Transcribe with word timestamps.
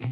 Nous 0.00 0.06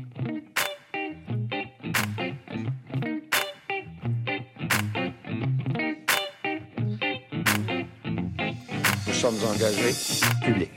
sommes 9.12 9.34
engagés 9.50 9.94
publics. 10.44 10.70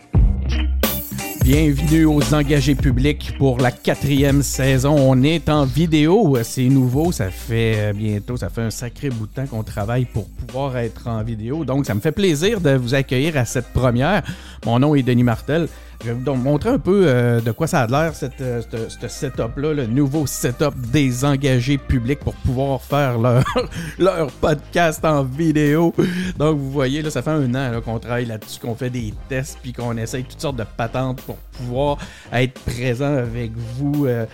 Bienvenue 1.44 2.06
aux 2.06 2.34
engagés 2.34 2.76
publics 2.76 3.36
pour 3.38 3.58
la 3.58 3.72
quatrième 3.72 4.44
saison. 4.44 4.96
On 4.98 5.22
est 5.24 5.50
en 5.50 5.66
vidéo, 5.66 6.38
c'est 6.44 6.70
nouveau, 6.70 7.12
ça 7.12 7.30
fait 7.32 7.74
euh, 7.78 7.94
bientôt, 7.94 8.38
ça 8.38 8.50
fait 8.50 8.62
un 8.62 8.70
sacré 8.70 9.10
bout 9.10 9.28
de 9.28 9.34
temps 9.34 9.48
qu'on 9.48 9.64
travaille 9.64 10.06
pour 10.06 10.30
pouvoir 10.30 10.78
être 10.78 11.08
en 11.08 11.22
vidéo. 11.24 11.66
Donc 11.66 11.86
ça 11.86 11.96
me 11.96 12.00
fait 12.00 12.14
plaisir 12.14 12.62
de 12.62 12.76
vous 12.76 12.94
accueillir 12.94 13.36
à 13.38 13.44
cette 13.44 13.74
première. 13.74 14.24
Mon 14.66 14.80
nom 14.80 14.96
est 14.96 15.04
Denis 15.04 15.24
Martel. 15.24 15.68
Je 16.04 16.12
vais 16.12 16.14
vous 16.14 16.34
montrer 16.36 16.72
un 16.72 16.80
peu 16.80 17.04
euh, 17.06 17.42
de 17.42 17.52
quoi 17.52 17.68
ça 17.68 17.82
a 17.82 17.88
l'air, 17.88 18.12
euh, 18.42 18.62
ce 18.90 19.08
setup-là, 19.08 19.74
le 19.74 19.86
nouveau 19.86 20.26
setup 20.26 20.74
des 20.92 21.24
engagés 21.24 21.78
publics 21.78 22.20
pour 22.20 22.34
pouvoir 22.34 22.82
faire 22.82 23.20
leur, 23.20 23.44
leur 24.00 24.32
podcast 24.32 25.06
en 25.06 25.24
vidéo. 25.24 25.94
Donc, 26.40 26.58
vous 26.58 26.72
voyez, 26.72 27.04
là, 27.04 27.12
ça 27.12 27.22
fait 27.22 27.30
un 27.30 27.54
an 27.54 27.80
qu'on 27.86 28.00
travaille 28.00 28.26
là-dessus, 28.26 28.60
qu'on 28.60 28.74
fait 28.74 28.90
des 28.90 29.14
tests, 29.30 29.60
puis 29.62 29.74
qu'on 29.74 29.96
essaye 29.96 30.24
toutes 30.24 30.42
sortes 30.42 30.56
de 30.58 30.66
patentes 30.76 31.22
pour 31.22 31.36
pouvoir 31.36 31.98
être 32.34 32.60
présent 32.62 33.18
avec 33.18 33.52
vous 33.78 34.08
euh, 34.08 34.26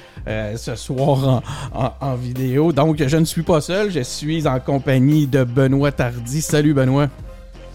ce 0.55 0.75
soir 0.75 1.43
en, 1.73 1.83
en- 1.85 1.93
en 1.99 2.15
vidéo. 2.15 2.71
Donc, 2.71 3.03
je 3.05 3.17
ne 3.17 3.25
suis 3.25 3.43
pas 3.43 3.59
seul, 3.59 3.91
je 3.91 3.99
suis 4.01 4.47
en 4.47 4.61
compagnie 4.61 5.27
de 5.27 5.43
Benoît 5.43 5.91
Tardy. 5.91 6.41
Salut, 6.41 6.73
Benoît. 6.73 7.07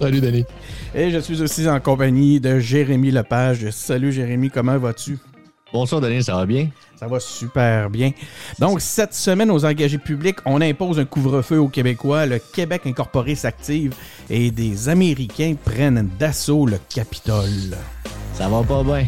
Salut 0.00 0.20
Denis. 0.22 0.46
Et 0.94 1.10
je 1.10 1.18
suis 1.18 1.40
aussi 1.40 1.66
en 1.68 1.80
compagnie 1.80 2.38
de 2.38 2.58
Jérémy 2.58 3.10
Lepage. 3.10 3.70
Salut 3.70 4.12
Jérémy, 4.12 4.50
comment 4.50 4.76
vas-tu? 4.76 5.18
Bonsoir 5.72 6.02
Denis, 6.02 6.24
ça 6.24 6.36
va 6.36 6.44
bien? 6.44 6.68
Ça 6.96 7.06
va 7.06 7.18
super 7.18 7.88
bien. 7.88 8.10
Donc, 8.58 8.82
cette 8.82 9.14
semaine, 9.14 9.50
aux 9.50 9.64
engagés 9.64 9.96
publics, 9.96 10.36
on 10.44 10.60
impose 10.60 11.00
un 11.00 11.06
couvre-feu 11.06 11.58
aux 11.58 11.68
Québécois. 11.68 12.26
Le 12.26 12.38
Québec 12.38 12.82
incorporé 12.84 13.34
s'active 13.34 13.94
et 14.28 14.50
des 14.50 14.90
Américains 14.90 15.54
prennent 15.64 16.10
d'assaut 16.18 16.66
le 16.66 16.78
Capitole. 16.94 17.74
Ça 18.34 18.50
va 18.50 18.62
pas 18.62 18.84
bien. 18.84 19.06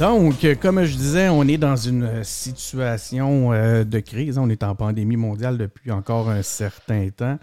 Donc, 0.00 0.44
euh, 0.44 0.54
comme 0.54 0.84
je 0.84 0.96
disais, 0.96 1.28
on 1.28 1.42
est 1.42 1.58
dans 1.58 1.74
une 1.74 2.22
situation 2.22 3.52
euh, 3.52 3.82
de 3.82 3.98
crise. 3.98 4.38
On 4.38 4.48
est 4.48 4.62
en 4.62 4.76
pandémie 4.76 5.16
mondiale 5.16 5.58
depuis 5.58 5.90
encore 5.90 6.30
un 6.30 6.42
certain 6.42 7.08
temps. 7.08 7.36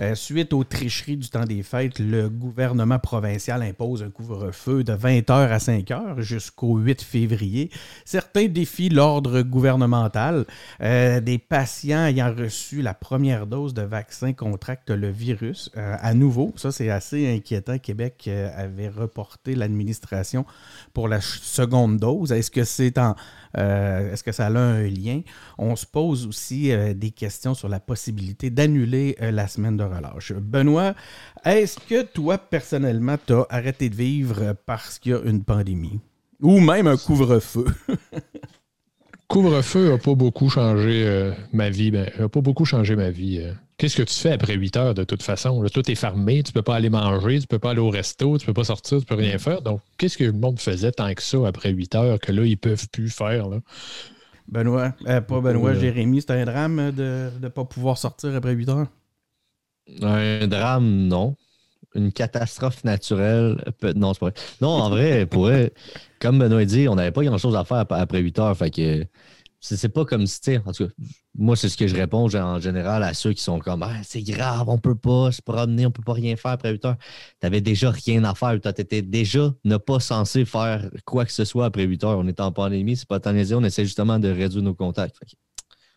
Euh, 0.00 0.16
suite 0.16 0.52
aux 0.52 0.64
tricheries 0.64 1.16
du 1.16 1.28
temps 1.28 1.44
des 1.44 1.62
fêtes, 1.62 2.00
le 2.00 2.28
gouvernement 2.28 2.98
provincial 2.98 3.62
impose 3.62 4.02
un 4.02 4.10
couvre-feu 4.10 4.82
de 4.82 4.94
20h 4.94 5.32
à 5.32 5.58
5h 5.58 6.20
jusqu'au 6.22 6.76
8 6.76 7.02
février. 7.02 7.70
Certains 8.04 8.46
défient 8.46 8.88
l'ordre 8.88 9.42
gouvernemental. 9.42 10.44
Des 10.80 11.38
patients 11.38 12.06
ayant 12.06 12.34
reçu 12.34 12.82
la 12.82 12.94
première 12.94 13.46
dose 13.46 13.74
de 13.74 13.82
vaccin 13.82 14.32
contractent 14.32 14.90
le 14.90 15.10
virus. 15.10 15.70
À 15.76 16.14
nouveau, 16.14 16.52
ça 16.56 16.72
c'est 16.72 16.90
assez 16.90 17.32
inquiétant. 17.32 17.78
Québec 17.78 18.28
avait 18.56 18.88
reporté 18.88 19.54
l'administration 19.54 20.44
pour 20.94 21.06
la 21.06 21.20
ch- 21.20 21.40
dose? 21.98 22.32
Est-ce 22.32 22.50
que 22.50 22.64
c'est 22.64 22.98
en 22.98 23.14
euh, 23.58 24.12
est-ce 24.12 24.24
que 24.24 24.32
ça 24.32 24.46
a 24.46 24.58
un 24.58 24.82
lien? 24.82 25.20
On 25.58 25.76
se 25.76 25.86
pose 25.86 26.26
aussi 26.26 26.72
euh, 26.72 26.94
des 26.94 27.10
questions 27.10 27.54
sur 27.54 27.68
la 27.68 27.80
possibilité 27.80 28.50
d'annuler 28.50 29.16
euh, 29.20 29.30
la 29.30 29.46
semaine 29.46 29.76
de 29.76 29.84
relâche. 29.84 30.32
Benoît, 30.32 30.94
est-ce 31.44 31.78
que 31.78 32.02
toi, 32.02 32.38
personnellement, 32.38 33.16
tu 33.24 33.34
as 33.34 33.46
arrêté 33.50 33.88
de 33.90 33.94
vivre 33.94 34.54
parce 34.66 34.98
qu'il 34.98 35.12
y 35.12 35.14
a 35.14 35.20
une 35.24 35.44
pandémie? 35.44 36.00
Ou 36.40 36.60
même 36.60 36.86
un 36.86 36.96
couvre-feu? 36.96 37.66
Couvre-feu 39.28 39.90
n'a 39.90 39.98
pas 39.98 40.14
beaucoup 40.14 40.50
changé 40.50 41.32
ma 41.54 41.70
vie. 41.70 41.90
Ben, 41.90 42.10
a 42.18 42.28
beaucoup 42.28 42.66
changé 42.66 42.96
ma 42.96 43.10
vie. 43.10 43.42
Qu'est-ce 43.82 43.96
que 43.96 44.04
tu 44.04 44.14
fais 44.14 44.30
après 44.30 44.54
8 44.54 44.76
heures 44.76 44.94
de 44.94 45.02
toute 45.02 45.24
façon? 45.24 45.60
Là, 45.60 45.68
tout 45.68 45.90
est 45.90 45.96
fermé, 45.96 46.44
tu 46.44 46.52
peux 46.52 46.62
pas 46.62 46.76
aller 46.76 46.88
manger, 46.88 47.40
tu 47.40 47.48
peux 47.48 47.58
pas 47.58 47.72
aller 47.72 47.80
au 47.80 47.90
resto, 47.90 48.38
tu 48.38 48.46
peux 48.46 48.52
pas 48.52 48.62
sortir, 48.62 49.00
tu 49.00 49.04
peux 49.06 49.16
rien 49.16 49.38
faire. 49.38 49.60
Donc, 49.60 49.80
qu'est-ce 49.98 50.16
que 50.16 50.22
le 50.22 50.30
monde 50.30 50.60
faisait 50.60 50.92
tant 50.92 51.12
que 51.12 51.20
ça 51.20 51.38
après 51.48 51.70
8 51.72 51.92
heures 51.96 52.20
que 52.20 52.30
là, 52.30 52.44
ils 52.44 52.56
peuvent 52.56 52.88
plus 52.90 53.10
faire? 53.10 53.48
Là? 53.48 53.58
Benoît, 54.46 54.94
euh, 55.08 55.20
pas 55.20 55.40
Benoît. 55.40 55.74
Jérémy, 55.74 56.20
c'est 56.20 56.30
un 56.30 56.44
drame 56.44 56.92
de 56.92 57.30
ne 57.40 57.48
pas 57.48 57.64
pouvoir 57.64 57.98
sortir 57.98 58.34
après 58.36 58.52
8 58.52 58.68
heures? 58.68 58.86
Un 60.00 60.46
drame, 60.48 61.08
non. 61.08 61.36
Une 61.94 62.12
catastrophe 62.12 62.84
naturelle, 62.84 63.62
peut- 63.80 63.92
non, 63.94 64.14
c'est 64.14 64.20
pas 64.20 64.26
vrai. 64.30 64.34
Non, 64.60 64.68
en 64.70 64.90
vrai, 64.90 65.26
pour 65.26 65.50
comme 66.20 66.38
Benoît 66.38 66.64
dit, 66.64 66.88
on 66.88 66.96
n'avait 66.96 67.12
pas 67.12 67.24
grand-chose 67.24 67.56
à 67.56 67.64
faire 67.64 67.78
ap- 67.78 67.92
après 67.92 68.20
8 68.20 68.38
heures. 68.38 68.56
Fait 68.56 68.70
que 68.70 69.06
c'est 69.62 69.88
pas 69.88 70.04
comme 70.04 70.26
si, 70.26 70.40
tu 70.40 70.56
en 70.56 70.72
tout 70.72 70.88
cas, 70.88 70.92
moi, 71.36 71.54
c'est 71.54 71.68
ce 71.68 71.76
que 71.76 71.86
je 71.86 71.94
réponds 71.94 72.28
en 72.34 72.60
général 72.60 73.02
à 73.04 73.14
ceux 73.14 73.32
qui 73.32 73.42
sont 73.42 73.60
comme, 73.60 73.82
Ah, 73.84 74.02
c'est 74.02 74.22
grave, 74.22 74.68
on 74.68 74.76
peut 74.76 74.96
pas 74.96 75.30
se 75.30 75.40
promener, 75.40 75.86
on 75.86 75.92
peut 75.92 76.02
pas 76.02 76.14
rien 76.14 76.34
faire 76.36 76.50
après 76.50 76.72
8 76.72 76.84
heures. 76.84 76.96
T'avais 77.38 77.60
déjà 77.60 77.90
rien 77.92 78.24
à 78.24 78.34
faire. 78.34 78.58
Tu 78.60 78.68
étais 78.68 79.02
déjà 79.02 79.54
ne 79.64 79.76
pas 79.76 80.00
censé 80.00 80.44
faire 80.44 80.90
quoi 81.04 81.24
que 81.24 81.32
ce 81.32 81.44
soit 81.44 81.66
après 81.66 81.84
8 81.84 82.04
heures. 82.04 82.18
On 82.18 82.26
est 82.26 82.40
en 82.40 82.50
pandémie, 82.50 82.96
c'est 82.96 83.08
pas 83.08 83.20
tannisé, 83.20 83.54
on 83.54 83.62
essaie 83.62 83.84
justement 83.84 84.18
de 84.18 84.28
réduire 84.28 84.62
nos 84.62 84.74
contacts. 84.74 85.16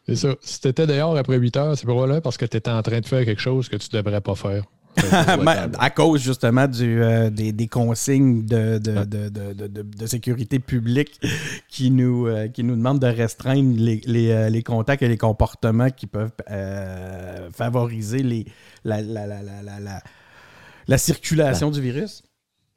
C'est 0.05 0.15
ça. 0.15 0.35
Si 0.41 0.61
tu 0.61 0.67
étais 0.67 0.85
dehors 0.85 1.17
après 1.17 1.37
8 1.37 1.57
heures, 1.57 1.77
c'est 1.77 1.87
probablement 1.87 2.21
parce 2.21 2.37
que 2.37 2.45
tu 2.45 2.57
étais 2.57 2.69
en 2.69 2.83
train 2.83 2.99
de 2.99 3.05
faire 3.07 3.25
quelque 3.25 3.41
chose 3.41 3.67
que 3.67 3.77
tu 3.77 3.89
devrais 3.89 4.21
pas 4.21 4.35
faire. 4.35 4.63
À 5.79 5.89
cause 5.89 6.21
justement 6.21 6.67
du, 6.67 7.01
euh, 7.01 7.29
des, 7.29 7.51
des 7.51 7.67
consignes 7.67 8.45
de, 8.45 8.79
sécurité 10.05 10.59
publique 10.59 11.19
qui 11.69 11.91
nous, 11.91 12.27
euh, 12.27 12.47
qui 12.47 12.63
nous 12.63 12.75
demandent 12.75 12.99
de 13.01 13.07
restreindre 13.07 13.75
les, 13.77 14.01
les, 14.05 14.31
euh, 14.31 14.49
les 14.49 14.63
contacts 14.63 15.01
et 15.01 15.07
les 15.07 15.17
comportements 15.17 15.89
qui 15.89 16.07
peuvent 16.07 16.31
euh, 16.51 17.49
favoriser 17.51 18.23
les, 18.23 18.45
la, 18.83 19.01
la, 19.01 19.25
la, 19.27 19.41
la, 19.41 19.61
la, 19.61 19.79
la- 19.79 20.01
la 20.87 20.97
circulation 20.99 21.71
du 21.71 21.81
virus. 21.81 22.21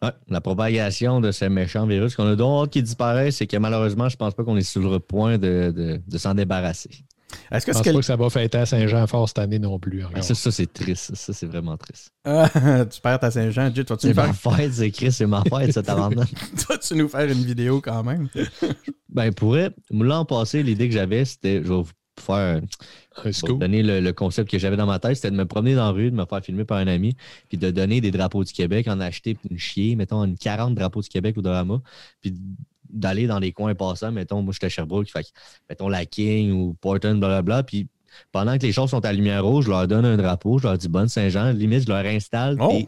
Ouais, 0.03 0.13
la 0.29 0.41
propagation 0.41 1.21
de 1.21 1.31
ce 1.33 1.45
méchant 1.45 1.87
virus 1.87 2.15
qu'on 2.17 2.27
a 2.27 2.37
donc 2.37 2.65
hâte 2.65 2.71
qu'il 2.71 2.83
disparaisse, 2.85 3.37
c'est 3.37 3.47
que 3.47 3.57
malheureusement, 3.59 4.09
je 4.09 4.17
pense 4.17 4.33
pas 4.35 4.45
qu'on 4.45 4.57
est 4.57 4.63
sur 4.63 4.89
le 4.91 4.99
point 4.99 5.37
de, 5.39 5.73
de- 5.77 6.01
de 6.07 6.19
s'en 6.19 6.35
débarrasser. 6.35 6.91
Est-ce 7.51 7.67
que 7.67 7.73
Je 7.73 7.77
c'est 7.77 7.79
pense 7.79 7.83
quel- 7.83 7.93
pas 7.95 7.99
que 8.01 8.05
ça 8.07 8.17
va 8.17 8.31
fêter 8.31 8.59
à 8.59 8.67
Saint-Jean-Fort 8.67 9.29
cette 9.29 9.39
année 9.39 9.59
non 9.59 9.79
plus. 9.79 10.05
encore. 10.05 10.23
Ça, 10.25 10.35
ça, 10.35 10.51
c'est 10.51 10.73
triste. 10.73 11.15
Ça, 11.15 11.33
c'est 11.33 11.47
vraiment 11.47 11.77
triste. 11.77 12.11
Ah, 12.25 12.49
tu 12.91 13.01
perds 13.01 13.21
ta 13.21 13.31
Saint-Jean, 13.31 13.73
Jay, 13.75 13.85
tu 13.85 13.91
vas-tu 13.93 14.03
C'est 14.03 14.09
nous 14.09 14.15
faire, 14.15 14.27
ma 14.27 14.57
fête, 14.57 14.73
c'est 14.73 14.91
Chris, 14.91 15.13
c'est 15.13 15.27
ma 15.27 15.43
fête, 15.45 15.73
ça 15.73 15.83
t'abandonne. 15.83 16.27
tu 16.59 16.65
vas-tu 16.69 16.95
nous 16.95 17.09
faire 17.09 17.31
une 17.31 17.45
vidéo 17.45 17.81
quand 17.81 18.03
même? 18.03 18.29
Ben, 19.11 19.33
pour 19.33 19.51
vrai, 19.51 19.71
l'an 19.91 20.25
passé, 20.27 20.63
l'idée 20.63 20.87
que 20.89 20.95
j'avais, 20.95 21.25
c'était, 21.25 21.57
je 21.65 21.69
vais 21.69 21.75
vous 21.77 21.89
faire, 22.21 22.61
Un 23.25 23.31
pour 23.47 23.59
donner 23.59 23.83
le, 23.83 24.01
le 24.01 24.13
concept 24.13 24.51
que 24.51 24.59
j'avais 24.59 24.77
dans 24.77 24.87
ma 24.87 24.99
tête, 24.99 25.17
c'était 25.17 25.31
de 25.31 25.37
me 25.37 25.47
promener 25.47 25.75
dans 25.75 25.87
la 25.87 25.91
rue, 25.91 26.11
de 26.11 26.17
me 26.17 26.25
faire 26.27 26.45
filmer 26.45 26.65
par 26.65 26.79
un 26.79 26.87
ami, 26.89 27.17
puis 27.49 27.57
de 27.59 27.71
donner 27.71 28.01
des 28.01 28.11
drapeaux 28.11 28.45
du 28.45 28.53
Québec, 28.53 28.87
en 28.87 29.01
acheter 29.01 29.35
puis 29.35 29.49
une 29.51 29.59
chier, 29.59 29.97
mettons, 29.97 30.25
une 30.25 30.37
40 30.37 30.75
drapeaux 30.75 31.01
du 31.01 31.09
Québec 31.09 31.37
au 31.39 31.43
drama, 31.43 31.81
puis 32.21 32.35
d'aller 32.91 33.27
dans 33.27 33.39
les 33.39 33.53
coins 33.53 33.75
passants, 33.75 34.13
mettons, 34.13 34.43
moi, 34.43 34.53
j'étais 34.53 34.67
à 34.67 34.71
Sherbrooke, 34.71 35.09
fait 35.11 35.33
mettons, 35.69 35.89
la 35.89 36.07
King 36.07 36.53
ou 36.53 36.77
Portland, 36.81 37.19
blablabla, 37.19 37.63
puis 37.63 37.89
pendant 38.33 38.57
que 38.57 38.63
les 38.63 38.73
choses 38.73 38.91
sont 38.91 39.05
à 39.05 39.13
lumière 39.13 39.45
rouge, 39.45 39.67
je 39.67 39.71
leur 39.71 39.87
donne 39.87 40.05
un 40.05 40.17
drapeau, 40.17 40.59
je 40.59 40.67
leur 40.67 40.79
dis 40.79 40.89
bonne 40.89 41.09
Saint-Jean, 41.09 41.53
limite, 41.53 41.83
je 41.83 41.89
leur 41.89 42.05
installe, 42.05 42.57
Oh! 42.61 42.81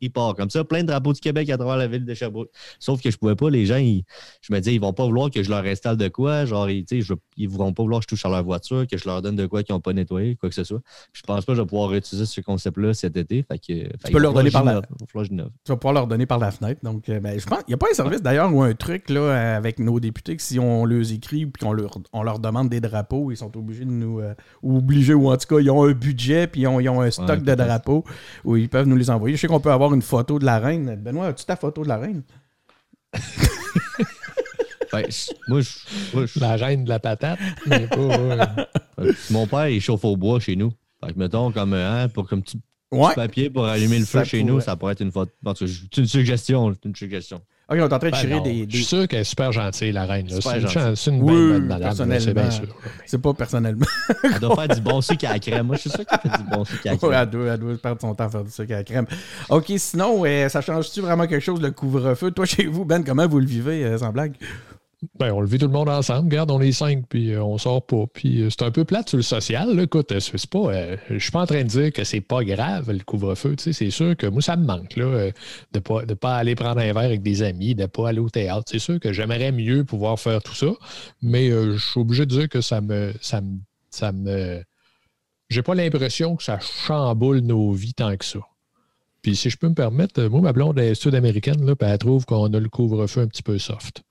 Ils 0.00 0.10
partent. 0.10 0.36
Comme 0.36 0.50
ça, 0.50 0.64
plein 0.64 0.82
de 0.82 0.88
drapeaux 0.88 1.12
du 1.12 1.20
Québec 1.20 1.48
à 1.50 1.56
travers 1.56 1.76
la 1.76 1.86
ville 1.86 2.04
de 2.04 2.14
Sherbrooke. 2.14 2.50
Sauf 2.78 3.00
que 3.02 3.10
je 3.10 3.16
pouvais 3.16 3.34
pas, 3.36 3.50
les 3.50 3.66
gens, 3.66 3.76
ils- 3.76 4.04
je 4.42 4.52
me 4.52 4.58
disais, 4.60 4.74
ils 4.74 4.80
vont 4.80 4.92
pas 4.92 5.04
vouloir 5.04 5.30
que 5.30 5.42
je 5.42 5.50
leur 5.50 5.64
installe 5.64 5.96
de 5.96 6.08
quoi, 6.08 6.44
genre, 6.44 6.68
ils, 6.70 6.84
tu 6.84 7.02
je- 7.02 7.14
ils 7.36 7.48
vont 7.48 7.72
pas 7.72 7.82
vouloir 7.82 8.00
que 8.00 8.04
je 8.04 8.08
touche 8.08 8.24
à 8.26 8.28
leur 8.28 8.42
voiture, 8.44 8.86
que 8.90 8.96
je 8.96 9.06
leur 9.08 9.22
donne 9.22 9.36
de 9.36 9.46
quoi 9.46 9.62
qu'ils 9.62 9.74
n'ont 9.74 9.80
pas 9.80 9.92
nettoyé, 9.92 10.36
quoi 10.36 10.48
que 10.48 10.54
ce 10.54 10.64
soit. 10.64 10.80
Puis 11.12 11.22
je 11.22 11.26
pense 11.26 11.44
pas 11.44 11.52
que 11.52 11.56
je 11.56 11.62
vais 11.62 11.66
pouvoir 11.66 11.92
utiliser 11.94 12.26
ce 12.26 12.40
concept-là 12.40 12.94
cet 12.94 13.16
été. 13.16 13.42
Fait 13.42 13.58
que, 13.58 13.64
fait 13.66 13.90
qu'il 14.04 14.12
peux 14.12 14.18
leur 14.18 14.32
donner 14.32 14.50
par 14.50 14.64
la-. 14.64 14.82
Il 15.14 15.24
j'innove. 15.24 15.50
Tu 15.64 15.72
vas 15.72 15.76
pouvoir 15.76 15.94
leur 15.94 16.06
donner 16.06 16.26
par 16.26 16.38
la 16.38 16.50
fenêtre. 16.50 16.80
Donc, 16.82 17.08
euh, 17.08 17.20
ben, 17.20 17.38
je 17.38 17.46
pense, 17.46 17.60
il 17.66 17.70
n'y 17.70 17.74
a 17.74 17.78
pas 17.78 17.86
un 17.90 17.94
service 17.94 18.22
d'ailleurs 18.22 18.52
ou 18.54 18.62
un 18.62 18.74
truc 18.74 19.10
là, 19.10 19.56
avec 19.56 19.78
nos 19.78 19.98
députés 20.00 20.36
que 20.36 20.42
si 20.42 20.58
on 20.58 20.84
les 20.84 21.12
écrit 21.12 21.42
et 21.42 21.50
qu'on 21.60 21.72
leur, 21.72 21.98
on 22.12 22.22
leur 22.22 22.38
demande 22.38 22.68
des 22.68 22.80
drapeaux, 22.80 23.30
ils 23.30 23.36
sont 23.36 23.56
obligés 23.56 23.84
de 23.84 23.90
nous. 23.90 24.20
euh, 24.20 24.34
ou 24.62 24.78
obligés, 24.78 25.14
ou 25.14 25.30
en 25.30 25.36
tout 25.36 25.46
cas, 25.54 25.60
ils 25.60 25.70
ont 25.70 25.84
un 25.84 25.92
budget 25.92 26.46
puis 26.46 26.62
ils 26.62 26.66
ont, 26.66 26.80
ils 26.80 26.88
ont 26.88 27.00
un 27.00 27.10
stock 27.10 27.28
Ouais, 27.30 27.36
de 27.38 27.54
drapeaux 27.54 28.04
où 28.44 28.56
ils 28.56 28.68
peuvent 28.68 28.86
nous 28.86 28.96
les 28.96 29.10
envoyer. 29.10 29.36
Je 29.36 29.40
sais 29.40 29.46
qu'on 29.46 29.60
peut 29.60 29.70
avoir 29.72 29.87
une 29.94 30.02
photo 30.02 30.38
de 30.38 30.44
la 30.44 30.58
reine. 30.58 30.96
Benoît, 30.96 31.26
as-tu 31.28 31.44
ta 31.44 31.56
photo 31.56 31.82
de 31.82 31.88
la 31.88 31.98
reine? 31.98 32.22
Je- 34.92 35.32
moi, 35.48 35.60
je- 35.60 36.16
moi, 36.16 36.26
je- 36.26 36.40
La 36.40 36.56
gêne 36.56 36.84
de 36.84 36.88
la 36.88 36.98
patate. 36.98 37.38
mais 37.66 37.86
pas, 37.86 37.96
euh, 37.96 39.12
mon 39.30 39.46
père, 39.46 39.68
il 39.68 39.80
chauffe 39.80 40.04
au 40.04 40.16
bois 40.16 40.40
chez 40.40 40.56
nous. 40.56 40.72
Fait 41.04 41.12
que, 41.12 41.18
mettons, 41.18 41.52
comme, 41.52 41.74
hein, 41.74 42.08
pour, 42.08 42.26
comme 42.28 42.42
petit, 42.42 42.60
papier 43.14 43.50
pour 43.50 43.66
allumer 43.66 43.98
le 43.98 44.04
feu 44.06 44.18
Ça 44.20 44.24
chez 44.24 44.40
pourrait. 44.40 44.52
nous, 44.52 44.60
ça 44.60 44.76
pourrait 44.76 44.94
être 44.94 45.02
une 45.02 45.12
photo. 45.12 45.30
C'est 45.54 45.96
une 45.98 46.06
suggestion. 46.06 46.72
C'est 46.74 46.88
une 46.88 46.96
suggestion. 46.96 47.42
Ok, 47.70 47.76
on 47.76 47.80
est 47.80 47.82
en 47.82 47.88
train 47.88 47.98
de 47.98 48.10
Ben 48.12 48.18
tirer 48.18 48.40
des. 48.40 48.66
Je 48.70 48.76
suis 48.76 48.84
sûr 48.84 49.06
qu'elle 49.06 49.20
est 49.20 49.24
super 49.24 49.52
gentille, 49.52 49.92
la 49.92 50.06
reine. 50.06 50.26
C'est 50.28 50.36
une, 50.36 50.60
gentille. 50.60 50.68
chan- 50.70 50.92
c'est 50.96 51.10
une 51.10 51.22
Oui, 51.22 51.52
belle 51.52 51.62
madame, 51.64 51.94
c'est 52.18 52.32
bien 52.32 52.50
sûr. 52.50 52.64
C'est 53.04 53.20
pas 53.20 53.34
personnellement. 53.34 53.84
Elle 54.24 54.40
doit 54.40 54.54
faire 54.56 54.74
du 54.74 54.80
bon 54.80 55.00
sucre 55.02 55.26
à 55.28 55.32
la 55.34 55.38
crème. 55.38 55.66
Moi, 55.66 55.76
je 55.76 55.82
suis 55.82 55.90
sûr 55.90 56.06
qu'elle 56.06 56.18
fait 56.30 56.38
du 56.38 56.44
bon 56.50 56.64
sucre 56.64 56.80
à 56.86 56.88
la 56.88 56.92
Ouais, 56.94 56.98
crème. 56.98 57.12
elle, 57.14 57.30
doit, 57.30 57.52
elle 57.52 57.60
doit 57.60 57.76
perdre 57.76 58.00
son 58.00 58.14
temps 58.14 58.24
à 58.24 58.30
faire 58.30 58.44
du 58.44 58.50
sucre 58.50 58.72
à 58.72 58.76
la 58.76 58.84
crème. 58.84 59.06
OK, 59.50 59.66
sinon, 59.76 60.22
euh, 60.24 60.48
ça 60.48 60.62
change-tu 60.62 61.02
vraiment 61.02 61.26
quelque 61.26 61.44
chose, 61.44 61.60
le 61.60 61.70
couvre-feu? 61.70 62.30
Toi, 62.30 62.46
chez 62.46 62.64
vous, 62.64 62.86
Ben, 62.86 63.04
comment 63.04 63.28
vous 63.28 63.38
le 63.38 63.46
vivez, 63.46 63.84
euh, 63.84 63.98
sans 63.98 64.12
blague? 64.12 64.32
Ben, 65.16 65.30
on 65.32 65.40
le 65.40 65.46
vit 65.46 65.58
tout 65.58 65.66
le 65.66 65.72
monde 65.72 65.88
ensemble. 65.88 66.28
Regarde, 66.28 66.50
on 66.50 66.60
est 66.60 66.72
cinq, 66.72 67.04
puis 67.08 67.32
euh, 67.32 67.42
on 67.42 67.56
sort 67.56 67.86
pas. 67.86 68.04
Puis 68.12 68.42
euh, 68.42 68.50
c'est 68.50 68.64
un 68.64 68.72
peu 68.72 68.84
plate 68.84 69.08
sur 69.08 69.16
le 69.16 69.22
social. 69.22 69.76
Là. 69.76 69.84
Écoute, 69.84 70.10
euh, 70.10 70.16
euh, 70.16 70.96
je 71.08 71.18
suis 71.18 71.30
pas 71.30 71.42
en 71.42 71.46
train 71.46 71.62
de 71.62 71.68
dire 71.68 71.92
que 71.92 72.02
c'est 72.02 72.20
pas 72.20 72.42
grave 72.42 72.90
le 72.90 73.04
couvre-feu. 73.04 73.54
C'est 73.58 73.90
sûr 73.90 74.16
que 74.16 74.26
moi, 74.26 74.42
ça 74.42 74.56
me 74.56 74.66
manque 74.66 74.96
là, 74.96 75.30
de 75.72 75.78
pas 75.78 76.04
de 76.04 76.14
pas 76.14 76.36
aller 76.36 76.56
prendre 76.56 76.80
un 76.80 76.92
verre 76.92 77.04
avec 77.04 77.22
des 77.22 77.42
amis, 77.42 77.76
de 77.76 77.86
pas 77.86 78.08
aller 78.08 78.18
au 78.18 78.28
théâtre. 78.28 78.64
C'est 78.66 78.80
sûr 78.80 78.98
que 78.98 79.12
j'aimerais 79.12 79.52
mieux 79.52 79.84
pouvoir 79.84 80.18
faire 80.18 80.42
tout 80.42 80.54
ça, 80.54 80.72
mais 81.22 81.48
je 81.48 81.78
suis 81.78 82.00
obligé 82.00 82.26
de 82.26 82.30
dire 82.30 82.48
que 82.48 82.60
ça 82.60 82.80
me 82.80 83.12
ça 83.20 83.40
me 83.40 83.58
ça 83.90 84.10
me 84.10 84.62
j'ai 85.48 85.62
pas 85.62 85.76
l'impression 85.76 86.34
que 86.34 86.42
ça 86.42 86.58
chamboule 86.58 87.38
nos 87.38 87.70
vies 87.72 87.94
tant 87.94 88.16
que 88.16 88.24
ça. 88.24 88.40
Puis 89.22 89.36
si 89.36 89.48
je 89.48 89.56
peux 89.56 89.68
me 89.68 89.74
permettre, 89.74 90.22
moi, 90.24 90.40
ma 90.40 90.52
blonde 90.52 90.78
est 90.78 90.94
sud-américaine, 90.94 91.74
elle 91.80 91.98
trouve 91.98 92.24
qu'on 92.26 92.52
a 92.52 92.60
le 92.60 92.68
couvre-feu 92.68 93.20
un 93.22 93.28
petit 93.28 93.42
peu 93.42 93.58
soft. 93.58 94.02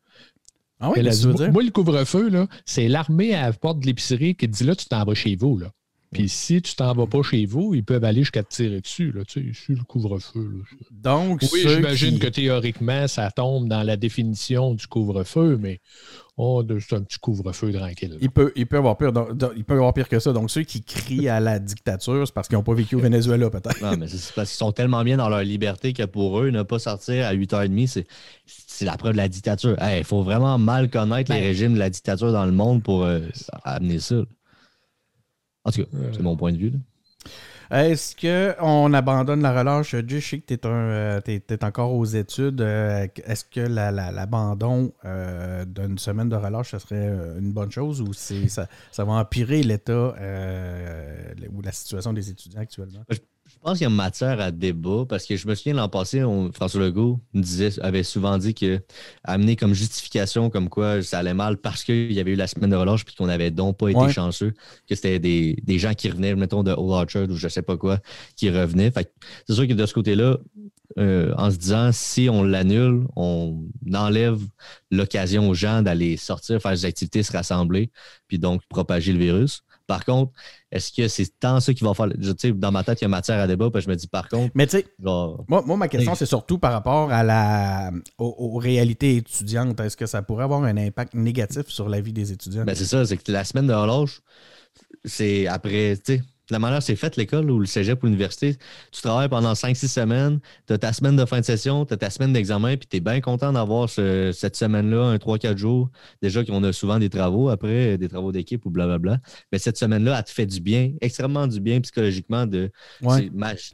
Ah 0.79 0.89
oui, 0.89 0.95
Elle 0.97 1.07
a 1.07 1.12
qu'est-ce 1.12 1.21
dit, 1.21 1.27
que 1.27 1.31
tu 1.31 1.38
veux 1.38 1.38
moi, 1.38 1.45
dire? 1.45 1.53
moi, 1.53 1.63
le 1.63 1.71
couvre-feu, 1.71 2.29
là, 2.29 2.47
c'est 2.65 2.88
l'armée 2.88 3.33
à 3.33 3.47
la 3.47 3.53
porte 3.53 3.79
de 3.79 3.85
l'épicerie 3.88 4.35
qui 4.35 4.47
dit 4.47 4.63
là, 4.63 4.75
tu 4.75 4.85
t'en 4.85 5.03
vas 5.03 5.13
chez 5.15 5.35
vous. 5.35 5.57
Là. 5.57 5.71
Puis 6.12 6.29
si 6.29 6.62
tu 6.62 6.74
t'en 6.75 6.94
vas 6.94 7.06
pas 7.07 7.21
chez 7.21 7.45
vous, 7.45 7.74
ils 7.75 7.83
peuvent 7.83 8.03
aller 8.06 8.21
jusqu'à 8.21 8.41
te 8.44 8.50
tirer 8.53 8.79
dessus. 8.79 9.12
Là, 9.12 9.25
tu 9.25 9.53
sais, 9.53 9.59
sur 9.59 9.75
le 9.75 9.83
couvre-feu. 9.83 10.50
là. 10.59 10.63
Donc, 10.91 11.41
Oui, 11.51 11.63
j'imagine 11.68 12.13
qui- 12.13 12.19
que 12.19 12.27
théoriquement, 12.27 13.07
ça 13.07 13.29
tombe 13.31 13.68
dans 13.68 13.83
la 13.83 13.97
définition 13.97 14.74
du 14.74 14.88
couvre-feu, 14.88 15.57
mais 15.59 15.79
oh, 16.38 16.63
de- 16.63 16.80
c'est 16.80 16.95
un 16.95 17.01
petit 17.01 17.18
couvre-feu 17.19 17.72
tranquille. 17.74 18.12
là. 18.12 18.18
Il 18.22 18.30
peut, 18.30 18.51
il, 18.56 18.66
peut 18.68 18.78
avoir 18.78 18.95
pire, 18.98 19.12
donc- 19.12 19.36
donc, 19.36 19.51
il 19.56 19.63
peut 19.66 19.74
avoir 19.74 19.94
pire 19.94 20.07
que 20.07 20.19
ça. 20.19 20.31
Donc, 20.34 20.50
ceux 20.51 20.62
qui 20.63 20.81
crient 20.84 21.28
à 21.30 21.39
la 21.39 21.60
dictature, 21.60 22.25
c'est 22.28 22.34
parce 22.34 22.48
qu'ils 22.48 22.57
n'ont 22.57 22.63
pas 22.63 22.74
vécu 22.74 22.95
au 22.95 23.00
Venezuela, 23.00 23.50
peut-être. 23.50 23.81
Non, 23.81 23.98
mais 23.98 24.07
c'est 24.07 24.34
parce 24.34 24.50
qu'ils 24.50 24.57
sont 24.57 24.72
tellement 24.72 25.04
bien 25.04 25.18
dans 25.18 25.30
leur 25.30 25.42
liberté 25.44 25.94
que 25.94 26.04
pour 26.04 26.39
eux, 26.39 26.50
ne 26.51 26.63
pas 26.63 26.80
sortir 26.80 27.25
à 27.25 27.34
8h30, 27.34 27.88
c'est, 27.88 28.07
c'est 28.45 28.86
la 28.86 28.95
preuve 28.98 29.13
de 29.13 29.18
la 29.18 29.28
dictature. 29.28 29.75
Il 29.98 30.04
faut 30.04 30.22
vraiment 30.24 30.57
mal 30.57 30.89
connaître 30.89 31.31
les 31.31 31.39
Ben- 31.39 31.45
régimes 31.45 31.74
de 31.74 31.80
la 31.80 31.89
dictature 31.89 32.31
dans 32.31 32.45
le 32.45 32.51
monde 32.51 32.84
pour 32.84 33.04
euh, 33.04 33.19
amener 33.63 34.00
ça. 34.00 34.16
En 35.66 35.72
tout 35.72 35.81
cas, 35.84 35.89
c'est 36.13 36.22
mon 36.22 36.38
point 36.38 36.54
de 36.54 36.57
vue. 36.57 36.69
là. 36.69 36.78
Est-ce 37.72 38.16
qu'on 38.16 38.94
abandonne 38.94 39.42
la 39.42 39.58
relâche? 39.58 39.96
Je 39.96 40.19
sais 40.19 40.40
que 40.40 40.54
tu 40.54 40.54
es, 41.54 41.64
encore 41.64 41.94
aux 41.94 42.06
études. 42.06 42.62
Euh, 42.62 43.08
Est-ce 43.25 43.46
que 43.46 43.60
la- 43.60 43.92
la- 43.92 44.12
l'abandon 44.12 44.94
euh, 45.06 45.66
d'une 45.66 45.98
semaine 45.98 46.30
de 46.30 46.36
relâche, 46.36 46.72
ce 46.72 46.80
serait 46.80 47.08
euh, 47.08 47.40
une 47.40 47.52
bonne 47.52 47.72
chose 47.72 48.02
ou 48.02 48.14
ça, 48.14 48.68
va 48.98 49.14
empirer 49.14 49.64
l'état 49.64 49.92
euh, 49.92 51.34
ou 51.54 51.62
la 51.62 51.72
situation 51.72 52.14
des 52.14 52.30
étudiants 52.30 52.62
actuellement? 52.62 53.04
Pense 53.62 53.77
qu'il 53.77 53.83
y 53.83 53.88
a 53.88 53.89
matière 53.89 54.39
à 54.39 54.51
débat 54.51 55.06
parce 55.07 55.25
que 55.25 55.36
je 55.36 55.48
me 55.48 55.56
souviens 55.56 55.74
l'an 55.74 55.89
passé, 55.89 56.24
on- 56.24 56.51
François 56.51 56.81
Legault 56.81 57.19
disait, 57.33 57.80
avait 57.81 58.04
souvent 58.04 58.38
dit 58.38 58.54
que 58.54 58.81
amener 59.24 59.56
comme 59.56 59.74
justification 59.74 60.50
comme 60.50 60.69
quoi 60.69 61.01
ça 61.01 61.19
allait 61.19 61.33
mal 61.33 61.57
parce 61.57 61.83
qu'il 61.83 62.12
y 62.13 62.19
avait 62.19 62.31
eu 62.31 62.36
la 62.36 62.48
semaine 62.48 62.69
de 62.69 62.75
relâche 62.75 63.06
puis 63.06 63.15
qu'on 63.15 63.27
n'avait 63.27 63.51
donc 63.51 63.77
pas 63.77 63.89
été 63.89 64.00
Ouais. 64.00 64.12
chanceux, 64.13 64.54
que 64.89 64.95
c'était 64.95 65.19
des, 65.19 65.56
des 65.63 65.80
gens 65.80 65.94
qui 65.94 66.09
revenaient, 66.09 66.36
mettons, 66.36 66.63
de 66.63 66.71
Old 66.71 66.92
Orchard 66.92 67.30
ou 67.30 67.36
je 67.36 67.48
sais 67.48 67.62
pas 67.62 67.77
quoi, 67.77 68.00
qui 68.36 68.50
revenaient. 68.50 68.92
Fait 68.92 69.12
c'est 69.48 69.54
sûr 69.54 69.68
que 69.68 69.74
de 69.74 69.86
ce 69.86 69.94
côté-là, 69.94 70.38
euh, 70.98 71.33
en 71.38 71.51
se 71.51 71.57
disant 71.57 71.92
si 71.92 72.30
on 72.30 72.44
l'annule, 72.44 73.06
on 73.15 73.65
enlève 73.94 74.39
l'occasion 74.92 75.50
aux 75.50 75.53
gens 75.53 75.81
d'aller 75.81 76.18
sortir, 76.18 76.62
faire 76.62 76.71
des 76.71 76.86
activités, 76.86 77.24
se 77.24 77.31
rassembler, 77.31 77.92
puis 78.27 78.39
donc 78.39 78.62
propager 78.69 79.13
le 79.13 79.19
virus. 79.19 79.62
Par 79.88 80.04
contre, 80.04 80.34
est-ce 80.72 80.92
que 80.92 81.07
c'est 81.07 81.39
tant 81.39 81.60
ça 81.60 81.74
qui 81.74 81.84
va 81.84 81.94
faire. 81.94 82.07
Je, 82.19 82.51
dans 82.51 82.72
ma 82.72 82.84
tête, 82.84 83.00
il 83.01 83.06
y 83.06 83.06
a 83.06 83.07
matière 83.07 83.39
à 83.39 83.48
débat, 83.48 83.69
puis 83.72 83.81
je 83.81 83.89
me 83.89 83.95
dis 83.95 84.07
par 84.07 84.28
contre, 84.28 84.51
Mais 84.54 84.68
tu 84.68 84.78
sais, 84.78 84.86
genre. 85.01 85.45
moi, 85.48 85.63
moi, 85.66 85.78
ma 85.78 85.88
question, 85.88 86.13
c'est 86.13 86.25
surtout 86.25 86.60
par 86.60 86.74
rapport 86.74 87.12
à 87.12 87.24
la, 87.24 87.92
aux, 88.18 88.36
aux 88.38 88.57
réalités 88.57 89.16
étudiantes. 89.18 89.80
Est-ce 89.80 89.98
que 89.98 90.06
ça 90.06 90.22
pourrait 90.22 90.44
avoir 90.44 90.63
un 90.63 90.75
impact 90.78 91.13
négatif 91.13 91.68
sur 91.68 91.88
la 91.88 92.01
vie 92.01 92.13
des 92.13 92.31
étudiants? 92.34 92.66
Ben, 92.66 92.75
c'est 92.75 92.86
ça, 92.86 93.06
c'est 93.06 93.18
que 93.18 93.31
la 93.31 93.45
semaine 93.45 93.68
de 93.68 93.74
relâche, 93.74 94.22
c'est 95.06 95.48
après, 95.48 95.95
tu 95.98 96.18
sais, 96.18 96.22
la 96.50 96.60
manière 96.60 96.82
c'est 96.82 96.96
faite 96.96 97.16
l'école 97.18 97.50
ou 97.52 97.60
le 97.60 97.66
cégep 97.66 98.02
ou 98.04 98.06
l'université, 98.06 98.56
tu 98.92 99.02
travailles 99.02 99.30
pendant 99.30 99.54
5-6 99.54 99.88
semaines, 99.88 100.40
tu 100.68 100.74
as 100.74 100.78
ta 100.78 100.94
semaine 100.94 101.16
de 101.16 101.26
fin 101.26 101.40
de 101.40 101.46
session, 101.46 101.86
tu 101.86 101.94
as 101.94 101.98
ta 101.98 102.10
semaine 102.10 102.34
d'examen, 102.34 102.78
puis 102.78 102.88
tu 102.90 102.98
es 102.98 103.00
bien 103.00 103.22
content 103.22 103.52
d'avoir 103.54 103.90
ce- 103.90 104.32
cette 104.32 104.56
semaine-là, 104.56 105.04
un 105.06 105.18
3-4 105.18 105.58
jours. 105.58 105.90
Déjà 106.22 106.44
qu'on 106.46 106.64
a 106.64 106.72
souvent 106.74 107.00
des 107.00 107.10
travaux 107.10 107.50
après, 107.50 107.98
des 107.98 108.08
travaux 108.08 108.32
d'équipe 108.32 108.66
ou 108.66 108.70
blablabla. 108.70 109.20
Mais 109.52 109.60
cette 109.60 109.78
semaine-là, 109.78 110.18
elle 110.18 110.24
te 110.24 110.32
fait 110.32 110.46
du 110.46 110.60
bien, 110.62 110.94
extrêmement 111.02 111.48
du 111.48 111.60
bien 111.60 111.80
psychologiquement. 111.82 112.46
De, 112.46 112.70
Ouais. 113.02 113.30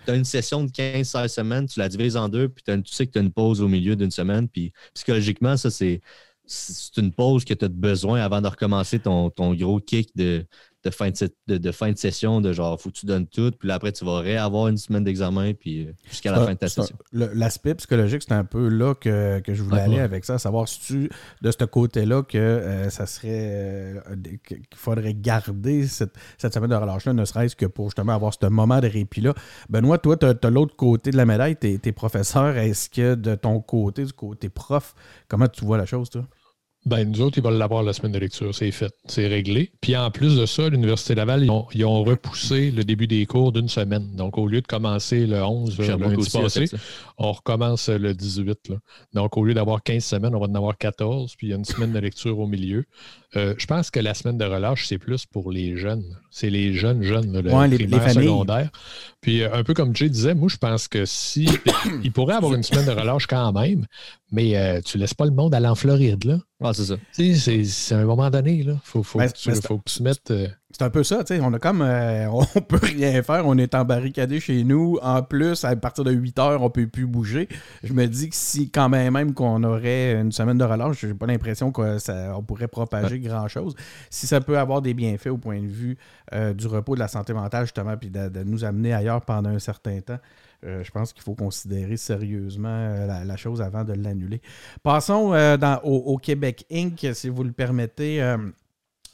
Tu 0.06 0.12
as 0.12 0.16
une 0.16 0.26
session 0.26 0.64
de 0.64 0.72
15-16 0.72 1.28
semaines, 1.34 1.66
tu 1.68 1.80
la 1.80 1.90
divises 1.90 2.18
en 2.18 2.30
deux, 2.30 2.50
puis 2.50 2.64
tu 2.66 2.74
sais 2.86 3.06
que 3.08 3.12
tu 3.12 3.18
as 3.20 3.22
une 3.22 3.32
pause 3.32 3.62
au 3.62 3.68
milieu 3.68 3.96
d'une 3.96 4.12
semaine. 4.12 4.48
Puis 4.48 4.72
psychologiquement, 4.94 5.58
ça, 5.58 5.70
c'est 5.70 6.02
c'est 6.46 6.98
une 6.98 7.14
pause 7.14 7.46
que 7.46 7.54
tu 7.54 7.64
as 7.64 7.70
besoin 7.70 8.20
avant 8.22 8.42
de 8.42 8.48
recommencer 8.48 9.00
ton, 9.00 9.30
ton 9.30 9.54
gros 9.54 9.80
kick 9.80 10.10
de, 10.16 10.46
de, 10.84 10.90
fin 10.90 11.10
de, 11.10 11.16
se- 11.16 11.26
de, 11.48 11.58
de 11.58 11.72
fin 11.72 11.92
de 11.92 11.98
session, 11.98 12.42
de 12.42 12.52
genre, 12.54 12.80
faut 12.80 12.90
que 12.90 12.96
tu 12.96 13.06
donnes 13.06 13.28
tout, 13.28 13.52
puis 13.52 13.68
là, 13.68 13.76
après, 13.76 13.92
tu 13.92 14.04
vas 14.06 14.20
réavoir 14.20 14.68
une 14.68 14.78
semaine 14.78 15.04
d'examen, 15.04 15.54
puis 15.54 15.88
euh, 15.88 15.94
jusqu'à 16.10 16.32
la 16.32 16.46
fin 16.46 16.54
de 16.54 16.58
ta 16.58 16.68
session. 16.68 16.96
L'aspect 17.12 17.76
psychologique, 17.76 18.24
c'est 18.28 18.34
un 18.34 18.44
peu 18.44 18.68
là 18.68 18.94
que, 18.94 19.40
que 19.40 19.54
je 19.54 19.64
voulais 19.64 19.82
aller 19.82 19.96
ouais. 19.96 20.02
avec 20.02 20.26
ça, 20.26 20.38
savoir 20.38 20.68
si 20.68 20.80
tu, 20.82 21.10
de 21.42 21.52
ce 21.52 21.64
côté-là, 21.64 22.24
que 22.24 22.38
euh, 22.38 22.90
ça 22.90 23.06
serait 23.06 23.30
euh, 23.32 24.00
qu'il 24.46 24.62
faudrait 24.76 25.14
garder 25.14 25.88
cette, 25.88 26.14
cette 26.38 26.54
semaine 26.54 26.70
de 26.70 26.76
relâche-là, 26.76 27.14
ne 27.14 27.26
serait-ce 27.26 27.56
que 27.56 27.66
pour 27.66 27.88
justement 27.88 28.14
avoir 28.14 28.34
ce 28.34 28.46
moment 28.48 28.80
de 28.80 28.88
répit-là. 28.88 29.34
Benoît, 29.70 29.98
toi, 29.98 30.18
tu 30.18 30.26
as, 30.26 30.50
l'autre 30.50 30.76
côté 30.76 31.12
de 31.12 31.18
la 31.18 31.26
médaille, 31.26 31.56
tu 31.56 31.80
es, 31.84 31.92
professeur. 31.92 32.58
Est-ce 32.58 32.90
que 32.90 33.16
de 33.16 33.36
ton 33.36 33.60
côté, 33.62 34.04
du 34.04 34.14
côté 34.14 34.50
prof, 34.50 34.96
comment 35.28 35.48
tu 35.48 35.64
vois 35.64 35.78
la 35.78 35.86
chose, 35.86 36.10
toi? 36.10 36.26
Ben, 36.86 37.10
nous 37.10 37.22
autres, 37.22 37.38
ils 37.38 37.44
vont 37.44 37.50
l'avoir 37.50 37.82
la 37.82 37.94
semaine 37.94 38.12
de 38.12 38.20
lecture. 38.20 38.54
C'est 38.54 38.72
fait. 38.72 38.94
C'est 39.06 39.28
réglé. 39.28 39.72
Puis 39.80 39.96
en 39.96 40.12
plus 40.12 40.36
de 40.36 40.46
ça, 40.46 40.68
l'Université 40.70 41.16
Laval, 41.16 41.44
ils 41.44 41.50
ont, 41.50 41.66
ils 41.74 41.86
ont 41.86 42.04
repoussé 42.04 42.72
le 42.72 42.84
début 42.84 43.08
des 43.08 43.26
cours 43.26 43.54
d'une 43.54 43.70
semaine. 43.70 44.16
Donc, 44.16 44.38
au 44.38 44.48
lieu 44.48 44.62
de 44.62 44.68
commencer 44.68 45.26
le 45.26 45.42
11 45.42 45.80
euh, 45.80 45.84
Sherbrooke 45.84 46.18
lundi 46.18 46.30
passé, 46.30 46.66
on 47.18 47.32
recommence 47.32 47.88
le 47.88 48.14
18. 48.14 48.70
là. 48.70 48.76
Donc, 49.14 49.38
au 49.38 49.46
lieu 49.46 49.54
d'avoir 49.54 49.82
15 49.82 50.04
semaines, 50.04 50.36
on 50.36 50.40
va 50.40 50.48
en 50.48 50.56
avoir 50.56 50.78
14. 50.78 51.36
Puis 51.38 51.48
il 51.48 51.50
y 51.52 51.54
a 51.54 51.56
une 51.56 51.66
semaine 51.66 51.94
de 51.94 52.00
lecture 52.00 52.38
au 52.38 52.48
milieu. 52.48 52.86
Euh, 53.36 53.56
je 53.58 53.66
pense 53.66 53.90
que 53.90 54.00
la 54.00 54.14
semaine 54.14 54.38
de 54.38 54.46
relâche, 54.46 54.86
c'est 54.88 54.98
plus 55.00 55.26
pour 55.26 55.52
les 55.52 55.76
jeunes. 55.76 56.04
C'est 56.30 56.50
les 56.52 56.74
jeunes, 56.74 57.02
jeunes, 57.02 57.42
le 57.42 57.52
Ouais, 57.52 57.68
les- 57.68 57.78
les 57.78 57.88
primaire, 57.88 58.12
familles. 58.12 58.28
secondaire. 58.28 58.70
Puis 59.22 59.42
euh, 59.42 59.54
un 59.54 59.64
peu 59.64 59.74
comme 59.74 59.96
Jay 59.96 60.10
disait, 60.10 60.36
moi, 60.36 60.50
je 60.50 60.58
pense 60.58 60.88
que 60.88 61.06
si 61.06 61.48
il 62.04 62.12
pourrait 62.12 62.36
avoir 62.36 62.54
une 62.54 62.64
semaine 62.64 62.86
de 62.86 62.92
relâche 62.92 63.26
quand 63.28 63.52
même, 63.54 63.86
mais 64.32 64.56
euh, 64.58 64.82
tu 64.86 64.98
laisses 64.98 65.14
pas 65.16 65.26
le 65.26 65.32
monde 65.32 65.54
aller 65.56 65.68
en 65.68 65.76
Floride, 65.76 66.24
là. 66.26 66.38
Ah, 66.64 66.74
c'est 66.74 66.86
ça. 66.86 66.96
C'est- 67.12 67.94
un 67.96 68.06
moment 68.06 68.30
donné, 68.30 68.64
là. 68.64 68.74
Faut, 68.84 69.04
faut, 69.04 69.20
Ben, 69.20 69.30
que, 69.32 69.38
tu, 69.38 69.52
faut 69.62 69.78
que 69.80 69.90
tu 69.90 70.04
mettes. 70.04 70.32
C'est 70.76 70.84
un 70.84 70.90
peu 70.90 71.04
ça, 71.04 71.24
tu 71.24 71.36
sais. 71.36 71.42
On 71.42 71.54
a 71.54 71.60
comme. 71.60 71.82
euh, 71.84 72.28
on 72.56 72.62
peut 72.62 72.80
rien 72.82 73.22
faire. 73.22 73.46
On 73.46 73.58
est 73.58 73.76
embarricadé 73.76 74.40
chez 74.40 74.64
nous. 74.64 74.98
En 75.04 75.22
plus, 75.22 75.64
à 75.66 75.76
partir 75.76 76.04
de 76.04 76.12
8 76.12 76.40
heures, 76.40 76.62
on 76.64 76.70
peut 76.72 76.88
plus 76.88 77.06
bouger. 77.06 77.48
Je 77.84 77.94
me 77.94 78.08
dis 78.08 78.30
que 78.30 78.36
si, 78.36 78.70
quand 78.72 78.90
même, 78.90 79.14
même 79.14 79.34
qu'on 79.36 79.64
aurait 79.64 80.14
une 80.20 80.32
semaine 80.32 80.58
de 80.58 80.64
relâche, 80.64 81.02
j'ai 81.02 81.14
pas 81.14 81.28
l'impression 81.28 81.72
qu'on 81.72 82.44
pourrait 82.48 82.68
propager 82.68 83.20
grand-chose. 83.20 83.76
Si 84.10 84.26
ça 84.26 84.42
peut 84.42 84.58
avoir 84.58 84.82
des 84.82 84.94
bienfaits 84.96 85.28
au 85.28 85.38
point 85.38 85.62
de 85.62 85.68
vue 85.68 85.96
euh, 86.34 86.54
du 86.54 86.66
repos, 86.68 86.96
de 86.96 87.00
la 87.00 87.08
santé 87.08 87.34
mentale, 87.34 87.66
justement, 87.66 87.96
puis 87.96 88.10
de, 88.10 88.30
de 88.30 88.44
nous 88.44 88.64
amener 88.66 88.94
ailleurs 88.94 89.22
pendant 89.22 89.52
un 89.52 89.60
certain 89.60 90.00
temps. 90.02 90.20
euh, 90.66 90.84
je 90.84 90.90
pense 90.92 91.14
qu'il 91.14 91.22
faut 91.24 91.36
considérer 91.36 91.98
sérieusement 91.98 92.70
euh, 92.70 93.06
la, 93.06 93.24
la 93.26 93.38
chose 93.38 93.62
avant 93.62 93.84
de 93.84 93.94
l'annuler. 93.94 94.42
Passons 94.82 95.34
euh, 95.34 95.56
dans- 95.58 95.80
au, 95.84 95.98
au 96.14 96.18
Québec 96.18 96.66
Inc., 96.72 97.06
si 97.14 97.30
vous 97.30 97.44
le 97.44 97.52
permettez. 97.52 98.36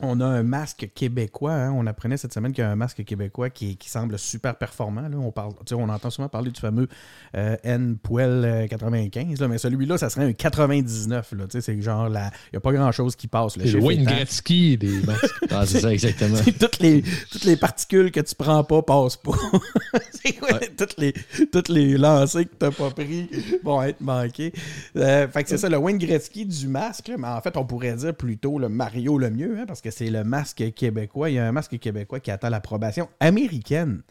Euh, 0.01 0.05
on 0.07 0.19
a 0.21 0.25
un 0.25 0.43
masque 0.43 0.89
québécois. 0.95 1.53
hein. 1.53 1.71
On 1.75 1.85
apprenait 1.87 2.17
cette 2.17 2.33
semaine 2.33 2.51
qu'il 2.51 2.63
y 2.63 2.67
a 2.67 2.69
un 2.71 2.75
masque 2.75 3.03
québécois 3.03 3.49
qui, 3.49 3.77
qui 3.77 3.89
semble 3.89 4.17
super 4.17 4.55
performant. 4.57 5.01
là. 5.07 5.17
On, 5.17 5.31
parle, 5.31 5.53
on 5.73 5.89
entend 5.89 6.09
souvent 6.09 6.29
parler 6.29 6.51
du 6.51 6.59
fameux 6.59 6.87
euh, 7.35 7.55
N 7.63 7.97
euh, 8.11 8.67
95, 8.67 9.39
là, 9.39 9.47
mais 9.47 9.57
celui-là, 9.57 9.97
ça 9.97 10.09
serait 10.09 10.25
un 10.25 10.33
99. 10.33 11.31
là. 11.33 11.45
Tu 11.45 11.51
sais, 11.51 11.61
C'est 11.61 11.81
genre, 11.81 12.09
la- 12.09 12.31
il 12.47 12.53
n'y 12.53 12.57
a 12.57 12.59
pas 12.61 12.71
grand-chose 12.73 13.15
qui 13.15 13.27
passe. 13.27 13.57
Le 13.57 13.65
c'est 13.65 13.73
le 13.73 13.83
Wayne 13.83 14.03
Gretzky 14.05 14.77
des 14.77 15.01
masques. 15.01 15.25
Ah, 15.51 15.65
c'est 15.65 15.79
ça, 15.79 15.91
exactement. 15.91 16.37
toutes 16.59 16.79
les, 16.79 17.03
toutes 17.31 17.43
les 17.43 17.55
particules 17.57 18.11
que 18.11 18.19
tu 18.19 18.35
prends 18.35 18.63
pas 18.63 18.81
passent 18.83 19.17
pas. 19.17 19.31
c'est 20.11 20.33
quoi? 20.33 20.59
Toutes, 20.77 20.97
les, 20.97 21.13
toutes 21.51 21.69
les 21.69 21.97
lancers 21.97 22.43
que 22.43 22.49
tu 22.49 22.65
n'as 22.65 22.71
pas 22.71 22.91
pris 22.91 23.29
vont 23.63 23.81
être 23.81 23.99
manqués. 24.01 24.53
Euh, 24.95 25.27
fait 25.27 25.43
que 25.43 25.49
c'est 25.49 25.57
ça, 25.57 25.69
le 25.69 25.77
Wayne 25.77 25.97
Gretzky 25.97 26.45
du 26.45 26.67
masque. 26.67 27.07
là, 27.07 27.15
mais 27.17 27.27
en 27.27 27.41
fait, 27.41 27.57
on 27.57 27.65
pourrait 27.65 27.95
dire 27.95 28.13
plutôt 28.15 28.59
le 28.59 28.69
Mario 28.69 29.17
le 29.17 29.29
mieux, 29.31 29.57
hein, 29.59 29.65
parce 29.67 29.81
que 29.81 29.88
c'est 29.91 30.09
le 30.09 30.23
masque 30.23 30.73
québécois. 30.73 31.29
Il 31.29 31.35
y 31.35 31.39
a 31.39 31.47
un 31.47 31.51
masque 31.51 31.77
québécois 31.79 32.19
qui 32.19 32.31
attend 32.31 32.49
l'approbation 32.49 33.09
américaine 33.19 34.03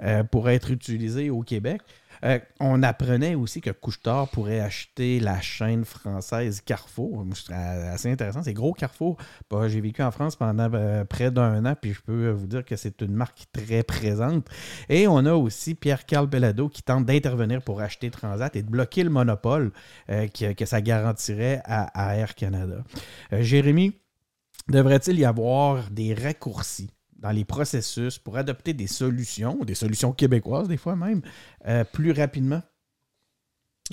euh, 0.00 0.24
pour 0.24 0.48
être 0.48 0.70
utilisé 0.70 1.30
au 1.30 1.42
Québec. 1.42 1.80
Euh, 2.24 2.38
on 2.58 2.82
apprenait 2.82 3.34
aussi 3.34 3.60
que 3.60 3.70
Couchetard 3.70 4.28
pourrait 4.28 4.60
acheter 4.60 5.20
la 5.20 5.40
chaîne 5.40 5.84
française 5.84 6.62
Carrefour. 6.62 7.24
Trouve 7.44 7.56
assez 7.56 8.10
intéressant. 8.10 8.42
C'est 8.42 8.54
gros 8.54 8.72
Carrefour. 8.72 9.16
Bah, 9.50 9.68
J'ai 9.68 9.80
vécu 9.80 10.02
en 10.02 10.10
France 10.10 10.36
pendant 10.36 10.72
euh, 10.72 11.04
près 11.04 11.30
d'un 11.30 11.66
an, 11.66 11.74
puis 11.78 11.92
je 11.92 12.00
peux 12.00 12.30
vous 12.30 12.46
dire 12.46 12.64
que 12.64 12.76
c'est 12.76 13.02
une 13.02 13.14
marque 13.14 13.44
très 13.52 13.82
présente. 13.82 14.48
Et 14.88 15.06
on 15.06 15.18
a 15.18 15.34
aussi 15.34 15.74
Pierre-Carl 15.74 16.26
Bellado 16.26 16.68
qui 16.68 16.82
tente 16.82 17.04
d'intervenir 17.04 17.60
pour 17.62 17.80
acheter 17.80 18.10
Transat 18.10 18.54
et 18.56 18.62
de 18.62 18.70
bloquer 18.70 19.04
le 19.04 19.10
monopole 19.10 19.72
que, 20.08 20.64
ça 20.64 20.80
garantirait 20.80 21.60
à, 21.64 22.16
Air 22.16 22.34
Canada. 22.34 22.76
Jérémy, 23.32 23.98
devrait-il 24.68 25.18
y 25.18 25.24
avoir 25.24 25.90
des 25.90 26.14
raccourcis 26.14 26.90
dans 27.18 27.30
les 27.30 27.44
processus 27.44 28.18
pour 28.18 28.36
adopter 28.36 28.74
des 28.74 28.86
solutions, 28.86 29.58
des 29.64 29.74
solutions 29.74 30.12
québécoises 30.12 30.68
des 30.68 30.76
fois 30.76 30.96
même, 30.96 31.22
euh, 31.66 31.84
plus 31.84 32.12
rapidement? 32.12 32.62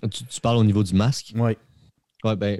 Tu, 0.09 0.23
tu 0.25 0.41
parles 0.41 0.57
au 0.57 0.63
niveau 0.63 0.83
du 0.83 0.93
masque? 0.93 1.33
Oui. 1.35 1.57
Ouais, 2.23 2.35
ben, 2.35 2.59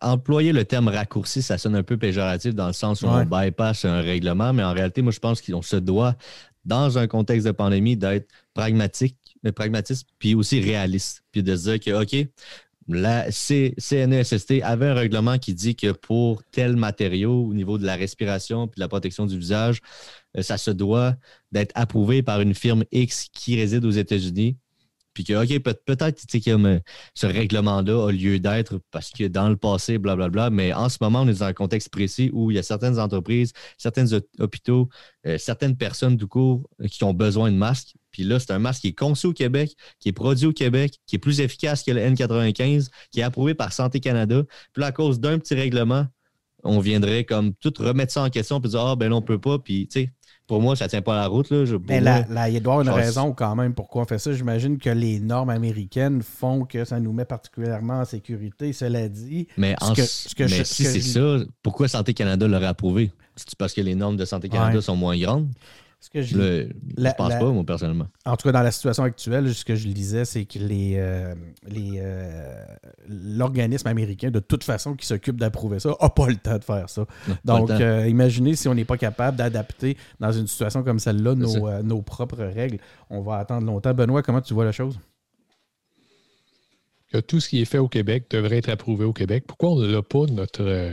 employer 0.00 0.52
le 0.52 0.64
terme 0.64 0.88
raccourci, 0.88 1.42
ça 1.42 1.58
sonne 1.58 1.76
un 1.76 1.82
peu 1.82 1.96
péjoratif 1.96 2.54
dans 2.54 2.66
le 2.66 2.72
sens 2.72 3.02
où 3.02 3.06
Ouais. 3.06 3.22
on 3.22 3.24
bypass 3.24 3.84
un 3.84 4.00
règlement, 4.00 4.52
mais 4.52 4.62
en 4.64 4.72
réalité, 4.72 5.02
moi, 5.02 5.12
je 5.12 5.20
pense 5.20 5.40
qu'on 5.40 5.62
se 5.62 5.76
doit, 5.76 6.16
dans 6.64 6.98
un 6.98 7.06
contexte 7.06 7.46
de 7.46 7.52
pandémie, 7.52 7.96
d'être 7.96 8.28
pragmatique, 8.54 9.16
mais 9.42 9.52
pragmatiste, 9.52 10.08
puis 10.18 10.34
aussi 10.34 10.60
réaliste, 10.60 11.22
puis 11.32 11.42
de 11.42 11.56
se 11.56 11.70
dire 11.70 11.80
que, 11.80 12.02
OK, 12.02 12.28
la 12.88 13.30
CNESST 13.30 14.62
avait 14.62 14.86
un 14.86 14.94
règlement 14.94 15.38
qui 15.38 15.54
dit 15.54 15.76
que 15.76 15.92
pour 15.92 16.42
tel 16.50 16.76
matériau, 16.76 17.46
au 17.46 17.54
niveau 17.54 17.78
de 17.78 17.86
la 17.86 17.96
respiration 17.96 18.66
puis 18.68 18.78
de 18.78 18.80
la 18.80 18.88
protection 18.88 19.26
du 19.26 19.38
visage, 19.38 19.80
euh, 20.36 20.42
ça 20.42 20.58
se 20.58 20.70
doit 20.70 21.14
d'être 21.52 21.72
approuvé 21.74 22.22
par 22.22 22.40
une 22.40 22.54
firme 22.54 22.84
X 22.92 23.28
qui 23.32 23.56
réside 23.56 23.84
aux 23.84 23.90
États-Unis. 23.90 24.56
Puis 25.14 25.24
que, 25.24 25.32
OK, 25.34 25.62
peut- 25.62 25.74
peut-être 25.84 26.22
euh, 26.48 26.80
ce 27.14 27.26
règlement-là 27.26 28.08
a 28.08 28.12
lieu 28.12 28.38
d'être 28.38 28.80
parce 28.90 29.10
que 29.10 29.24
dans 29.28 29.48
le 29.48 29.56
passé, 29.56 29.98
blablabla, 29.98 30.50
mais 30.50 30.72
en 30.72 30.88
ce 30.88 30.98
moment, 31.00 31.22
on 31.22 31.28
est 31.28 31.40
dans 31.40 31.44
un 31.44 31.52
contexte 31.52 31.90
précis 31.90 32.30
où 32.32 32.50
il 32.50 32.54
y 32.54 32.58
a 32.58 32.62
certaines 32.62 32.98
entreprises, 32.98 33.52
certains 33.76 34.06
hôpitaux, 34.38 34.88
euh, 35.26 35.38
certaines 35.38 35.76
personnes 35.76 36.16
du 36.16 36.26
cours 36.26 36.68
euh, 36.80 36.88
qui 36.88 37.04
ont 37.04 37.14
besoin 37.14 37.50
de 37.50 37.56
masques. 37.56 37.94
Puis 38.10 38.24
là, 38.24 38.38
c'est 38.38 38.52
un 38.52 38.58
masque 38.58 38.82
qui 38.82 38.88
est 38.88 38.98
conçu 38.98 39.26
au 39.26 39.32
Québec, 39.32 39.74
qui 39.98 40.08
est 40.08 40.12
produit 40.12 40.46
au 40.46 40.52
Québec, 40.52 40.98
qui 41.06 41.16
est 41.16 41.18
plus 41.18 41.40
efficace 41.40 41.82
que 41.82 41.90
le 41.90 42.00
N95, 42.00 42.88
qui 43.10 43.20
est 43.20 43.22
approuvé 43.22 43.54
par 43.54 43.72
Santé 43.72 44.00
Canada. 44.00 44.42
Puis 44.72 44.80
là, 44.80 44.88
à 44.88 44.92
cause 44.92 45.20
d'un 45.20 45.38
petit 45.38 45.54
règlement, 45.54 46.06
on 46.64 46.78
viendrait 46.80 47.24
comme 47.24 47.54
tout 47.54 47.72
remettre 47.78 48.12
ça 48.12 48.22
en 48.22 48.30
question 48.30 48.60
puis 48.60 48.70
dire 48.70 48.80
Ah, 48.80 48.96
ben 48.96 49.08
là, 49.08 49.16
on 49.16 49.22
peut 49.22 49.40
pas. 49.40 49.58
Puis, 49.58 49.88
tu 49.88 50.00
sais, 50.02 50.12
pour 50.52 50.60
moi, 50.60 50.76
ça 50.76 50.86
tient 50.86 51.00
pas 51.00 51.14
la 51.16 51.26
route. 51.28 51.48
Là. 51.48 51.64
Je- 51.64 51.76
pour 51.76 51.86
Mais 51.88 52.00
là, 52.02 52.26
là, 52.28 52.46
il 52.50 52.60
doit 52.62 52.74
y 52.74 52.76
avoir 52.76 52.80
une 52.82 52.88
pense- 52.88 52.96
raison 52.96 53.32
quand 53.32 53.56
même 53.56 53.72
pourquoi 53.72 54.02
on 54.02 54.04
fait 54.04 54.18
ça. 54.18 54.34
J'imagine 54.34 54.76
que 54.76 54.90
les 54.90 55.18
normes 55.18 55.48
américaines 55.48 56.20
font 56.22 56.66
que 56.66 56.84
ça 56.84 57.00
nous 57.00 57.12
met 57.14 57.24
particulièrement 57.24 58.00
en 58.00 58.04
sécurité. 58.04 58.74
Cela 58.74 59.08
dit, 59.08 59.48
Mais, 59.56 59.74
en- 59.80 59.94
que- 59.94 60.02
ce 60.04 60.34
que 60.34 60.42
mais 60.42 60.48
je- 60.50 60.62
si 60.64 60.84
c'est 60.84 61.00
je- 61.00 61.38
ça, 61.40 61.44
pourquoi 61.62 61.88
Santé 61.88 62.12
Canada 62.12 62.46
l'aurait 62.46 62.66
approuvé? 62.66 63.10
C'est 63.34 63.54
parce 63.56 63.72
que 63.72 63.80
les 63.80 63.94
normes 63.94 64.16
de 64.18 64.26
Santé 64.26 64.50
Canada 64.50 64.76
Ouais. 64.76 64.82
sont 64.82 64.94
moins 64.94 65.18
grandes? 65.18 65.48
Ce 66.04 66.10
que 66.10 66.20
je, 66.20 66.36
Le- 66.36 66.68
La- 66.96 67.10
je 67.10 67.14
pense 67.14 67.28
la- 67.28 67.38
pas, 67.38 67.50
moi, 67.52 67.64
personnellement. 67.64 68.08
en 68.26 68.36
tout 68.36 68.48
cas, 68.48 68.52
dans 68.52 68.62
la 68.62 68.72
situation 68.72 69.04
actuelle, 69.04 69.54
ce 69.54 69.64
que 69.64 69.76
je 69.76 69.86
lisais, 69.86 70.24
c'est 70.24 70.44
que 70.46 70.58
les, 70.58 70.94
euh, 70.96 71.32
les, 71.64 71.92
euh, 71.98 72.64
l'organisme 73.08 73.86
américain, 73.86 74.32
de 74.32 74.40
toute 74.40 74.64
façon, 74.64 74.94
qui 74.96 75.06
s'occupe 75.06 75.36
d'approuver 75.36 75.78
ça, 75.78 75.94
n'a 76.02 76.08
pas 76.08 76.26
le 76.26 76.34
temps 76.36 76.58
de 76.58 76.64
faire 76.64 76.90
ça. 76.90 77.06
Non, 77.28 77.36
pas 77.44 77.58
Donc, 77.58 77.70
euh, 77.80 78.08
imaginez 78.08 78.56
si 78.56 78.66
on 78.66 78.74
n'est 78.74 78.84
pas 78.84 78.96
capable 78.98 79.36
d'adapter 79.36 79.96
dans 80.18 80.32
une 80.32 80.48
situation 80.48 80.82
comme 80.82 80.98
celle-là 80.98 81.36
nos, 81.36 81.68
euh, 81.68 81.82
nos 81.82 82.02
propres 82.02 82.42
règles. 82.42 82.78
On 83.08 83.20
va 83.20 83.36
attendre 83.36 83.64
longtemps. 83.66 83.94
Benoît, 83.94 84.22
comment 84.24 84.40
tu 84.40 84.54
vois 84.54 84.64
la 84.64 84.72
chose? 84.72 84.98
Que 87.12 87.18
tout 87.18 87.40
ce 87.40 87.48
qui 87.48 87.60
est 87.60 87.66
fait 87.66 87.78
au 87.78 87.88
Québec 87.88 88.24
devrait 88.30 88.56
être 88.58 88.70
approuvé 88.70 89.04
au 89.04 89.12
Québec. 89.12 89.44
Pourquoi 89.46 89.70
on 89.70 89.80
n'a 89.86 90.02
pas 90.02 90.24
notre 90.26 90.62
euh, 90.62 90.92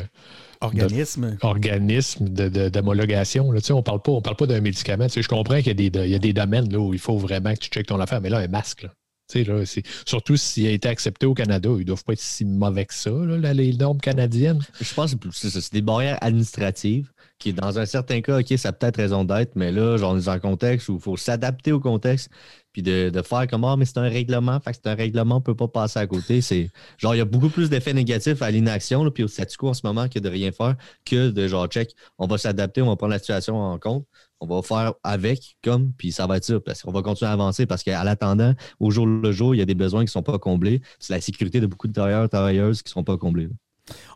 Organisme. 0.61 1.37
organisme 1.41 2.27
de- 2.29 2.49
de- 2.49 2.69
d'homologation? 2.69 3.51
là? 3.51 3.61
Tu 3.61 3.67
sais, 3.67 3.73
on 3.73 3.77
ne 3.77 3.81
parle 3.81 4.01
pas, 4.01 4.11
on 4.11 4.21
parle 4.21 4.35
pas 4.35 4.45
d'un 4.47 4.59
médicament. 4.61 5.05
Tu 5.07 5.13
sais, 5.13 5.21
je 5.21 5.29
comprends 5.29 5.57
qu'il 5.57 5.67
y, 5.67 5.69
a 5.71 5.73
des- 5.89 5.99
il 6.05 6.11
y 6.11 6.15
a 6.15 6.19
des 6.19 6.33
domaines 6.33 6.71
là, 6.71 6.79
où 6.79 6.93
il 6.93 6.99
faut 6.99 7.17
vraiment 7.17 7.53
que 7.53 7.59
tu 7.59 7.69
checkes 7.69 7.87
ton 7.87 7.99
affaire, 7.99 8.19
mais 8.21 8.29
là, 8.29 8.39
un 8.39 8.47
masque. 8.47 8.83
Là. 8.83 8.89
Tu 9.31 9.43
sais, 9.45 9.49
là, 9.49 9.65
c'est- 9.65 9.83
surtout 10.05 10.35
s'il 10.35 10.67
a 10.67 10.71
été 10.71 10.89
accepté 10.89 11.25
au 11.25 11.33
Canada, 11.33 11.69
ils 11.73 11.79
ne 11.79 11.83
doivent 11.83 12.03
pas 12.03 12.13
être 12.13 12.19
si 12.19 12.43
mauvais 12.45 12.85
que 12.85 12.93
ça, 12.93 13.11
là, 13.11 13.53
les 13.53 13.73
normes 13.73 13.99
canadiennes. 14.01 14.59
Je 14.81 14.93
pense 14.93 15.15
que 15.15 15.29
c'est 15.31 15.71
des 15.73 15.81
barrières 15.81 16.17
administratives 16.21 17.11
qui, 17.39 17.53
dans 17.53 17.79
un 17.79 17.85
certain 17.85 18.21
cas, 18.21 18.39
OK, 18.39 18.53
ça 18.57 18.69
a 18.69 18.73
peut-être 18.73 18.97
raison 18.97 19.23
d'être, 19.23 19.55
mais 19.55 19.71
là, 19.71 19.97
genre, 19.97 20.13
on 20.13 20.17
est 20.17 20.25
dans 20.25 20.31
un 20.31 20.39
contexte 20.39 20.89
où 20.89 20.95
il 20.95 21.01
faut 21.01 21.17
s'adapter 21.17 21.71
au 21.71 21.79
contexte, 21.79 22.29
puis 22.73 22.83
de, 22.83 23.09
de 23.09 23.21
faire 23.21 23.47
comme, 23.47 23.63
ah, 23.63 23.75
mais 23.77 23.85
c'est 23.85 23.97
un 23.97 24.09
règlement, 24.09 24.59
fait 24.59 24.73
c'est 24.73 24.87
un 24.87 24.95
règlement, 24.95 25.35
on 25.35 25.39
ne 25.39 25.43
peut 25.43 25.55
pas 25.55 25.67
passer 25.69 25.99
à 25.99 26.07
côté. 26.07 26.41
C'est 26.41 26.69
genre, 26.97 27.15
il 27.15 27.19
y 27.19 27.21
a 27.21 27.25
beaucoup 27.25 27.49
plus 27.49 27.69
d'effets 27.69 27.93
négatifs 27.93 28.41
à 28.41 28.51
l'inaction, 28.51 29.09
puis 29.11 29.23
au 29.23 29.27
statu 29.27 29.57
quo 29.57 29.69
en 29.69 29.73
ce 29.73 29.81
moment 29.85 30.07
que 30.09 30.19
de 30.19 30.29
rien 30.29 30.51
faire, 30.51 30.75
que 31.05 31.29
de 31.29 31.47
genre, 31.47 31.67
check, 31.67 31.95
on 32.17 32.27
va 32.27 32.37
s'adapter, 32.37 32.81
on 32.81 32.87
va 32.87 32.95
prendre 32.97 33.13
la 33.13 33.19
situation 33.19 33.57
en 33.57 33.79
compte, 33.79 34.05
on 34.41 34.47
va 34.47 34.61
faire 34.61 34.93
avec, 35.03 35.57
comme, 35.63 35.93
puis 35.93 36.11
ça 36.11 36.27
va 36.27 36.37
être 36.37 36.45
ça, 36.45 36.59
parce 36.59 36.81
qu'on 36.81 36.91
va 36.91 37.01
continuer 37.01 37.29
à 37.29 37.33
avancer, 37.33 37.65
parce 37.65 37.83
qu'à 37.83 38.03
l'attendant, 38.03 38.53
au 38.79 38.91
jour 38.91 39.05
le 39.05 39.31
jour, 39.31 39.55
il 39.55 39.59
y 39.59 39.61
a 39.61 39.65
des 39.65 39.75
besoins 39.75 40.01
qui 40.01 40.05
ne 40.07 40.11
sont 40.11 40.23
pas 40.23 40.39
comblés. 40.39 40.81
C'est 40.99 41.13
la 41.13 41.21
sécurité 41.21 41.59
de 41.61 41.67
beaucoup 41.67 41.87
de 41.87 41.93
travailleurs, 41.93 42.29
travailleuses 42.29 42.81
qui 42.81 42.89
ne 42.89 42.93
sont 42.93 43.03
pas 43.03 43.17
comblés. 43.17 43.49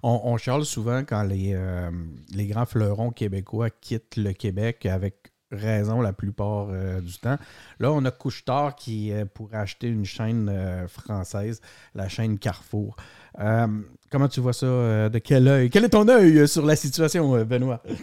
On, 0.01 0.21
on 0.23 0.37
charle 0.37 0.65
souvent 0.65 0.99
quand 0.99 1.23
les, 1.23 1.51
euh, 1.53 1.91
les 2.33 2.47
grands 2.47 2.65
fleurons 2.65 3.11
québécois 3.11 3.69
quittent 3.69 4.17
le 4.17 4.33
Québec 4.33 4.85
avec 4.85 5.31
raison 5.51 6.01
la 6.01 6.13
plupart 6.13 6.67
euh, 6.71 6.99
du 6.99 7.13
temps. 7.19 7.37
Là, 7.79 7.91
on 7.91 8.03
a 8.05 8.11
Couchetard 8.11 8.75
qui 8.75 9.11
euh, 9.11 9.25
pourrait 9.25 9.57
acheter 9.57 9.87
une 9.87 10.05
chaîne 10.05 10.51
française, 10.87 11.61
la 11.93 12.09
chaîne 12.09 12.39
Carrefour. 12.39 12.95
Comment 13.37 14.27
tu 14.29 14.39
vois 14.39 14.53
ça? 14.53 15.09
de 15.09 15.19
quel 15.19 15.47
œil? 15.47 15.69
Quel 15.69 15.85
est 15.85 15.89
ton 15.89 16.07
œil 16.07 16.47
sur 16.47 16.65
la 16.65 16.75
situation, 16.75 17.43
Benoît? 17.45 17.81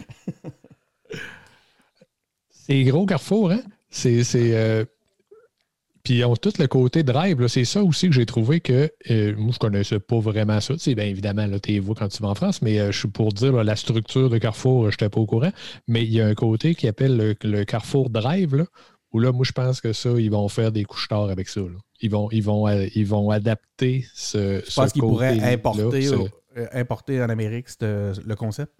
C'est 2.49 2.83
gros 2.83 3.05
Carrefour, 3.05 3.51
hein? 3.51 3.61
C'est. 3.89 4.23
Euh, 6.01 6.03
Puis 6.03 6.19
ils 6.19 6.25
ont 6.25 6.35
tout 6.35 6.53
le 6.59 6.67
côté 6.67 7.03
drive. 7.03 7.47
C'est 7.47 7.65
ça 7.65 7.83
aussi 7.83 8.07
que 8.09 8.15
j'ai 8.15 8.25
trouvé 8.25 8.59
que 8.59 8.89
euh, 9.09 9.35
moi, 9.37 9.51
je 9.53 9.59
connaissais 9.59 9.99
pas 9.99 10.19
vraiment 10.19 10.59
ça. 10.61 10.73
Tu 10.75 10.79
sais, 10.79 10.95
bien 10.95 11.05
évidemment, 11.05 11.47
tu 11.61 11.79
vois 11.79 11.95
quand 11.95 12.07
tu 12.09 12.21
vas 12.23 12.29
en 12.29 12.35
France, 12.35 12.61
mais 12.61 12.79
euh, 12.79 12.91
je 12.91 12.99
suis 12.99 13.07
pour 13.07 13.31
dire 13.33 13.53
là, 13.53 13.63
la 13.63 13.75
structure 13.75 14.29
de 14.29 14.37
Carrefour, 14.37 14.85
je 14.91 14.95
n'étais 14.95 15.09
pas 15.09 15.19
au 15.19 15.25
courant. 15.25 15.51
Mais 15.87 16.03
il 16.03 16.11
y 16.13 16.21
a 16.21 16.27
un 16.27 16.35
côté 16.35 16.75
qui 16.75 16.87
appelle 16.87 17.17
le, 17.17 17.35
le 17.43 17.63
Carrefour 17.65 18.09
Drive, 18.09 18.55
là, 18.55 18.65
où 19.13 19.19
là, 19.19 19.31
moi, 19.31 19.43
je 19.45 19.51
pense 19.51 19.81
que 19.81 19.93
ça, 19.93 20.09
ils 20.17 20.31
vont 20.31 20.47
faire 20.47 20.71
des 20.71 20.83
couches 20.85 21.07
tard 21.07 21.29
avec 21.29 21.49
ça. 21.49 21.61
là. 21.61 21.67
Ils 22.01 22.09
vont, 22.09 22.29
ils 22.31 22.41
vont, 22.43 22.67
euh, 22.67 22.87
ils 22.95 23.05
vont 23.05 23.29
adapter 23.29 24.05
ce. 24.13 24.61
Je 24.67 24.73
pense 24.73 24.91
qu'ils 24.93 25.03
pourraient 25.03 25.37
importer, 25.53 26.01
ce- 26.01 26.15
euh, 26.57 26.67
importer 26.73 27.21
en 27.21 27.29
Amérique 27.29 27.69
c'est, 27.69 27.83
euh, 27.83 28.13
le 28.25 28.35
concept? 28.35 28.73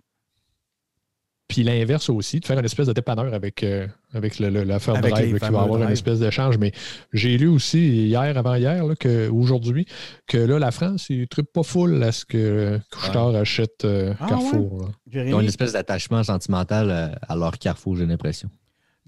Puis 1.51 1.63
l'inverse 1.63 2.09
aussi, 2.09 2.39
de 2.39 2.45
faire 2.45 2.57
une 2.57 2.63
espèce 2.63 2.87
de 2.87 2.93
dépanneur 2.93 3.33
avec, 3.33 3.61
euh, 3.63 3.85
avec 4.13 4.39
le- 4.39 4.49
le- 4.49 4.63
l'affaire 4.63 4.95
Avec 4.95 5.11
drive 5.11 5.33
là, 5.33 5.39
qui 5.39 5.53
va 5.53 5.61
avoir 5.63 5.79
une 5.81 5.89
espèce 5.91 6.19
d'échange. 6.19 6.57
Mais 6.57 6.71
j'ai 7.11 7.37
lu 7.37 7.47
aussi 7.47 8.05
hier, 8.07 8.37
avant-hier, 8.37 8.85
aujourd'hui, 9.33 9.85
que 10.27 10.37
là, 10.37 10.59
la 10.59 10.71
France, 10.71 11.07
ils 11.09 11.19
ne 11.19 11.25
trippent 11.25 11.51
pas 11.51 11.63
full 11.63 12.01
à 12.03 12.13
ce 12.13 12.23
que 12.23 12.79
Couchetard 12.89 13.35
achète 13.35 13.83
euh, 13.83 14.13
Ah, 14.21 14.27
Carrefour. 14.29 14.91
Ils 15.11 15.33
ont 15.35 15.41
une 15.41 15.47
espèce 15.47 15.73
d'attachement 15.73 16.23
sentimental 16.23 16.89
à, 16.89 17.11
à 17.27 17.35
leur 17.35 17.57
carrefour, 17.59 17.97
j'ai 17.97 18.05
l'impression. 18.05 18.49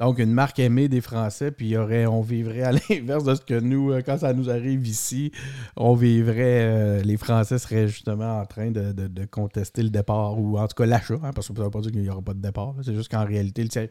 Donc, 0.04 0.20
une 0.20 0.34
marque 0.34 0.60
aimée 0.60 0.88
des 0.90 1.00
Français, 1.02 1.52
puis 1.52 1.68
il 1.68 1.70
y 1.72 1.78
aurait, 1.78 2.06
on 2.06 2.22
vivrait 2.22 2.64
à 2.64 2.72
l'inverse 2.90 3.24
de 3.24 3.36
ce 3.36 3.42
que 3.42 3.60
nous, 3.60 3.92
euh, 3.92 4.02
quand 4.06 4.18
ça 4.18 4.34
nous 4.34 4.50
arrive 4.50 4.86
ici, 4.86 5.32
on 5.78 5.94
vivrait, 5.96 6.62
euh, 6.64 7.02
les 7.04 7.16
Français 7.18 7.58
seraient 7.58 7.88
justement 7.88 8.40
en 8.40 8.46
train 8.46 8.70
de, 8.72 8.92
de- 8.92 9.08
de 9.08 9.26
contester 9.26 9.82
le 9.82 9.90
départ, 9.90 10.38
ou 10.40 10.58
en 10.58 10.68
tout 10.68 10.76
cas 10.76 10.86
l'achat, 10.86 11.14
hein, 11.24 11.32
parce 11.34 11.48
que 11.48 11.54
ça 11.54 11.60
ne 11.62 11.66
veut 11.66 11.72
pas 11.72 11.80
dire 11.80 11.92
qu'il 11.92 12.02
n'y 12.02 12.10
aura 12.10 12.22
pas 12.22 12.34
de 12.34 12.42
départ. 12.42 12.74
C'est 12.84 12.94
juste 12.94 13.10
qu'en 13.10 13.24
réalité, 13.26 13.64
le 13.64 13.70
siège, 13.70 13.90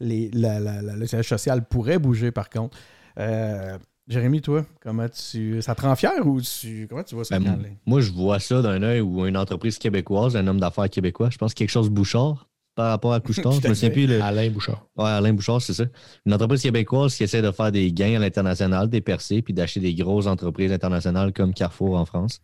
les- 0.00 0.30
la- 0.32 0.60
la- 0.60 0.82
la- 0.82 0.96
le 0.96 1.06
siège 1.06 1.28
social 1.28 1.64
pourrait 1.66 1.98
bouger, 1.98 2.30
par 2.30 2.50
contre. 2.50 2.76
Euh, 3.18 3.78
Jérémy, 4.06 4.42
toi, 4.42 4.66
comment 4.82 5.06
tu. 5.08 5.62
Ça 5.62 5.74
te 5.74 5.80
rend 5.80 5.96
fier 5.96 6.12
ou 6.26 6.38
tu. 6.42 6.86
Comment 6.90 7.04
tu 7.04 7.14
vois 7.14 7.24
ça? 7.24 7.38
Ben, 7.38 7.56
moi, 7.86 8.02
je 8.02 8.12
vois 8.12 8.38
ça 8.38 8.60
d'un 8.60 8.82
œil 8.82 9.00
où 9.00 9.24
une 9.24 9.36
entreprise 9.38 9.78
québécoise, 9.78 10.36
un 10.36 10.46
homme 10.46 10.60
d'affaires 10.60 10.90
québécois, 10.90 11.30
je 11.30 11.38
pense 11.38 11.54
quelque 11.54 11.70
chose 11.70 11.88
Bouchard 11.88 12.46
par 12.74 12.90
rapport 12.90 13.12
à 13.12 13.20
Couchetard. 13.20 13.54
Tout 13.54 13.60
je 13.62 13.68
me 13.68 13.74
souviens 13.74 13.90
plus. 13.90 14.06
Le... 14.06 14.22
Alain 14.22 14.50
Bouchard. 14.50 14.86
Ouais, 14.96 15.08
Alain 15.10 15.32
Bouchard, 15.32 15.60
c'est 15.62 15.74
ça. 15.74 15.84
Une 16.26 16.34
entreprise 16.34 16.62
québécoise 16.62 17.14
qui 17.16 17.22
essaie 17.24 17.42
de 17.42 17.50
faire 17.50 17.72
des 17.72 17.92
gains 17.92 18.16
à 18.16 18.18
l'international, 18.18 18.88
des 18.88 19.00
percées, 19.00 19.42
puis 19.42 19.54
d'acheter 19.54 19.80
des 19.80 19.94
grosses 19.94 20.26
entreprises 20.26 20.72
internationales 20.72 21.32
comme 21.32 21.54
Carrefour 21.54 21.96
en 21.96 22.04
France. 22.04 22.40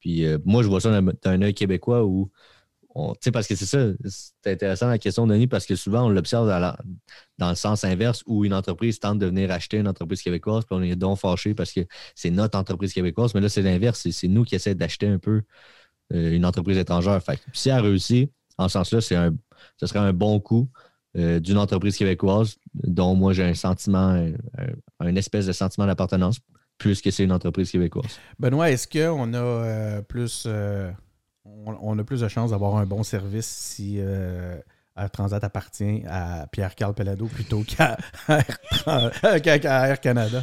Puis 0.00 0.24
euh, 0.24 0.38
moi, 0.44 0.62
je 0.62 0.68
vois 0.68 0.80
ça 0.80 1.00
d'un 1.00 1.42
œil 1.42 1.54
québécois 1.54 2.04
où. 2.04 2.30
on- 2.94 3.12
Tu 3.14 3.18
sais, 3.24 3.30
parce 3.32 3.46
que 3.46 3.54
c'est 3.56 3.66
ça, 3.66 3.86
c'est 4.04 4.52
intéressant 4.52 4.88
la 4.88 4.98
question, 4.98 5.26
Denis, 5.26 5.46
parce 5.46 5.64
que 5.66 5.76
souvent, 5.76 6.06
on 6.06 6.08
l'observe 6.10 6.46
dans, 6.48 6.58
la- 6.58 6.78
dans 7.38 7.48
le 7.50 7.54
sens 7.56 7.84
inverse 7.84 8.22
où 8.26 8.44
une 8.44 8.54
entreprise 8.54 8.98
tente 9.00 9.18
de 9.18 9.26
venir 9.26 9.50
acheter 9.50 9.78
une 9.78 9.88
entreprise 9.88 10.22
québécoise, 10.22 10.64
puis 10.64 10.76
on 10.76 10.82
est 10.82 10.96
donc 10.96 11.18
fâché 11.18 11.54
parce 11.54 11.72
que 11.72 11.80
c'est 12.14 12.30
notre 12.30 12.58
entreprise 12.58 12.92
québécoise. 12.92 13.34
Mais 13.34 13.40
là, 13.40 13.48
c'est 13.48 13.62
l'inverse. 13.62 14.08
c'est- 14.10 14.28
nous 14.28 14.44
qui 14.44 14.54
essaie 14.56 14.74
d'acheter 14.74 15.06
un 15.08 15.18
peu 15.18 15.42
euh, 16.12 16.32
une 16.36 16.44
entreprise 16.44 16.76
étrangère. 16.78 17.22
Fait 17.22 17.36
que 17.36 17.42
si 17.52 17.70
elle 17.70 17.80
réussit, 17.80 18.30
en 18.58 18.68
ce 18.68 18.74
sens-là, 18.74 19.00
c'est 19.00 19.16
un, 19.16 19.34
ce 19.76 19.86
serait 19.86 19.98
un 20.00 20.12
bon 20.12 20.40
coup 20.40 20.68
euh, 21.16 21.40
d'une 21.40 21.58
entreprise 21.58 21.96
québécoise, 21.96 22.56
dont 22.74 23.14
moi 23.14 23.32
j'ai 23.32 23.44
un 23.44 23.54
sentiment, 23.54 24.08
un, 24.08 24.32
un 25.00 25.16
espèce 25.16 25.46
de 25.46 25.52
sentiment 25.52 25.86
d'appartenance, 25.86 26.38
puisque 26.78 27.12
c'est 27.12 27.24
une 27.24 27.32
entreprise 27.32 27.70
québécoise. 27.70 28.18
Benoît, 28.38 28.70
est-ce 28.70 28.88
qu'on 28.88 29.34
a 29.34 29.38
euh, 29.38 30.02
plus 30.02 30.44
euh, 30.46 30.90
on, 31.44 31.76
on 31.80 31.98
a 31.98 32.04
plus 32.04 32.20
de 32.20 32.28
chances 32.28 32.50
d'avoir 32.50 32.76
un 32.76 32.86
bon 32.86 33.02
service 33.02 33.46
si 33.46 33.96
euh, 33.98 34.56
Air 34.96 35.10
Transat 35.10 35.42
appartient 35.42 36.02
à 36.08 36.46
Pierre-Carl 36.50 36.94
Pelado 36.94 37.26
plutôt 37.26 37.62
Air, 37.78 39.42
qu'à 39.42 39.88
Air 39.88 40.00
Canada? 40.00 40.42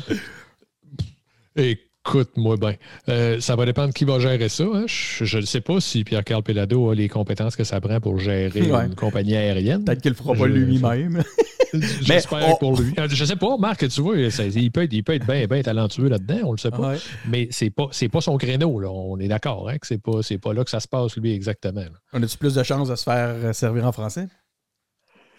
Écoute-moi 2.09 2.57
bien. 2.57 2.73
Euh, 3.09 3.39
ça 3.39 3.55
va 3.55 3.65
dépendre 3.65 3.93
qui 3.93 4.03
va 4.05 4.19
gérer 4.19 4.49
ça. 4.49 4.63
hein. 4.73 4.85
Je 4.87 5.37
ne 5.37 5.45
sais 5.45 5.61
pas 5.61 5.79
si 5.79 6.03
Pierre-Carl 6.03 6.41
Pelado 6.43 6.89
a 6.89 6.95
les 6.95 7.07
compétences 7.07 7.55
que 7.55 7.63
ça 7.63 7.79
prend 7.79 7.99
pour 7.99 8.17
gérer 8.19 8.61
Ouais. 8.71 8.85
une 8.87 8.95
compagnie 8.95 9.35
aérienne. 9.35 9.83
Peut-être 9.85 10.01
qu'il 10.01 10.11
le 10.11 10.15
fera 10.17 10.33
pas 10.33 10.47
lui-même. 10.47 11.23
J'espère 12.01 12.49
on- 12.49 12.55
pour 12.55 12.81
lui. 12.81 12.93
Je 13.09 13.25
sais 13.25 13.35
pas, 13.35 13.55
Marc, 13.57 13.87
tu 13.89 14.01
vois, 14.01 14.31
ça- 14.31 14.45
il 14.45 14.71
peut 14.71 14.83
être, 14.83 14.93
il 14.93 15.03
peut 15.03 15.13
être 15.13 15.27
bien, 15.27 15.45
bien 15.45 15.61
talentueux 15.61 16.09
là-dedans, 16.09 16.39
on 16.45 16.51
le 16.53 16.57
sait 16.57 16.71
pas. 16.71 16.93
Ouais. 16.93 16.97
Mais 17.27 17.47
c'est 17.51 17.69
pas, 17.69 17.87
c'est 17.91 18.09
pas 18.09 18.21
son 18.21 18.37
créneau, 18.37 18.79
là. 18.79 18.89
On 18.89 19.19
est 19.19 19.27
d'accord, 19.27 19.69
hein, 19.69 19.77
que 19.77 19.85
c'est 19.85 20.01
pas, 20.01 20.23
c'est 20.23 20.39
pas 20.39 20.51
là 20.53 20.63
que 20.63 20.71
ça 20.71 20.79
se 20.79 20.87
passe, 20.87 21.15
lui, 21.17 21.31
exactement. 21.31 21.81
là. 21.81 21.89
On 22.13 22.23
a-tu 22.23 22.37
plus 22.39 22.55
de 22.55 22.63
chances 22.63 22.89
de 22.89 22.95
se 22.95 23.03
faire 23.03 23.29
euh, 23.35 23.53
servir 23.53 23.85
en 23.85 23.91
français? 23.91 24.27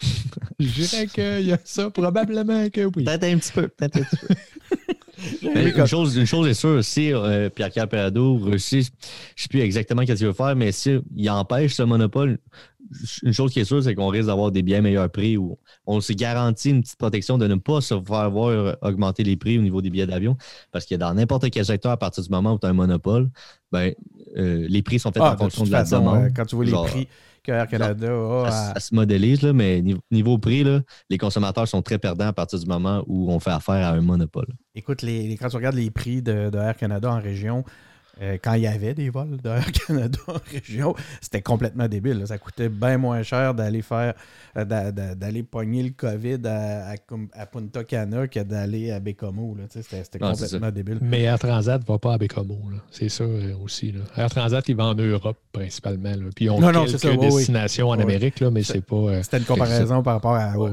Je 0.60 0.66
dirais 0.66 1.06
qu'il 1.08 1.46
y 1.48 1.52
a 1.52 1.58
ça, 1.64 1.90
probablement 1.90 2.68
que 2.70 2.82
oui. 2.96 3.04
Peut-être 3.04 3.24
un 3.24 3.38
petit 3.38 3.52
peu. 3.52 3.66
Peut-être 3.68 3.96
un 3.96 4.02
petit 4.02 4.16
peu. 4.26 4.34
Mais 5.42 5.64
Oui, 5.66 5.72
une, 5.76 5.86
chose, 5.86 6.16
une 6.16 6.26
chose 6.26 6.46
est 6.48 6.54
sûre, 6.54 6.82
si 6.84 7.12
euh, 7.12 7.48
Pierre-Carl 7.50 7.88
réussit, 7.92 8.84
je 8.84 8.88
ne 8.88 8.90
sais 9.36 9.48
plus 9.48 9.60
exactement 9.60 10.02
ce 10.06 10.12
qu'il 10.12 10.26
veut 10.26 10.32
faire, 10.32 10.56
mais 10.56 10.72
s'il 10.72 11.02
empêche 11.30 11.74
ce 11.74 11.82
monopole, 11.82 12.38
une 13.22 13.32
chose 13.32 13.52
qui 13.52 13.60
est 13.60 13.64
sûre, 13.64 13.82
c'est 13.82 13.94
qu'on 13.94 14.08
risque 14.08 14.26
d'avoir 14.26 14.50
des 14.50 14.62
bien 14.62 14.80
meilleurs 14.80 15.08
prix 15.10 15.36
ou 15.36 15.58
on 15.86 16.00
se 16.00 16.12
garantit 16.12 16.70
une 16.70 16.82
petite 16.82 16.96
protection 16.98 17.38
de 17.38 17.46
ne 17.46 17.54
pas 17.54 17.80
se 17.80 17.94
faire 18.02 18.30
voir 18.30 18.76
augmenter 18.82 19.22
les 19.22 19.36
prix 19.36 19.58
au 19.58 19.62
niveau 19.62 19.80
des 19.80 19.90
billets 19.90 20.06
d'avion. 20.06 20.36
Parce 20.72 20.86
que 20.86 20.96
dans 20.96 21.14
n'importe 21.14 21.50
quel 21.50 21.64
secteur, 21.64 21.92
à 21.92 21.96
partir 21.96 22.24
du 22.24 22.30
moment 22.30 22.54
où 22.54 22.58
tu 22.58 22.66
as 22.66 22.70
un 22.70 22.72
monopole, 22.72 23.30
ben, 23.70 23.92
euh, 24.36 24.66
les 24.68 24.82
prix 24.82 24.98
sont 24.98 25.12
faits 25.12 25.22
Ah, 25.24 25.30
en 25.30 25.34
de 25.34 25.38
fonction 25.38 25.64
de 25.64 25.70
la 25.70 25.84
façon, 25.84 26.00
demande. 26.00 26.24
euh, 26.24 26.28
quand 26.34 26.44
tu 26.46 26.56
vois 26.56 26.64
les 26.64 26.72
prix 26.72 27.08
que 27.42 27.52
Air 27.52 27.68
Canada 27.68 28.09
a, 28.12 28.50
ça, 28.50 28.70
à- 28.70 28.75
ça 28.75 28.80
se 28.80 28.94
modélise, 28.94 29.42
là, 29.42 29.52
mais 29.52 29.80
niveau, 29.82 30.00
niveau 30.11 30.38
prix, 30.38 30.64
là, 30.64 30.80
les 31.09 31.18
consommateurs 31.18 31.66
sont 31.68 31.82
très 31.82 31.99
perdants 31.99 32.26
à 32.28 32.32
partir 32.32 32.59
du 32.59 32.66
moment 32.66 33.02
où 33.06 33.30
on 33.30 33.40
fait 33.40 33.50
affaire 33.50 33.87
à 33.87 33.90
un 33.90 34.00
monopole. 34.00 34.47
écoute, 34.75 35.02
les, 35.02 35.26
les- 35.28 35.37
quand 35.37 35.49
tu 35.49 35.56
regardes 35.56 35.76
les 35.76 35.90
prix 35.90 36.23
de, 36.23 36.50
de 36.50 36.59
Air 36.59 36.76
Canada 36.76 37.11
en 37.11 37.20
région, 37.20 37.64
euh, 38.20 38.36
quand 38.42 38.54
il 38.54 38.62
y 38.62 38.66
avait 38.66 38.94
des 38.94 39.08
vols 39.10 39.38
de 39.42 39.48
Air 39.48 39.70
Canada 39.86 40.18
en 40.28 40.34
région, 40.52 40.94
c'était 41.20 41.42
complètement 41.42 41.88
débile. 41.88 42.18
là. 42.18 42.26
Ça 42.26 42.38
coûtait 42.38 42.68
bien 42.68 42.98
moins 42.98 43.22
cher 43.22 43.54
d'aller 43.54 43.82
faire 43.82 44.14
euh, 44.56 44.64
d'a- 44.64 44.92
d'a- 44.92 45.14
d'aller 45.14 45.42
pogner 45.42 45.82
le 45.82 45.90
COVID 45.90 46.38
à, 46.44 46.88
à, 46.90 46.96
Cum- 46.96 47.28
à 47.32 47.46
Punta 47.46 47.84
Cana 47.84 48.28
que 48.28 48.40
d'aller 48.40 48.90
à 48.90 49.00
Bécomo. 49.00 49.54
là. 49.56 49.64
Tu 49.72 49.82
sais, 49.82 50.02
C'était 50.04 50.18
complètement 50.18 50.70
débile. 50.70 50.98
Mais 51.00 51.22
Air 51.22 51.38
Transat 51.38 51.80
ne 51.80 51.86
va 51.86 51.98
pas 51.98 52.14
à 52.14 52.18
Bécomo. 52.18 52.58
C'est 52.90 53.08
ça 53.08 53.24
euh, 53.24 53.54
aussi. 53.62 53.92
Là. 53.92 54.00
Air 54.16 54.28
Transat, 54.30 54.68
il 54.68 54.76
va 54.76 54.84
en 54.86 54.94
Europe 54.94 55.38
principalement. 55.52 56.10
là. 56.10 56.24
Puis 56.34 56.46
Non, 56.46 56.60
non, 56.60 56.72
quelques 56.84 56.88
c'est 56.90 56.98
ça, 56.98 57.10
oui, 57.10 57.18
oui. 57.20 57.26
destinations 57.36 57.88
en. 57.88 58.00
Amérique, 58.00 58.40
là, 58.40 58.50
mais 58.50 58.62
C'est- 58.62 58.80
pas. 58.80 58.96
euh, 58.96 59.22
C'était 59.22 59.38
une 59.38 59.44
comparaison 59.44 60.02
par 60.02 60.14
rapport 60.14 60.34
à, 60.34 60.56
Ouais. 60.58 60.70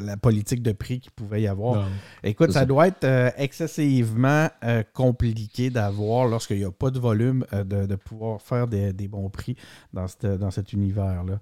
la, 0.00 0.16
politique 0.16 0.62
de 0.62 0.72
prix 0.72 1.00
qu'il 1.00 1.12
pouvait 1.12 1.42
y 1.42 1.46
avoir. 1.46 1.76
non. 1.76 1.88
Écoute, 2.24 2.52
ça 2.52 2.60
ça. 2.60 2.66
doit 2.66 2.88
être 2.88 3.04
euh, 3.04 3.30
excessivement 3.36 4.48
euh, 4.64 4.82
compliqué 4.94 5.70
d'avoir, 5.70 6.26
lorsqu'il 6.42 6.58
n'y 6.58 6.64
a 6.64 6.72
pas 6.72 6.90
de 6.90 6.98
volume, 6.98 7.44
euh, 7.52 7.62
de, 7.62 7.86
de 7.86 7.94
pouvoir 7.94 8.42
faire 8.42 8.66
des, 8.66 8.92
des 8.92 9.06
bons 9.06 9.30
prix 9.30 9.54
dans, 9.92 10.08
cette- 10.08 10.26
dans 10.26 10.50
cet 10.50 10.72
univers-là. 10.72 11.38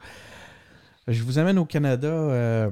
Je 1.09 1.23
vous 1.23 1.39
amène 1.39 1.59
au 1.59 1.65
Canada. 1.65 2.09
euh, 2.09 2.71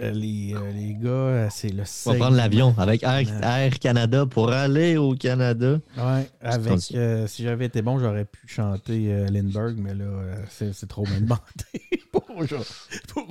euh, 0.00 0.10
les, 0.10 0.54
les 0.74 0.94
gars, 1.00 1.48
c'est 1.50 1.68
le 1.68 1.84
On 2.06 2.10
va 2.12 2.18
prendre 2.18 2.36
l'avion 2.36 2.74
avec 2.78 3.02
Air, 3.04 3.78
Canada 3.78 4.26
pour 4.26 4.50
aller 4.50 4.96
au 4.96 5.14
Canada. 5.14 5.78
Ouais, 5.96 6.28
avec, 6.40 6.80
euh, 6.94 7.26
si 7.28 7.44
j'avais 7.44 7.66
été 7.66 7.80
bon, 7.80 7.98
j'aurais 8.00 8.24
pu 8.24 8.46
chanter 8.48 9.12
euh, 9.14 9.26
Lindbergh, 9.28 9.76
mais 9.78 9.94
là, 9.94 10.04
c'est 10.50 10.88
trop 10.88 11.06
me 11.06 11.20
demander 11.20 12.03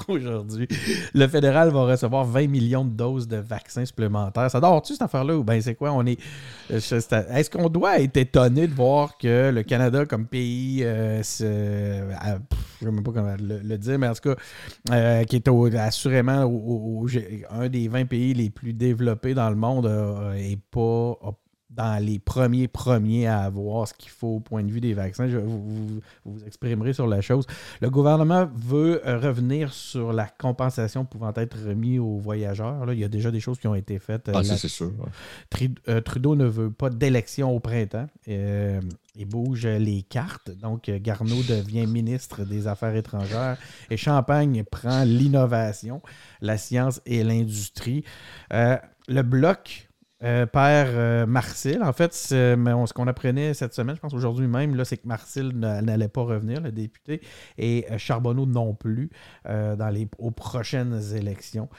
aujourd'hui-. 0.07 0.67
Le 1.13 1.27
fédéral 1.27 1.69
va 1.69 1.85
recevoir 1.85 2.25
20 2.25 2.47
millions 2.47 2.85
de 2.85 2.91
doses 2.91 3.27
de 3.27 3.37
vaccins 3.37 3.85
supplémentaires. 3.85 4.49
Ça 4.49 4.59
dort-tu 4.59 4.93
cette 4.93 5.01
affaire-là 5.01 5.37
ou 5.37 5.43
ben 5.43 5.61
c'est 5.61 5.75
quoi? 5.75 5.91
On 5.91 6.05
est. 6.05 6.19
euh, 6.71 6.77
Est-ce 6.77 7.49
qu'on 7.49 7.69
doit 7.69 7.99
être 7.99 8.17
étonné 8.17 8.67
de 8.67 8.73
voir 8.73 9.17
que 9.17 9.51
le 9.51 9.63
Canada 9.63 10.05
comme 10.05 10.27
pays 10.27 10.83
euh, 10.83 11.21
euh, 11.41 12.09
je 12.81 12.85
ne 12.85 12.91
sais 12.91 12.95
même 12.95 13.03
pas 13.03 13.11
comment 13.11 13.35
le, 13.39 13.77
dire, 13.77 13.99
mais 13.99 14.07
en 14.07 14.13
tout 14.13 14.33
cas, 14.33 15.23
qui 15.25 15.35
est 15.35 15.75
assurément 15.77 16.51
un 17.49 17.69
des 17.69 17.87
20 17.87 18.05
pays 18.05 18.33
les 18.33 18.49
plus 18.49 18.73
développés 18.73 19.33
dans 19.33 19.49
le 19.49 19.55
monde 19.55 19.89
et 20.37 20.57
pas 20.71 21.17
dans 21.75 22.03
les 22.03 22.19
premiers 22.19 22.67
premiers 22.67 23.27
à 23.27 23.39
avoir 23.41 23.87
ce 23.87 23.93
qu'il 23.93 24.09
faut 24.11 24.35
au 24.35 24.39
point 24.39 24.63
de 24.63 24.71
vue 24.71 24.81
des 24.81 24.93
vaccins. 24.93 25.27
Je, 25.27 25.37
vous, 25.37 25.59
vous, 25.65 26.01
vous 26.25 26.43
exprimerez 26.45 26.93
sur 26.93 27.07
la 27.07 27.21
chose. 27.21 27.45
Le 27.81 27.89
gouvernement 27.89 28.49
veut 28.55 29.01
euh, 29.07 29.17
revenir 29.19 29.73
sur 29.73 30.13
la 30.13 30.27
compensation 30.27 31.05
pouvant 31.05 31.33
être 31.35 31.57
remise 31.67 31.99
aux 31.99 32.17
voyageurs. 32.17 32.85
Là, 32.85 32.93
il 32.93 32.99
y 32.99 33.03
a 33.03 33.07
déjà 33.09 33.31
des 33.31 33.39
choses 33.39 33.59
qui 33.59 33.67
ont 33.67 33.75
été 33.75 33.99
faites. 33.99 34.29
euh, 34.29 34.33
Ah, 34.35 34.43
c'est 34.43 34.67
sûr. 34.67 34.87
ouais. 34.99 35.69
Euh, 35.89 36.01
Trudeau 36.01 36.35
ne 36.35 36.45
veut 36.45 36.71
pas 36.71 36.89
d'élection 36.89 37.55
au 37.55 37.59
printemps. 37.59 38.07
Euh, 38.27 38.79
il 39.15 39.25
bouge 39.25 39.65
les 39.67 40.01
cartes. 40.03 40.49
Donc, 40.51 40.89
Garneau 40.89 41.41
devient 41.47 41.85
ministre 41.85 42.43
des 42.43 42.67
Affaires 42.67 42.95
étrangères 42.95 43.57
et 43.89 43.97
Champagne 43.97 44.63
prend 44.63 45.03
l'innovation, 45.03 46.01
la 46.41 46.57
science 46.57 47.01
et 47.05 47.23
l'industrie. 47.23 48.03
Euh, 48.51 48.77
le 49.07 49.21
bloc 49.21 49.89
euh, 50.23 50.45
perd 50.45 50.89
euh, 50.95 51.25
Marcel. 51.25 51.83
En 51.83 51.93
fait, 51.93 52.13
ce 52.13 52.93
qu'on 52.93 53.07
apprenait 53.07 53.53
cette 53.53 53.73
semaine, 53.73 53.95
je 53.95 54.01
pense 54.01 54.13
aujourd'hui 54.13 54.47
même, 54.47 54.83
c'est 54.85 54.97
que 54.97 55.07
Marcel 55.07 55.49
n'a- 55.49 55.81
n'allait 55.81 56.07
pas 56.07 56.21
revenir, 56.21 56.61
le 56.61 56.71
député, 56.71 57.21
et 57.57 57.85
euh, 57.91 57.97
Charbonneau 57.97 58.45
non 58.45 58.73
plus 58.73 59.09
euh, 59.47 59.75
dans 59.75 59.89
les, 59.89 60.07
aux 60.17 60.31
prochaines 60.31 61.01
élections. 61.15 61.69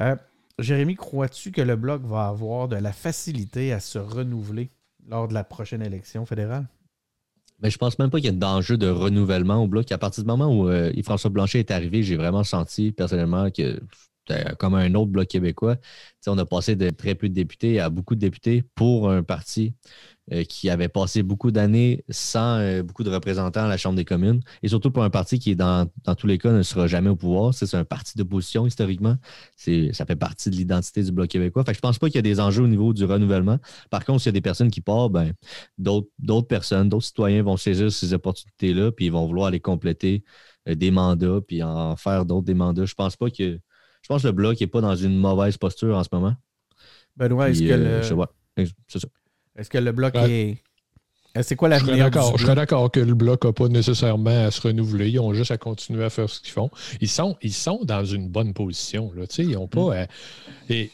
Euh, 0.00 0.16
Jérémy, 0.58 0.96
crois-tu 0.96 1.50
que 1.50 1.62
le 1.62 1.76
Bloc 1.76 2.02
va 2.02 2.26
avoir 2.26 2.68
de 2.68 2.76
la 2.76 2.92
facilité 2.92 3.72
à 3.72 3.80
se 3.80 3.98
renouveler 3.98 4.70
lors 5.08 5.28
de 5.28 5.34
la 5.34 5.44
prochaine 5.44 5.82
élection 5.82 6.26
fédérale? 6.26 6.66
Mais 7.62 7.70
je 7.70 7.78
pense 7.78 7.98
même 7.98 8.10
pas 8.10 8.18
qu'il 8.18 8.26
y 8.26 8.28
a 8.28 8.32
d'enjeu 8.32 8.76
de 8.76 8.88
renouvellement 8.88 9.62
au 9.62 9.68
bloc. 9.68 9.92
À 9.92 9.98
partir 9.98 10.24
du 10.24 10.26
moment 10.26 10.48
où 10.48 10.68
euh, 10.68 10.90
Yves-François 10.94 11.30
Blanchet 11.30 11.60
est 11.60 11.70
arrivé, 11.70 12.02
j'ai 12.02 12.16
vraiment 12.16 12.42
senti 12.42 12.90
personnellement 12.90 13.50
que 13.50 13.80
comme 14.58 14.74
un 14.74 14.94
autre 14.94 15.10
bloc 15.10 15.28
québécois. 15.28 15.76
On 16.26 16.38
a 16.38 16.46
passé 16.46 16.76
de 16.76 16.90
très 16.90 17.14
peu 17.14 17.28
de 17.28 17.34
députés 17.34 17.80
à 17.80 17.90
beaucoup 17.90 18.14
de 18.14 18.20
députés 18.20 18.64
pour 18.74 19.10
un 19.10 19.22
parti 19.22 19.74
euh, 20.30 20.44
qui 20.44 20.70
avait 20.70 20.88
passé 20.88 21.24
beaucoup 21.24 21.50
d'années 21.50 22.04
sans 22.08 22.58
euh, 22.60 22.84
beaucoup 22.84 23.02
de 23.02 23.10
représentants 23.10 23.64
à 23.64 23.68
la 23.68 23.76
Chambre 23.76 23.96
des 23.96 24.04
communes. 24.04 24.40
Et 24.62 24.68
surtout 24.68 24.92
pour 24.92 25.02
un 25.02 25.10
parti 25.10 25.40
qui, 25.40 25.56
dans, 25.56 25.90
dans 26.04 26.14
tous 26.14 26.28
les 26.28 26.38
cas, 26.38 26.52
ne 26.52 26.62
sera 26.62 26.86
jamais 26.86 27.10
au 27.10 27.16
pouvoir. 27.16 27.52
C'est 27.52 27.74
un 27.74 27.84
parti 27.84 28.16
d'opposition 28.16 28.64
historiquement. 28.64 29.16
Ça 29.56 30.06
fait 30.06 30.14
partie 30.14 30.48
de 30.50 30.54
l'identité 30.54 31.02
du 31.02 31.10
Bloc 31.10 31.28
québécois. 31.28 31.64
Fait 31.64 31.74
je 31.74 31.80
pense 31.80 31.98
pas 31.98 32.06
qu'il 32.06 32.16
y 32.16 32.18
a 32.20 32.22
des 32.22 32.38
enjeux 32.38 32.62
au 32.62 32.68
niveau 32.68 32.92
du 32.92 33.04
renouvellement. 33.04 33.58
Par 33.90 34.04
contre, 34.04 34.20
s'il 34.20 34.28
y 34.28 34.30
a 34.30 34.32
des 34.32 34.40
personnes 34.40 34.70
qui 34.70 34.80
partent, 34.80 35.10
ben, 35.10 35.32
d'autres 35.78 36.46
personnes, 36.46 36.88
d'autres 36.88 37.06
citoyens 37.06 37.42
vont 37.42 37.56
saisir 37.56 37.90
ces 37.90 38.14
opportunités-là, 38.14 38.92
puis 38.92 39.06
ils 39.06 39.12
vont 39.12 39.26
vouloir 39.26 39.48
aller 39.48 39.60
compléter 39.60 40.22
euh, 40.68 40.76
des 40.76 40.92
mandats, 40.92 41.40
puis 41.46 41.64
en 41.64 41.96
faire 41.96 42.24
d'autres 42.26 42.46
des 42.46 42.54
mandats. 42.54 42.84
Je 42.84 42.94
pense 42.94 43.16
pas 43.16 43.28
que. 43.28 43.58
Je 44.02 44.08
pense 44.08 44.22
que 44.22 44.26
le 44.28 44.32
Bloc 44.32 44.60
n'est 44.60 44.66
pas 44.66 44.80
dans 44.80 44.96
une 44.96 45.16
mauvaise 45.16 45.56
posture 45.56 45.96
en 45.96 46.02
ce 46.04 46.08
moment. 46.12 46.34
Benoît, 47.16 47.50
est-ce 47.50 47.62
que, 47.62 47.70
euh, 47.70 48.24
le-. 48.56 48.66
C'est 48.88 48.98
ça. 48.98 49.08
est-ce 49.56 49.70
que 49.70 49.78
le 49.78 49.92
Bloc 49.92 50.14
Ouais. 50.14 50.30
est. 50.30 51.42
C'est 51.42 51.56
quoi 51.56 51.70
Je 51.70 51.82
serais 51.84 51.96
d'accord. 51.96 52.36
Je 52.36 52.42
serais 52.44 52.54
d'accord 52.54 52.90
que 52.90 53.00
le 53.00 53.14
bloc 53.14 53.44
n'a 53.46 53.52
pas 53.54 53.68
nécessairement 53.68 54.44
à 54.46 54.50
se 54.50 54.60
renouveler. 54.60 55.08
Ils 55.08 55.18
ont 55.18 55.32
juste 55.32 55.50
à 55.50 55.56
continuer 55.56 56.04
à 56.04 56.10
faire 56.10 56.28
ce 56.28 56.40
qu'ils 56.40 56.52
font. 56.52 56.70
Ils 57.00 57.08
sont, 57.08 57.38
ils 57.40 57.54
sont 57.54 57.80
dans 57.84 58.04
une 58.04 58.28
bonne 58.28 58.52
position. 58.52 59.10
Là. 59.16 59.26
Tu 59.26 59.36
sais, 59.36 59.42
Ils 59.44 59.52
n'ont 59.54 59.66
pas, 59.66 60.02
à, 60.02 60.06
et, 60.68 60.90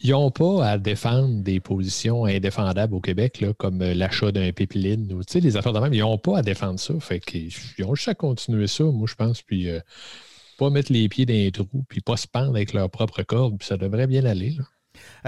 ils 0.00 0.14
ont 0.14 0.30
pas 0.30 0.66
à 0.66 0.78
défendre 0.78 1.42
des 1.42 1.60
positions 1.60 2.24
indéfendables 2.24 2.94
au 2.94 3.00
Québec, 3.00 3.40
là, 3.42 3.52
comme 3.52 3.82
euh, 3.82 3.92
l'achat 3.92 4.32
d'un 4.32 4.50
pipeline 4.50 5.12
ou 5.12 5.22
tu 5.22 5.32
sais, 5.34 5.40
les 5.40 5.58
affaires 5.58 5.74
de 5.74 5.80
même. 5.80 5.92
Ils 5.92 6.00
n'ont 6.00 6.16
pas 6.16 6.38
à 6.38 6.42
défendre 6.42 6.80
ça. 6.80 6.94
Fait 7.00 7.20
qu'ils 7.20 7.52
ont 7.84 7.94
juste 7.94 8.08
à 8.08 8.14
continuer 8.14 8.68
ça, 8.68 8.84
moi, 8.84 9.06
je 9.06 9.14
pense. 9.14 9.42
Puis 9.42 9.68
euh, 9.68 9.80
pas 10.56 10.70
mettre 10.70 10.92
les 10.92 11.08
pieds 11.08 11.26
dans 11.26 11.32
les 11.34 11.52
trous, 11.52 11.84
puis 11.88 12.00
pas 12.00 12.16
se 12.16 12.26
pendre 12.26 12.50
avec 12.50 12.72
leur 12.72 12.90
propre 12.90 13.22
corde. 13.22 13.58
Puis 13.58 13.68
ça 13.68 13.76
devrait 13.76 14.06
bien 14.06 14.24
aller. 14.24 14.50
là. 14.50 14.64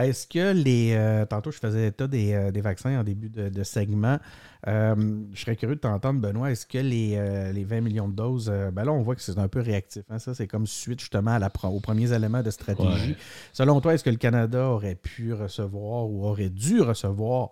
Est-ce 0.02 0.26
que 0.26 0.52
les. 0.54 0.92
euh, 0.94 1.26
tantôt, 1.26 1.50
je 1.50 1.58
faisais 1.58 1.88
état 1.88 2.06
des, 2.06 2.32
euh, 2.32 2.50
des 2.50 2.62
vaccins 2.62 2.98
en 3.00 3.04
début 3.04 3.28
de, 3.28 3.50
de 3.50 3.62
segment. 3.62 4.18
Euh, 4.66 4.94
je 5.34 5.40
serais 5.42 5.56
curieux 5.56 5.74
de 5.76 5.80
t'entendre, 5.80 6.20
Benoît. 6.20 6.50
Est-ce 6.50 6.64
que 6.66 6.78
les, 6.78 7.52
les 7.52 7.64
20 7.64 7.82
millions 7.82 8.08
de 8.08 8.14
doses. 8.14 8.50
ben 8.72 8.84
là, 8.84 8.92
on 8.92 9.02
voit 9.02 9.14
que 9.14 9.20
c'est 9.20 9.38
un 9.38 9.46
peu 9.48 9.60
réactif. 9.60 10.04
hein, 10.08 10.18
ça, 10.18 10.34
c'est 10.34 10.46
comme 10.46 10.66
suite 10.66 11.00
justement 11.00 11.32
à 11.32 11.38
la, 11.38 11.50
pro- 11.50 11.68
aux 11.68 11.80
premiers 11.80 12.12
éléments 12.14 12.42
de 12.42 12.50
stratégie. 12.50 13.10
Ouais. 13.10 13.16
Selon 13.52 13.80
toi, 13.82 13.92
est-ce 13.92 14.04
que 14.04 14.10
le 14.10 14.16
Canada 14.16 14.64
aurait 14.68 14.94
pu 14.94 15.34
recevoir 15.34 16.08
ou 16.08 16.24
aurait 16.24 16.50
dû 16.50 16.80
recevoir 16.80 17.50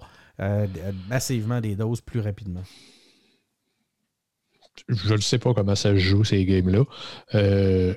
massivement 1.08 1.60
des 1.60 1.76
doses 1.76 2.00
plus 2.00 2.20
rapidement? 2.20 2.62
Je 4.88 5.14
ne 5.14 5.20
sais 5.20 5.38
pas 5.38 5.54
comment 5.54 5.74
ça 5.74 5.90
se 5.90 5.98
joue, 5.98 6.24
ces 6.24 6.44
games-là. 6.44 6.84
Euh, 7.34 7.94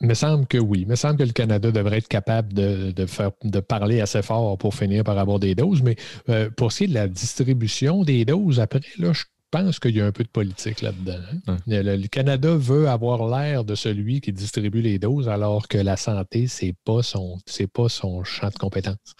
me 0.00 0.14
semble 0.14 0.46
que 0.46 0.58
oui. 0.58 0.86
Me 0.86 0.96
semble 0.96 1.18
que 1.18 1.24
le 1.24 1.32
Canada 1.32 1.70
devrait 1.70 1.98
être 1.98 2.08
capable 2.08 2.52
de, 2.52 3.06
faire, 3.06 3.30
de 3.42 3.60
parler 3.60 4.00
assez 4.00 4.22
fort 4.22 4.58
pour 4.58 4.74
finir 4.74 5.04
par 5.04 5.18
avoir 5.18 5.38
des 5.38 5.54
doses. 5.54 5.82
Mais 5.82 5.96
euh, 6.28 6.50
pour 6.50 6.72
ce 6.72 6.78
qui 6.78 6.84
est 6.84 6.88
de 6.88 6.94
la 6.94 7.08
distribution 7.08 8.02
des 8.02 8.24
doses, 8.24 8.60
après, 8.60 8.80
là, 8.98 9.12
je 9.12 9.24
pense 9.54 9.78
qu'il 9.78 9.94
y 9.94 10.00
a 10.00 10.06
un 10.06 10.10
peu 10.10 10.24
de 10.24 10.28
politique 10.28 10.82
là-dedans. 10.82 11.20
Hein? 11.46 11.58
Le, 11.68 12.06
Canada 12.08 12.56
veut 12.56 12.88
avoir 12.88 13.28
l'air 13.28 13.64
de 13.64 13.76
celui 13.76 14.20
qui 14.20 14.32
distribue 14.32 14.80
les 14.80 14.98
doses, 14.98 15.28
alors 15.28 15.68
que 15.68 15.78
la 15.78 15.96
santé, 15.96 16.48
ce 16.48 16.64
n'est 16.64 16.74
pas, 16.84 17.04
son, 17.04 17.38
pas 17.72 17.88
son 17.88 18.24
champ 18.24 18.48
de 18.48 18.54
compétence. 18.56 19.14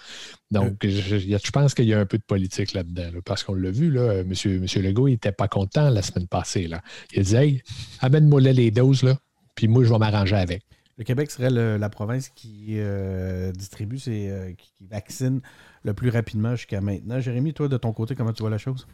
Donc, 0.51 0.85
je, 0.85 1.51
pense 1.53 1.75
qu'il 1.75 1.85
y 1.85 1.95
a 1.95 2.01
un 2.01 2.07
peu 2.07 2.19
de 2.19 2.25
politique 2.25 2.73
là-dedans. 2.73 3.21
parce 3.25 3.45
qu'on 3.45 3.55
l'a 3.55 3.71
vu, 3.71 3.93
là, 3.93 4.15
M. 4.15 4.27
Monsieur, 4.27 4.59
monsieur 4.59 4.83
Legault, 4.83 5.07
il 5.07 5.13
n'était 5.13 5.31
pas 5.31 5.47
content 5.47 5.89
la 5.89 6.03
semaine 6.03 6.27
passée. 6.27 6.67
Là. 6.67 6.81
Il 7.15 7.23
dit 7.23 7.37
Hey, 7.37 7.63
amène-moi 8.01 8.41
les 8.41 8.73
doses, 8.73 9.05
là, 9.05 9.17
puis 9.55 9.69
moi, 9.69 9.85
je 9.85 9.93
vais 9.93 9.99
m'arranger 9.99 10.35
avec. 10.35 10.65
Le 10.99 11.05
Québec 11.05 11.31
serait 11.31 11.51
la 11.51 11.89
province 11.91 12.29
qui 12.29 12.79
euh, 12.79 13.53
distribue, 13.53 14.01
ses, 14.01 14.31
euh, 14.31 14.53
qui 14.53 14.73
vaccine 14.81 15.41
le 15.85 15.95
plus 15.95 16.09
rapidement 16.09 16.57
jusqu'à 16.57 16.81
maintenant. 16.81 17.21
Jérémy, 17.21 17.55
toi, 17.55 17.69
de 17.69 17.77
ton 17.77 17.93
côté, 17.93 18.17
comment 18.17 18.33
tu 18.33 18.43
vois 18.43 18.51
la 18.51 18.59
chose? 18.59 18.89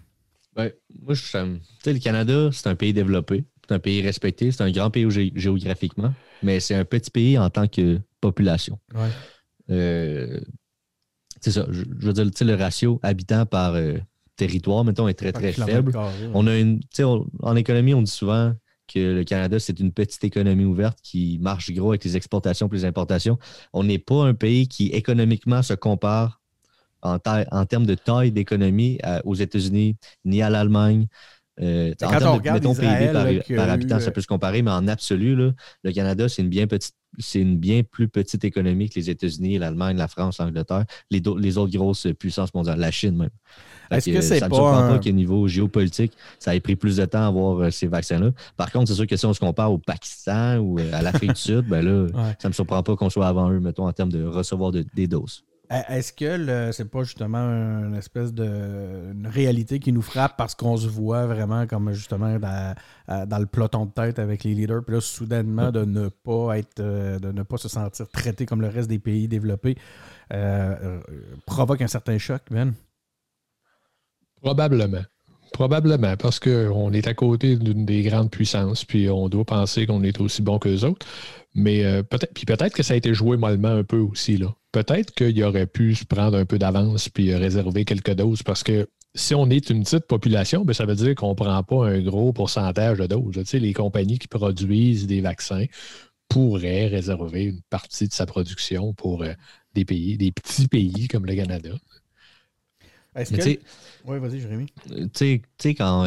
Ben, 0.57 0.71
moi, 1.03 1.15
je 1.15 1.23
Tu 1.23 1.61
sais, 1.83 1.93
le 1.93 1.99
Canada, 1.99 2.51
c'est 2.53 2.67
un 2.67 2.75
pays 2.75 2.93
développé, 2.93 3.45
c'est 3.69 3.75
un 3.75 3.79
pays 3.79 4.03
respecté, 4.03 4.51
c'est 4.51 4.63
un 4.63 4.71
grand 4.71 4.91
pays 4.91 5.09
géographiquement, 5.35 6.13
mais 6.43 6.61
c'est 6.61 6.75
un 6.75 6.85
petit 6.85 7.11
pays 7.11 7.39
en 7.39 7.51
tant 7.51 7.69
que 7.69 8.01
population. 8.21 8.79
Euh, 9.71 10.41
c'est 11.41 11.53
ça. 11.53 11.67
Je, 11.71 11.85
veux 11.85 12.13
dire, 12.13 12.25
le 12.25 12.55
ratio 12.55 12.99
habitant 13.03 13.47
par 13.47 13.75
euh, 13.75 13.99
territoire, 14.37 14.85
mettons, 14.85 15.09
est 15.09 15.15
très, 15.15 15.33
très 15.33 15.53
faible. 15.53 15.93
On 16.35 16.47
a 16.47 16.59
une. 16.59 16.81
en 17.41 17.57
économie, 17.57 17.95
on 17.95 18.03
dit 18.03 18.11
souvent 18.11 18.55
que 18.93 18.99
le 18.99 19.25
Canada, 19.25 19.61
c'est 19.61 19.79
une 19.79 19.93
petite 19.93 20.25
économie 20.25 20.65
ouverte 20.65 20.99
qui 21.03 21.39
marche 21.41 21.71
gros 21.73 21.91
avec 21.91 22.05
les 22.05 22.17
exportations 22.17 22.69
plus 22.69 22.79
les 22.79 22.85
importations. 22.87 23.39
On 23.73 23.85
n'est 23.85 23.99
pas 23.99 24.25
un 24.25 24.35
pays 24.35 24.67
qui 24.67 24.89
économiquement 24.89 25.63
se 25.63 25.75
compare 25.75 26.40
en, 27.03 27.19
en 27.25 27.67
termes 27.67 27.87
de 27.87 27.95
taille 27.95 28.33
d'économie 28.33 28.99
aux 29.25 29.35
États-Unis, 29.35 29.97
ni 30.25 30.43
à 30.43 30.51
l'Allemagne. 30.51 31.07
Euh, 31.61 31.93
en 32.03 32.09
termes 32.09 32.41
de, 32.41 32.51
mettons, 32.51 32.75
PIB 32.75 33.13
par, 33.57 33.69
habitant, 33.69 34.01
ça 34.01 34.11
peut 34.11 34.21
se 34.21 34.27
comparer, 34.27 34.63
mais 34.63 34.71
en 34.71 34.89
absolu, 34.89 35.37
le 35.37 35.93
Canada, 35.93 36.29
c'est 36.29 36.43
une 36.43 36.49
bien 36.49 36.67
petite 36.67 36.95
c'est 37.19 37.41
une 37.41 37.57
bien 37.57 37.83
plus 37.83 38.09
petite 38.09 38.45
économie 38.45 38.89
que 38.89 38.95
les 38.95 39.11
États-Unis, 39.11 39.59
l'Allemagne, 39.59 39.97
la 39.97 40.09
France, 40.09 40.39
l'Angleterre, 40.39 40.85
les, 41.11 41.21
les, 41.39 41.59
autres 41.59 41.77
grosses 41.77 42.07
puissances 42.19 42.55
mondiales, 42.55 42.79
la 42.79 42.91
Chine 42.91 43.17
même. 43.17 43.31
Est-ce 43.91 44.11
que, 44.11 44.21
c'est 44.21 44.39
ça 44.39 44.47
ne 44.47 44.51
me 44.51 44.55
surprend 44.55 44.89
pas 44.89 44.99
qu'au 45.01 45.11
niveau 45.11 45.49
géopolitique, 45.49 46.13
ça 46.39 46.55
ait 46.55 46.61
pris 46.61 46.77
plus 46.77 46.99
de 46.99 47.05
temps 47.05 47.25
à 47.25 47.27
avoir 47.27 47.59
euh, 47.59 47.71
ces 47.71 47.89
vaccins-là. 47.89 48.31
Par 48.57 48.71
contre, 48.71 48.89
c'est 48.89 48.95
sûr 48.95 49.07
que 49.07 49.17
si 49.17 49.27
on 49.27 49.35
se 49.35 49.41
compare 49.41 49.73
au 49.73 49.79
Pakistan 49.79 50.59
ou 50.59 50.79
euh, 50.79 50.93
à 50.93 51.03
l'Afrique 51.03 51.33
du 51.33 51.41
Sud, 51.41 51.67
ben 51.67 51.85
là, 51.85 52.07
ça 52.39 52.47
ne 52.47 52.51
me 52.51 52.55
surprend 52.55 52.83
pas 52.85 52.95
qu'on 52.95 53.11
soit 53.11 53.27
avant 53.27 53.51
eux, 53.51 53.59
mettons, 53.59 53.89
en 53.89 53.93
termes 53.93 54.13
de 54.13 54.25
recevoir 54.25 54.71
des 54.71 55.07
doses. 55.09 55.43
Est-ce 55.71 56.13
que 56.13 56.73
c'est 56.73 56.91
pas 56.91 57.05
justement 57.05 57.39
une 57.39 57.95
espèce 57.95 58.35
de 58.35 59.15
réalité 59.29 59.79
qui 59.79 59.93
nous 59.93 60.03
frappe 60.03 60.37
parce 60.37 60.57
qu'on 60.57 60.77
se 60.77 60.89
voit 60.89 61.27
vraiment 61.27 61.69
comme 61.69 61.93
justement 61.93 62.39
dans, 62.41 63.39
le 63.39 63.47
peloton 63.47 63.87
de 63.87 63.93
tête 63.93 64.19
avec 64.19 64.43
les 64.43 64.55
leaders, 64.55 64.83
puis 64.85 64.97
là, 64.97 65.01
soudainement, 65.01 65.71
de 65.71 65.85
ne 65.85 66.09
pas 66.09 66.59
être 66.59 66.81
euh, 66.81 67.21
de 67.21 67.31
ne 67.31 67.45
pas 67.45 67.57
se 67.57 67.69
sentir 67.69 68.09
traité 68.09 68.47
comme 68.47 68.61
le 68.61 68.69
reste 68.69 68.89
des 68.89 68.99
pays 68.99 69.29
développés 69.29 69.77
euh, 70.33 70.77
euh, 70.83 71.01
provoque 71.47 71.83
un 71.83 71.89
certain 71.89 72.19
choc, 72.19 72.43
Ben? 72.51 72.75
Probablement. 74.43 75.03
Probablement, 75.53 76.17
parce 76.17 76.39
qu'on 76.39 76.93
est 76.93 77.09
à 77.09 77.15
côté 77.15 77.57
d'une 77.57 77.85
des 77.85 78.03
grandes 78.03 78.31
puissances, 78.31 78.85
puis 78.85 79.11
on 79.11 79.29
doit 79.29 79.45
penser 79.45 79.87
qu'on 79.87 80.05
est 80.05 80.21
aussi 80.21 80.43
bon 80.43 80.59
que 80.59 80.69
les 80.69 80.85
autres. 80.85 81.05
Mais 81.55 81.85
euh, 81.85 82.05
peut-être, 82.05 82.33
puis 82.33 82.45
peut-être 82.45 82.73
que 82.73 82.85
ça 82.85 82.95
a 82.95 82.97
été 82.97 83.13
joué 83.13 83.37
mollement 83.37 83.69
un 83.69 83.83
peu 83.83 83.99
aussi. 83.99 84.37
Là. 84.37 84.55
Peut-être 84.73 85.13
qu'il 85.15 85.43
aurait 85.43 85.67
pu 85.67 85.95
se 85.95 86.05
prendre 86.05 86.37
un 86.39 86.45
peu 86.45 86.59
d'avance 86.59 87.09
puis 87.09 87.33
euh, 87.33 87.39
réserver 87.39 87.85
quelques 87.85 88.15
doses 88.15 88.43
parce 88.43 88.63
que 88.63 88.89
si 89.15 89.35
on 89.35 89.51
est 89.51 89.71
une 89.71 89.83
petite 89.83 90.07
population, 90.07 90.65
bien, 90.65 90.73
ça 90.73 90.87
veut 90.87 90.95
dire 90.95 91.17
qu'on 91.17 91.31
ne 91.31 91.35
prend 91.35 91.63
pas 91.65 91.89
un 91.89 92.01
gros 92.01 92.33
pourcentage 92.33 92.99
de 92.99 93.07
doses. 93.07 93.35
Tu 93.35 93.45
sais, 93.45 93.59
les 93.59 93.73
compagnies 93.73 94.19
qui 94.19 94.29
produisent 94.29 95.09
des 95.09 95.21
vaccins 95.21 95.65
pourraient 96.29 96.87
réserver 96.87 97.45
une 97.47 97.61
partie 97.71 98.07
de 98.07 98.13
sa 98.13 98.27
production 98.27 98.95
pour 98.95 99.25
euh, 99.25 99.33
des 99.75 99.85
pays, 99.85 100.17
des 100.17 100.31
petits 100.31 100.69
pays 100.69 101.09
comme 101.09 101.27
le 101.27 101.35
Canada. 101.35 101.71
Est-ce 103.17 103.33
que... 103.33 103.61
Oui, 104.05 104.19
vas-y, 104.21 104.39
Jérémy. 104.39 104.67
Tu 105.13 105.43
sais, 105.59 105.75
quand 105.75 106.07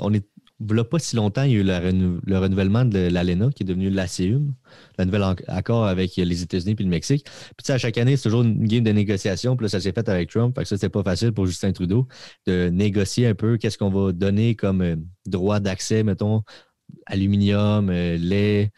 on 0.00 0.12
est 0.12 0.26
a 0.60 0.84
pas 0.84 0.98
si 0.98 1.16
longtemps, 1.16 1.42
il 1.42 1.52
y 1.52 1.56
a 1.56 1.58
eu 1.58 1.62
le, 1.62 2.38
renouvellement 2.38 2.84
de 2.84 2.98
l'ALENA 2.98 3.50
qui 3.50 3.62
est 3.62 3.66
devenu 3.66 3.90
l'ACEUM, 3.90 4.54
le 4.98 5.04
nouvel 5.04 5.22
accord 5.48 5.86
avec 5.86 6.16
les 6.16 6.42
États-Unis 6.42 6.76
et 6.78 6.82
le 6.82 6.88
Mexique. 6.88 7.26
Puis 7.56 7.72
à 7.72 7.78
chaque 7.78 7.98
année, 7.98 8.16
c'est 8.16 8.24
toujours 8.24 8.42
une 8.42 8.66
game 8.66 8.84
de 8.84 8.92
négociation. 8.92 9.56
Puis 9.56 9.64
là, 9.64 9.68
ça 9.68 9.80
s'est 9.80 9.92
fait 9.92 10.08
avec 10.08 10.30
Trump. 10.30 10.54
Fait 10.56 10.62
que 10.62 10.68
ça, 10.68 10.78
c'est 10.78 10.88
pas 10.88 11.02
facile 11.02 11.32
pour 11.32 11.46
Justin 11.46 11.72
Trudeau 11.72 12.08
de 12.46 12.68
négocier 12.70 13.26
un 13.26 13.34
peu 13.34 13.58
qu'est-ce 13.58 13.78
qu'on 13.78 13.90
va 13.90 14.12
donner 14.12 14.54
comme 14.54 14.82
euh, 14.82 14.96
droit 15.26 15.60
d'accès, 15.60 16.02
mettons, 16.02 16.42
aluminium, 17.06 17.90
euh, 17.90 18.16
lait, 18.16 18.72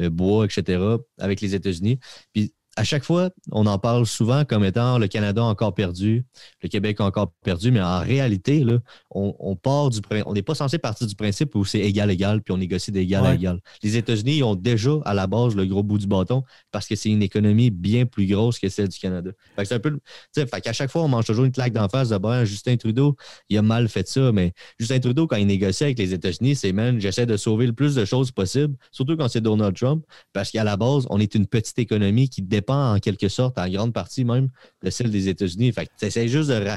euh, 0.00 0.10
bois, 0.10 0.44
etc., 0.44 0.82
avec 1.18 1.40
les 1.40 1.54
États-Unis. 1.54 1.98
Puis 2.32 2.54
à 2.76 2.84
chaque 2.84 3.04
fois, 3.04 3.30
on 3.52 3.66
en 3.66 3.78
parle 3.78 4.04
souvent 4.06 4.44
comme 4.44 4.64
étant 4.64 4.98
le 4.98 5.06
Canada 5.06 5.44
encore 5.44 5.74
perdu, 5.74 6.24
le 6.62 6.68
Québec 6.68 7.00
encore 7.00 7.32
perdu, 7.44 7.70
mais 7.70 7.80
en 7.80 8.00
réalité, 8.00 8.64
là, 8.64 8.78
on, 9.10 9.54
part 9.54 9.90
du 9.90 10.00
on 10.26 10.32
n'est 10.32 10.42
pas 10.42 10.54
censé 10.54 10.78
partir 10.78 11.06
du 11.06 11.14
principe 11.14 11.54
où 11.54 11.64
c'est 11.64 11.78
égal-égal, 11.78 12.42
puis 12.42 12.52
on 12.52 12.58
négocie 12.58 12.90
d'égal 12.90 13.26
à 13.26 13.34
égal. 13.34 13.60
Les 13.82 13.96
États-Unis 13.96 14.42
ont 14.42 14.56
déjà 14.56 14.92
à 15.04 15.14
la 15.14 15.26
base 15.26 15.54
le 15.54 15.66
gros 15.66 15.82
bout 15.82 15.98
du 15.98 16.06
bâton 16.06 16.42
parce 16.72 16.88
que 16.88 16.96
c'est 16.96 17.10
une 17.10 17.22
économie 17.22 17.70
bien 17.70 18.06
plus 18.06 18.26
grosse 18.26 18.58
que 18.58 18.68
celle 18.68 18.88
du 18.88 18.98
Canada. 18.98 19.30
Fait 19.56 19.64
c'est 19.64 19.74
un 19.74 19.80
peu. 19.80 19.98
Fait 20.34 20.60
qu'à 20.60 20.72
chaque 20.72 20.90
fois, 20.90 21.02
on 21.02 21.08
mange 21.08 21.26
toujours 21.26 21.44
une 21.44 21.52
claque 21.52 21.72
d'en 21.72 21.88
face 21.88 22.08
de 22.08 22.18
ben, 22.18 22.44
Justin 22.44 22.76
Trudeau, 22.76 23.16
il 23.48 23.58
a 23.58 23.62
mal 23.62 23.88
fait 23.88 24.08
ça, 24.08 24.32
mais 24.32 24.52
Justin 24.78 24.98
Trudeau, 24.98 25.26
quand 25.26 25.36
il 25.36 25.46
négocie 25.46 25.84
avec 25.84 25.98
les 25.98 26.12
États-Unis, 26.12 26.56
c'est 26.56 26.72
man, 26.72 27.00
j'essaie 27.00 27.26
de 27.26 27.36
sauver 27.36 27.66
le 27.66 27.72
plus 27.72 27.94
de 27.94 28.04
choses 28.04 28.32
possible, 28.32 28.76
surtout 28.90 29.16
quand 29.16 29.28
c'est 29.28 29.40
Donald 29.40 29.76
Trump, 29.76 30.04
parce 30.32 30.50
qu'à 30.50 30.64
la 30.64 30.76
base, 30.76 31.06
on 31.10 31.20
est 31.20 31.34
une 31.34 31.46
petite 31.46 31.78
économie 31.78 32.28
qui 32.28 32.42
dépend 32.42 32.63
en 32.72 32.98
quelque 32.98 33.28
sorte, 33.28 33.58
en 33.58 33.68
grande 33.68 33.92
partie 33.92 34.24
même, 34.24 34.48
de 34.82 34.90
celle 34.90 35.10
des 35.10 35.28
États-Unis. 35.28 35.72
Fait 35.72 35.86
que 35.86 36.26
juste 36.26 36.50
de 36.50 36.70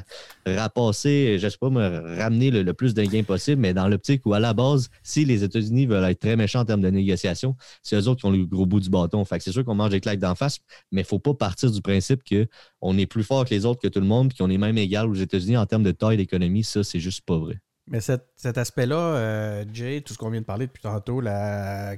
rapasser, 0.45 1.37
je 1.39 1.47
sais 1.47 1.57
pas, 1.57 1.69
me 1.69 2.17
ramener 2.17 2.51
le, 2.51 2.73
plus 2.73 2.93
de 2.93 3.03
gains 3.03 3.23
possible, 3.23 3.61
mais 3.61 3.73
dans 3.73 3.87
l'optique 3.87 4.25
où, 4.25 4.33
à 4.33 4.39
la 4.39 4.53
base, 4.53 4.89
si 5.03 5.25
les 5.25 5.43
États-Unis 5.43 5.85
veulent 5.85 6.03
être 6.05 6.19
très 6.19 6.35
méchants 6.35 6.61
en 6.61 6.65
termes 6.65 6.81
de 6.81 6.89
négociation, 6.89 7.55
c'est 7.81 7.95
eux 7.95 8.07
autres 8.07 8.21
qui 8.21 8.25
ont 8.25 8.31
le 8.31 8.45
gros 8.45 8.65
bout 8.65 8.79
du 8.79 8.89
bâton. 8.89 9.23
Fait 9.25 9.37
que 9.37 9.43
c'est 9.43 9.51
sûr 9.51 9.63
qu'on 9.63 9.75
mange 9.75 9.91
des 9.91 10.01
claques 10.01 10.19
d'en 10.19 10.35
face, 10.35 10.59
mais 10.91 11.01
il 11.01 11.07
faut 11.07 11.19
pas 11.19 11.33
partir 11.33 11.71
du 11.71 11.81
principe 11.81 12.21
qu'on 12.23 12.97
est 12.97 13.05
plus 13.05 13.23
fort 13.23 13.45
que 13.45 13.53
les 13.53 13.65
autres, 13.65 13.81
que 13.81 13.87
tout 13.87 13.99
le 14.01 14.07
monde, 14.07 14.33
qu'on 14.33 14.49
est 14.49 14.57
même 14.57 14.77
égal 14.77 15.07
aux 15.07 15.15
États-Unis 15.15 15.57
en 15.57 15.65
termes 15.65 15.83
de 15.83 15.91
taille 15.91 16.17
d'économie. 16.17 16.63
Ça, 16.63 16.83
c'est 16.83 16.99
juste 16.99 17.21
pas 17.21 17.37
vrai. 17.37 17.59
Mais 17.89 18.01
cet, 18.01 18.57
aspect-là, 18.57 18.97
euh, 18.97 19.65
Jay, 19.71 20.01
tout 20.01 20.13
ce 20.13 20.17
qu'on 20.17 20.29
vient 20.29 20.41
de 20.41 20.45
parler 20.45 20.67
depuis 20.67 20.81
tantôt, 20.81 21.21
la 21.21 21.95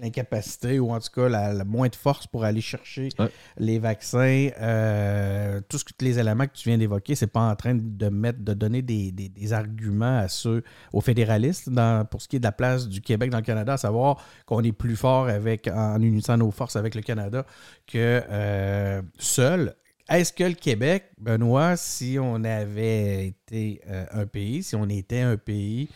l'incapacité 0.00 0.78
ou 0.78 0.92
en 0.92 1.00
tout 1.00 1.10
cas 1.14 1.28
la, 1.28 1.64
moins 1.64 1.88
de 1.88 1.96
force 1.96 2.26
pour 2.26 2.44
aller 2.44 2.60
chercher 2.60 3.10
les 3.56 3.78
vaccins, 3.78 4.48
euh, 4.60 5.60
tous 5.68 5.84
les 6.00 6.18
éléments 6.18 6.46
que 6.46 6.54
tu 6.54 6.68
viens 6.68 6.78
d'évoquer, 6.78 7.14
c'est 7.14 7.26
pas 7.26 7.40
en 7.40 7.54
train 7.56 7.74
de 7.74 8.08
mettre, 8.08 8.40
de 8.40 8.54
donner 8.54 8.82
des, 8.82 9.52
arguments 9.52 10.18
à 10.18 10.28
ceux, 10.28 10.62
aux 10.92 11.00
fédéralistes 11.00 11.68
dans, 11.70 12.04
pour 12.04 12.22
ce 12.22 12.28
qui 12.28 12.36
est 12.36 12.40
de 12.40 12.44
la 12.44 12.52
place 12.52 12.88
du 12.88 13.00
Québec 13.00 13.30
dans 13.30 13.38
le 13.38 13.44
Canada, 13.44 13.74
à 13.74 13.78
savoir 13.78 14.24
qu'on 14.46 14.62
est 14.62 14.72
plus 14.72 14.96
fort 14.96 15.28
avec, 15.28 15.68
en 15.68 16.00
unissant 16.00 16.36
nos 16.36 16.50
forces 16.50 16.76
avec 16.76 16.94
le 16.94 17.02
Canada 17.02 17.44
que 17.86 18.22
euh, 18.30 19.02
seul. 19.18 19.74
Est-ce 20.08 20.32
que 20.32 20.44
le 20.44 20.54
Québec, 20.54 21.12
Benoît, 21.18 21.76
si 21.76 22.18
on 22.20 22.42
avait 22.42 23.28
été 23.28 23.80
euh, 23.88 24.04
un 24.10 24.26
pays, 24.26 24.62
si 24.62 24.74
on 24.74 24.88
était 24.88 25.20
un 25.20 25.36
pays 25.36 25.88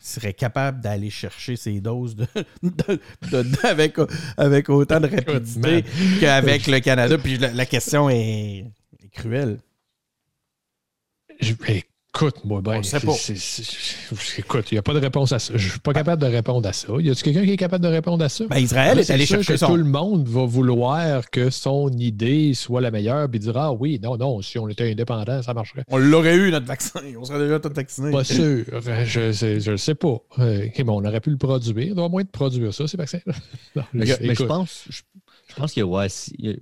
serait 0.00 0.32
capable 0.32 0.80
d'aller 0.80 1.10
chercher 1.10 1.56
ces 1.56 1.80
doses 1.80 2.16
de, 2.16 2.26
avec, 3.62 3.96
avec 4.36 4.68
autant 4.68 5.00
de 5.00 5.06
rapidité 5.26 5.84
qu'avec 6.20 6.66
le 6.66 6.80
Canada. 6.80 7.18
Puis 7.18 7.38
la, 7.38 7.66
question 7.66 8.08
est, 8.10 8.66
cruelle. 9.12 9.58
Je, 11.40 11.54
Écoute, 12.12 12.44
moi, 12.44 12.60
ben, 12.60 12.80
écoute, 14.38 14.72
il 14.72 14.74
n'y 14.74 14.78
a 14.78 14.82
pas 14.82 14.94
de 14.94 14.98
réponse 14.98 15.30
à 15.30 15.38
ça. 15.38 15.52
Je 15.56 15.64
ne 15.64 15.70
suis 15.70 15.78
pas 15.78 15.92
capable 15.92 16.20
de 16.20 16.26
répondre 16.26 16.68
à 16.68 16.72
ça. 16.72 16.88
Y 16.98 17.08
a-t-il 17.08 17.22
quelqu'un 17.22 17.44
qui 17.44 17.52
est 17.52 17.56
capable 17.56 17.84
de 17.84 17.88
répondre 17.88 18.24
à 18.24 18.28
ça? 18.28 18.44
Ben, 18.50 18.58
Israël 18.58 18.98
est, 18.98 19.10
allé 19.10 19.26
chercher 19.26 19.54
que 19.54 19.64
Tout 19.64 19.76
le 19.76 19.84
monde 19.84 20.26
va 20.26 20.44
vouloir 20.44 21.30
que 21.30 21.50
son 21.50 21.88
idée 21.90 22.52
soit 22.54 22.80
la 22.80 22.90
meilleure, 22.90 23.30
puis 23.30 23.38
dira 23.38 23.66
ah, 23.66 23.72
oui, 23.72 24.00
non, 24.02 24.16
non, 24.16 24.42
si 24.42 24.58
on 24.58 24.68
était 24.68 24.90
indépendant, 24.90 25.40
ça 25.40 25.54
marcherait. 25.54 25.84
On 25.86 25.98
l'aurait 25.98 26.34
eu, 26.34 26.50
notre 26.50 26.66
vaccin. 26.66 27.00
On 27.16 27.24
serait 27.24 27.38
déjà 27.38 27.60
tous 27.60 27.72
vaccinés. 27.72 28.10
Pas 28.10 28.24
sûr. 28.24 28.64
Je 29.04 29.70
ne 29.70 29.76
sais 29.76 29.94
pas. 29.94 30.16
Euh, 30.40 30.66
bon, 30.84 31.00
on 31.00 31.04
aurait 31.04 31.20
pu 31.20 31.30
le 31.30 31.38
produire. 31.38 31.92
On 31.92 31.94
doit 31.94 32.08
moins 32.08 32.24
de 32.24 32.28
produire 32.28 32.74
ça, 32.74 32.88
ces 32.88 32.96
vaccins. 32.96 33.20
mais, 33.94 34.06
je, 34.06 34.44
pense, 34.44 34.84
je, 34.90 35.02
pense 35.54 35.72
que, 35.72 35.80
ouais, 35.80 36.08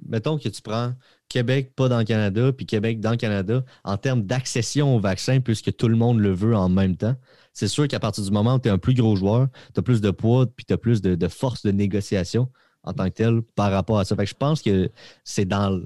mettons 0.06 0.38
que 0.38 0.48
tu 0.48 0.62
prends 0.62 0.94
Québec 1.28 1.72
pas 1.76 1.88
dans 1.88 1.98
le 1.98 2.04
Canada, 2.04 2.52
puis 2.52 2.66
Québec 2.66 3.00
dans 3.00 3.12
le 3.12 3.16
Canada, 3.16 3.64
en 3.84 3.96
termes 3.96 4.22
d'accession 4.22 4.96
au 4.96 5.00
vaccin, 5.00 5.40
puisque 5.40 5.76
tout 5.76 5.88
le 5.88 5.96
monde 5.96 6.20
le 6.20 6.32
veut 6.32 6.56
en 6.56 6.68
même 6.68 6.96
temps, 6.96 7.16
c'est 7.52 7.68
sûr 7.68 7.88
qu'à 7.88 8.00
partir 8.00 8.24
du 8.24 8.30
moment 8.30 8.54
où 8.54 8.58
tu 8.58 8.68
es 8.68 8.70
un 8.70 8.78
plus 8.78 8.94
gros 8.94 9.16
joueur, 9.16 9.48
tu 9.74 9.80
as 9.80 9.82
plus 9.82 10.00
de 10.00 10.10
poids, 10.10 10.46
puis 10.46 10.64
tu 10.64 10.72
as 10.72 10.78
plus 10.78 11.02
de, 11.02 11.28
force 11.28 11.62
de 11.62 11.70
négociation, 11.70 12.48
en 12.84 12.92
tant 12.92 13.04
que 13.06 13.14
tel 13.14 13.42
par 13.42 13.70
rapport 13.72 13.98
à 13.98 14.04
ça. 14.04 14.16
Fait 14.16 14.24
que 14.24 14.30
je 14.30 14.34
pense 14.34 14.62
que 14.62 14.90
c'est 15.24 15.44
dans 15.44 15.80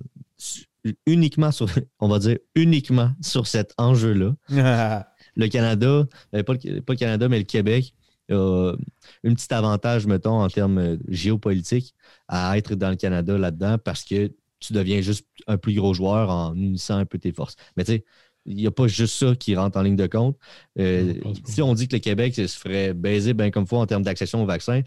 uniquement 1.06 1.50
sur, 1.50 1.66
on 1.98 2.08
va 2.08 2.18
dire 2.18 2.38
uniquement 2.54 3.12
sur 3.20 3.46
cet 3.46 3.72
enjeu-là. 3.78 4.34
le 5.36 5.48
Canada, 5.48 6.06
euh, 6.34 6.42
pas 6.42 6.52
le, 6.52 6.80
pas 6.80 6.92
le 6.92 6.98
Canada, 6.98 7.28
mais 7.28 7.38
le 7.38 7.44
Québec 7.44 7.94
un 8.32 9.34
petit 9.34 9.52
avantage, 9.54 10.06
mettons, 10.06 10.40
en 10.42 10.48
termes 10.50 10.98
géopolitiques 11.08 11.94
à 12.28 12.56
être 12.58 12.74
dans 12.74 12.90
le 12.90 12.96
Canada 12.96 13.36
là-dedans 13.38 13.78
parce 13.78 14.04
que 14.04 14.32
tu 14.60 14.72
deviens 14.72 15.00
juste 15.00 15.26
un 15.46 15.58
plus 15.58 15.74
gros 15.74 15.92
joueur 15.94 16.30
en 16.30 16.54
unissant 16.54 16.96
un 16.96 17.04
peu 17.06 17.18
tes 17.18 17.32
forces. 17.32 17.56
Mais 17.76 17.84
tu 17.84 17.92
sais, 17.92 18.04
il 18.46 18.56
n'y 18.56 18.66
a 18.66 18.70
pas 18.70 18.86
juste 18.86 19.16
ça 19.16 19.34
qui 19.34 19.54
rentre 19.54 19.78
en 19.78 19.82
ligne 19.82 19.96
de 19.96 20.06
compte. 20.06 20.36
Euh, 20.78 21.14
si 21.44 21.62
on 21.62 21.74
dit 21.74 21.86
que 21.86 21.96
le 21.96 22.00
Québec 22.00 22.34
se 22.34 22.46
ferait 22.46 22.92
baiser 22.92 23.34
bien 23.34 23.50
comme 23.50 23.66
fois 23.66 23.80
en 23.80 23.86
termes 23.86 24.02
d'accession 24.02 24.42
au 24.42 24.46
vaccin, 24.46 24.82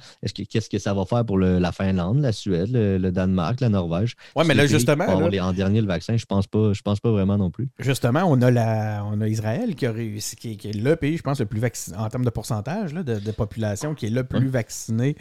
qu'est-ce 0.50 0.70
que 0.70 0.80
ça 0.80 0.94
va 0.94 1.06
faire 1.06 1.26
pour 1.26 1.38
la 1.38 1.72
Finlande, 1.72 2.20
la 2.20 2.32
Suède, 2.32 2.70
le, 2.72 3.12
Danemark, 3.12 3.62
la 3.62 3.70
Norvège? 3.70 4.16
Oui, 4.36 4.44
mais 4.48 4.54
là, 4.54 4.66
justement. 4.66 5.06
en 5.06 5.54
dernier, 5.54 5.82
le 5.82 5.88
vaccin, 5.88 6.18
je 6.18 6.26
pense 6.26 6.48
pas, 6.48 6.74
je 6.74 6.82
pense 6.82 7.00
pas 7.00 7.12
vraiment 7.12 7.38
non 7.38 7.52
plus. 7.52 7.70
Justement, 7.80 8.24
on 8.26 8.42
a, 8.42 8.52
la, 8.52 9.04
on 9.06 9.22
a 9.22 9.28
Israël 9.28 9.76
qui, 9.76 9.86
a 9.86 9.92
réussi, 9.92 10.36
qui, 10.36 10.52
est 10.52 10.76
le 10.76 10.96
pays, 10.96 11.18
je 11.18 11.24
pense, 11.24 11.40
le 11.40 11.46
plus 11.46 11.60
vacciné 11.60 11.98
en 11.98 12.10
termes 12.10 12.26
de 12.26 12.30
pourcentage 12.30 12.94
de, 12.94 13.32
population, 13.32 13.96
qui 13.96 14.08
est 14.08 14.10
le 14.10 14.24
plus 14.24 14.48
vacciné 14.48 15.16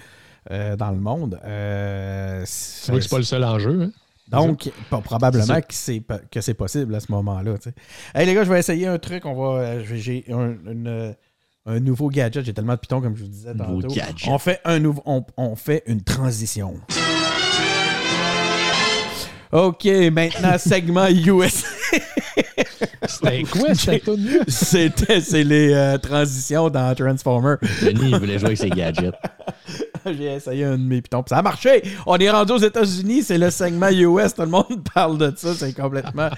euh, 0.50 0.76
dans 0.76 0.90
le 0.90 0.98
monde. 0.98 1.40
Euh, 1.44 2.42
c'est 2.46 2.92
vrai 2.92 3.00
que 3.00 3.04
c'est 3.04 3.10
pas 3.10 3.18
le 3.18 3.24
seul 3.24 3.44
enjeu. 3.44 3.82
Hein? 3.82 3.90
Donc, 4.28 4.70
probablement 4.88 5.60
que 5.60 5.72
c'est, 5.74 6.02
que 6.30 6.40
c'est 6.40 6.54
possible 6.54 6.94
à 6.94 7.00
ce 7.00 7.12
moment-là. 7.12 7.54
Hey 8.14 8.26
les 8.26 8.34
gars, 8.34 8.44
je 8.44 8.50
vais 8.50 8.58
essayer 8.58 8.86
un 8.86 8.98
truc. 8.98 9.26
On 9.26 9.34
va, 9.34 9.60
euh, 9.60 9.84
j'ai 9.84 10.24
un, 11.66 11.80
nouveau 11.80 12.08
gadget. 12.08 12.44
J'ai 12.44 12.54
tellement 12.54 12.74
de 12.74 12.78
pitons, 12.78 13.00
comme 13.00 13.16
je 13.16 13.22
vous 13.22 13.28
disais 13.28 13.54
tantôt. 13.54 13.88
On 14.28 14.38
fait, 14.38 14.60
un 14.64 14.78
nouveau, 14.78 15.02
on, 15.36 15.56
fait 15.56 15.82
une 15.86 16.02
transition. 16.02 16.80
OK, 19.52 19.84
maintenant, 20.10 20.58
segment 20.58 21.08
US. 21.08 21.64
C'était 23.06 23.42
quoi 23.50 23.74
C'était 24.48 25.20
c'est 25.20 25.44
les 25.44 25.72
euh, 25.72 25.98
transitions 25.98 26.70
dans 26.70 26.94
Transformer. 26.94 27.56
Denis, 27.82 28.10
il 28.10 28.18
voulait 28.18 28.38
jouer 28.38 28.46
avec 28.46 28.58
ses 28.58 28.70
gadgets. 28.70 29.14
J'ai 30.06 30.34
essayé 30.34 30.64
un 30.64 30.78
de 30.78 30.82
mes 30.82 31.00
pitons. 31.00 31.24
Ça 31.28 31.38
a 31.38 31.42
marché. 31.42 31.82
On 32.06 32.16
est 32.16 32.30
rendu 32.30 32.52
aux 32.52 32.58
États-Unis. 32.58 33.22
C'est 33.22 33.38
le 33.38 33.50
segment 33.50 33.90
US. 33.90 34.34
Tout 34.34 34.42
le 34.42 34.48
monde 34.48 34.88
parle 34.94 35.18
de 35.18 35.32
ça. 35.36 35.54
C'est 35.54 35.72
complètement 35.72 36.28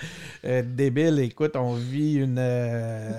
euh, 0.45 0.63
débile. 0.63 1.19
Écoute, 1.21 1.57
on 1.57 1.75
vit 1.75 2.15
une, 2.15 2.39
euh, 2.39 3.11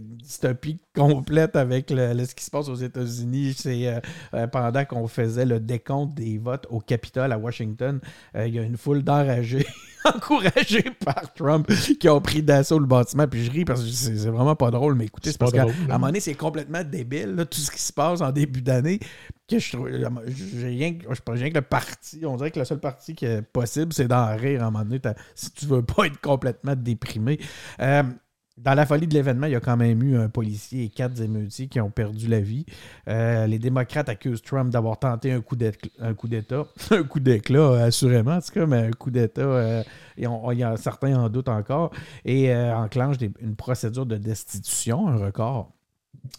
dystopie 0.00 0.78
complète 0.94 1.56
avec 1.56 1.90
le, 1.90 2.24
ce 2.24 2.34
qui 2.34 2.44
se 2.44 2.50
passe 2.50 2.68
aux 2.68 2.74
États-Unis. 2.74 3.54
C'est 3.56 4.00
euh, 4.34 4.46
pendant 4.46 4.84
qu'on 4.84 5.06
faisait 5.08 5.46
le 5.46 5.60
décompte 5.60 6.14
des 6.14 6.38
votes 6.38 6.66
au 6.70 6.80
Capitole 6.80 7.32
à 7.32 7.38
Washington. 7.38 8.00
Il 8.34 8.54
y 8.54 8.58
a 8.58 8.62
une 8.62 8.76
foule 8.76 9.02
d'enragés 9.02 9.66
encouragés 10.14 10.90
par 11.04 11.32
Trump 11.34 11.70
qui 11.98 12.08
ont 12.08 12.20
pris 12.20 12.42
d'assaut 12.42 12.78
le 12.78 12.86
bâtiment. 12.86 13.26
Puis 13.26 13.44
je 13.44 13.50
ris 13.50 13.64
parce 13.64 13.82
que 13.82 13.90
c'est 13.90 14.28
vraiment 14.28 14.56
pas 14.56 14.70
drôle. 14.70 14.94
Mais 14.94 15.06
écoutez, 15.06 15.32
c'est 15.32 15.38
parce 15.38 15.52
qu'à 15.52 15.64
un 15.64 15.92
moment 15.92 16.06
donné, 16.06 16.20
c'est 16.20 16.34
complètement 16.34 16.82
débile, 16.84 17.46
tout 17.50 17.60
ce 17.60 17.70
qui 17.70 17.80
se 17.80 17.92
passe 17.92 18.20
en 18.20 18.32
début 18.32 18.62
d'année 18.62 18.98
que 19.48 19.58
je 19.58 19.72
trouve. 19.72 19.88
J'ai 19.90 20.66
rien, 20.66 20.94
que 20.94 21.54
le 21.54 21.60
parti. 21.60 22.24
On 22.24 22.36
dirait 22.36 22.50
que 22.50 22.58
le 22.58 22.64
seul 22.64 22.80
parti 22.80 23.14
qui 23.14 23.26
est 23.26 23.42
possible, 23.42 23.92
c'est 23.92 24.08
d'en 24.08 24.36
rire 24.36 24.62
à 24.62 24.66
un 24.66 24.70
moment 24.70 24.84
donné. 24.84 25.00
Si 25.34 25.50
tu 25.52 25.66
veux 25.66 25.82
pas 25.82 26.06
être 26.06 26.20
complètement 26.20 26.74
déprimé. 26.76 27.38
Euh, 27.80 28.02
dans 28.58 28.74
la 28.74 28.86
folie 28.86 29.06
de 29.06 29.14
l'événement, 29.14 29.46
il 29.46 29.52
y 29.52 29.56
a 29.56 29.60
quand 29.60 29.76
même 29.76 30.02
eu 30.02 30.16
un 30.16 30.28
policier 30.28 30.84
et 30.84 30.88
quatre 30.88 31.20
émeutiers 31.20 31.68
qui 31.68 31.80
ont 31.80 31.90
perdu 31.90 32.26
la 32.26 32.40
vie. 32.40 32.64
Euh, 33.08 33.46
les 33.46 33.58
démocrates 33.58 34.08
accusent 34.08 34.42
Trump 34.42 34.70
d'avoir 34.70 34.98
tenté 34.98 35.32
un 35.32 35.40
coup 35.40 35.56
d'État. 35.56 35.86
Un 36.90 37.02
coup 37.04 37.20
d'éclat, 37.20 37.84
assurément, 37.84 38.36
en 38.36 38.40
tout 38.40 38.52
cas, 38.52 38.66
mais 38.66 38.86
un 38.86 38.90
coup 38.90 39.10
d'État, 39.10 39.42
euh, 39.42 39.82
certains 40.76 41.16
en 41.16 41.28
doutent 41.28 41.48
encore, 41.48 41.90
et 42.24 42.54
enclenche 42.54 43.16
une 43.40 43.56
procédure 43.56 44.06
de 44.06 44.16
destitution, 44.16 45.08
un 45.08 45.16
record 45.16 45.75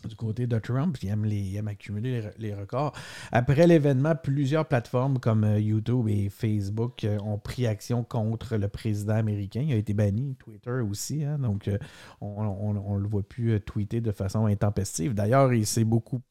du 0.08 0.16
côté 0.16 0.48
de 0.48 0.58
Trump. 0.60 0.98
Il 1.02 1.10
aime, 1.10 1.68
accumuler 1.68 2.22
les, 2.38 2.54
records. 2.54 2.94
Après 3.32 3.68
l'événement, 3.68 4.16
plusieurs 4.16 4.68
plateformes 4.68 5.20
comme 5.20 5.44
euh, 5.44 5.60
YouTube 5.60 6.08
et 6.08 6.30
Facebook 6.30 7.04
euh, 7.04 7.20
ont 7.20 7.38
pris 7.38 7.68
action 7.68 8.04
contre 8.04 8.58
le 8.58 8.68
président 8.68 9.16
américain. 9.16 9.62
Il 9.62 9.74
a 9.74 9.78
été 9.78 9.94
banni, 9.94 10.36
Twitter 10.36 10.82
aussi. 10.90 11.24
Hein. 11.24 11.40
donc, 11.40 11.68
euh, 11.68 11.78
on 12.22 12.74
ne 12.74 13.02
le 13.02 13.08
voit 13.08 13.24
plus 13.24 13.60
tweeter 13.62 14.02
de 14.02 14.12
façon 14.12 14.46
intempestive. 14.46 15.14
D'ailleurs, 15.14 15.54
il 15.54 15.66
s'est 15.66 15.84
beaucoup 15.84 16.22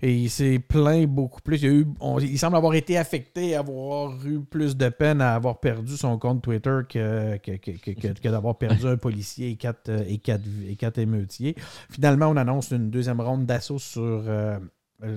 et 0.00 0.14
il 0.14 0.30
s'est 0.30 0.58
plaint 0.58 1.06
beaucoup 1.06 1.40
plus. 1.40 1.62
Il, 1.62 2.38
semble 2.38 2.56
avoir 2.56 2.74
été 2.74 2.96
affecté, 2.96 3.56
avoir 3.56 4.14
eu 4.24 4.40
plus 4.40 4.76
de 4.76 4.88
peine 4.88 5.20
à 5.20 5.34
avoir 5.34 5.58
perdu 5.58 5.96
son 5.96 6.18
compte 6.18 6.42
Twitter 6.42 6.80
que, 6.88 7.36
que, 7.38 8.28
d'avoir 8.28 8.58
perdu 8.58 8.86
un 8.86 8.96
policier 8.96 9.50
et 9.50 9.56
quatre, 9.56 9.90
et, 10.08 10.18
quatre, 10.18 10.44
et 10.68 10.76
quatre 10.76 10.98
émeutiers. 10.98 11.56
Finalement, 11.90 12.28
on 12.28 12.36
annonce 12.36 12.70
une 12.70 12.90
deuxième 12.90 13.20
ronde 13.20 13.46
d'assaut 13.46 13.78
sur, 13.78 14.22
euh, 14.26 14.58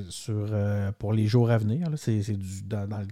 sur, 0.10 0.48
euh, 0.52 0.91
pour 0.98 1.13
les 1.13 1.28
jours 1.28 1.52
à 1.52 1.58
venir. 1.60 1.88
C'est 1.98 2.22
dans, 2.67 2.88
le 2.89 3.08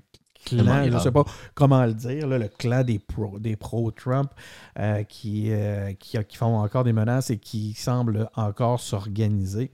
clan, 0.45 0.85
je 0.85 0.89
ne 0.89 0.99
sais 0.99 1.11
pas 1.11 1.25
comment 1.53 1.85
le 1.85 1.93
dire, 1.93 2.27
le 2.27 2.47
clan 2.47 2.83
des 2.83 2.97
pro, 2.97 3.37
des 3.37 3.55
pro-Trump 3.55 4.31
euh, 4.79 5.03
qui, 5.03 5.51
qui, 5.99 6.17
qui, 6.23 6.37
font 6.37 6.57
encore 6.57 6.83
des 6.83 6.93
menaces 6.93 7.29
et 7.29 7.37
qui 7.37 7.73
semblent 7.75 8.27
encore 8.35 8.79
s'organiser 8.79 9.69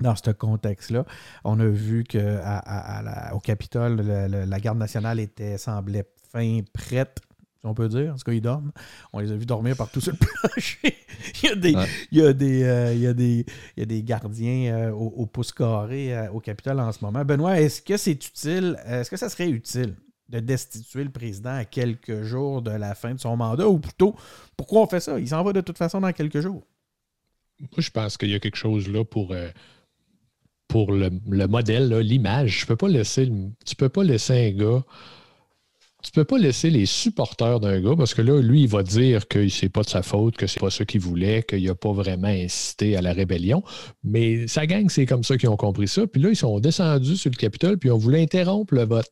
dans 0.00 0.14
ce 0.14 0.30
contexte-là. 0.30 1.04
On 1.44 1.58
a 1.60 1.66
vu 1.66 2.04
qu'au 2.04 2.18
au 3.32 3.40
Capitole, 3.40 4.00
la 4.00 4.60
garde 4.60 4.78
nationale 4.78 5.20
était, 5.20 5.58
semblait 5.58 6.06
fin 6.32 6.60
prête 6.72 7.20
si 7.60 7.66
on 7.66 7.74
peut 7.74 7.88
dire. 7.88 8.12
En 8.12 8.16
tout 8.16 8.24
cas, 8.24 8.32
ils 8.32 8.40
dorment. 8.40 8.72
On 9.12 9.20
les 9.20 9.32
a 9.32 9.36
vus 9.36 9.46
dormir 9.46 9.76
partout 9.76 10.00
sur 10.00 10.12
le 10.12 10.18
plancher. 10.26 10.96
il, 11.42 11.48
y 11.48 11.52
a 11.52 11.54
des, 11.54 11.74
il, 12.12 12.18
y 12.18 12.22
a 12.22 12.32
des, 12.32 12.62
euh, 12.62 12.94
il, 12.94 13.00
y 13.00 13.06
a 13.06 13.14
des, 13.14 13.46
il 13.76 13.80
y 13.80 13.82
a 13.82 13.86
des 13.86 14.02
gardiens 14.02 14.74
euh, 14.74 14.90
au, 14.90 15.26
pouce 15.26 15.52
carré 15.52 16.16
euh, 16.16 16.30
au 16.30 16.40
Capitole 16.40 16.80
en 16.80 16.92
ce 16.92 17.04
moment. 17.04 17.24
Benoît, 17.24 17.60
est-ce 17.60 17.82
que 17.82 17.96
c'est 17.96 18.12
utile, 18.12 18.78
est-ce 18.86 19.10
que 19.10 19.16
ça 19.16 19.28
serait 19.28 19.48
utile 19.48 19.96
de 20.28 20.40
destituer 20.40 21.04
le 21.04 21.10
président 21.10 21.54
à 21.54 21.64
quelques 21.64 22.22
jours 22.22 22.60
de 22.60 22.72
la 22.72 22.94
fin 22.94 23.14
de 23.14 23.20
son 23.20 23.36
mandat 23.36 23.68
ou 23.68 23.78
plutôt, 23.78 24.16
pourquoi 24.56 24.82
on 24.82 24.86
fait 24.86 25.00
ça? 25.00 25.18
Il 25.18 25.28
s'en 25.28 25.42
va 25.42 25.52
de 25.52 25.60
toute 25.60 25.78
façon 25.78 26.00
dans 26.00 26.12
quelques 26.12 26.40
jours. 26.40 26.66
Moi, 27.60 27.70
je 27.78 27.90
pense 27.90 28.18
qu'il 28.18 28.30
y 28.30 28.34
a 28.34 28.40
quelque 28.40 28.56
chose 28.56 28.88
là 28.88 29.04
pour 29.04 29.34
pour 30.68 30.92
le, 30.92 31.10
modèle, 31.46 31.92
l'image. 31.98 32.60
Tu 32.60 32.66
peux 32.66 32.76
pas 32.76 32.88
laisser, 32.88 33.30
tu 33.64 33.76
peux 33.76 33.88
pas 33.88 34.04
laisser 34.04 34.48
un 34.48 34.50
gars. 34.50 34.84
Tu 36.02 36.12
peux 36.12 36.24
pas 36.24 36.38
laisser 36.38 36.70
les 36.70 36.86
supporters 36.86 37.58
d'un 37.58 37.80
gars 37.80 37.96
parce 37.96 38.14
que 38.14 38.22
là, 38.22 38.40
lui, 38.40 38.62
il 38.62 38.68
va 38.68 38.84
dire 38.84 39.26
que 39.26 39.48
c'est 39.48 39.68
pas 39.68 39.82
de 39.82 39.88
sa 39.88 40.02
faute, 40.02 40.36
que 40.36 40.46
c'est 40.46 40.60
pas 40.60 40.70
ce 40.70 40.84
qu'il 40.84 41.00
voulait, 41.00 41.42
qu'il 41.42 41.64
n'a 41.64 41.74
pas 41.74 41.92
vraiment 41.92 42.28
incité 42.28 42.96
à 42.96 43.02
la 43.02 43.12
rébellion. 43.12 43.64
Mais 44.04 44.46
sa 44.46 44.66
gang, 44.66 44.88
c'est 44.88 45.06
comme 45.06 45.24
ça 45.24 45.36
qu'ils 45.36 45.48
ont 45.48 45.56
compris 45.56 45.88
ça. 45.88 46.06
Puis 46.06 46.22
là, 46.22 46.28
ils 46.28 46.36
sont 46.36 46.60
descendus 46.60 47.16
sur 47.16 47.30
le 47.30 47.36
Capitole, 47.36 47.78
puis 47.78 47.90
on 47.90 47.98
voulait 47.98 48.22
interrompre 48.22 48.74
le 48.74 48.84
vote. 48.84 49.10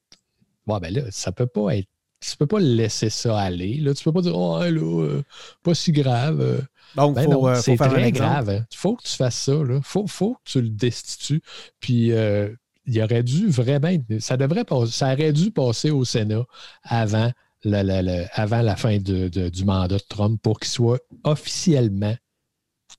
Bon, 0.67 0.79
ben 0.79 0.95
là, 0.95 1.03
ça 1.11 1.33
peut 1.33 1.47
pas 1.47 1.77
être. 1.77 1.89
Tu 2.21 2.37
peux 2.37 2.47
pas 2.47 2.61
laisser 2.61 3.11
ça 3.11 3.39
aller. 3.39 3.75
Là, 3.79 3.93
tu 3.93 4.05
peux 4.05 4.13
pas 4.13 4.23
dire, 4.23 4.37
oh, 4.37 4.61
là, 4.61 4.69
euh, 4.71 5.23
pas 5.63 5.75
si 5.75 5.93
grave. 5.93 6.41
Euh. 6.41 6.61
Donc, 6.97 7.17
ben 7.17 7.29
euh, 7.31 7.55
c'est 7.57 7.77
très 7.77 8.13
grave. 8.13 8.49
Il 8.51 8.57
hein. 8.57 8.67
faut 8.75 8.97
que 8.97 9.03
tu 9.03 9.15
fasses 9.17 9.37
ça. 9.37 9.53
Il 9.53 9.81
faut, 9.83 10.07
faut, 10.07 10.35
que 10.35 10.51
tu 10.51 10.63
le 10.63 10.69
destitues. 10.69 11.43
Puis, 11.81 12.13
euh, 12.13 12.51
il 12.87 13.03
aurait 13.03 13.23
dû 13.23 13.49
vraiment. 13.49 13.93
Ça, 14.21 14.37
devrait, 14.37 14.65
ça 14.91 15.13
aurait 15.13 15.33
dû 15.33 15.51
passer 15.51 15.91
au 15.91 16.05
Sénat 16.05 16.45
avant 16.83 17.31
la, 17.65 18.29
avant 18.35 18.63
la 18.63 18.77
fin 18.77 18.99
de, 18.99 19.29
du 19.29 19.65
mandat 19.65 19.97
de 19.97 20.03
Trump 20.09 20.41
pour 20.43 20.61
qu'il 20.61 20.71
soit 20.71 21.01
officiellement 21.25 22.15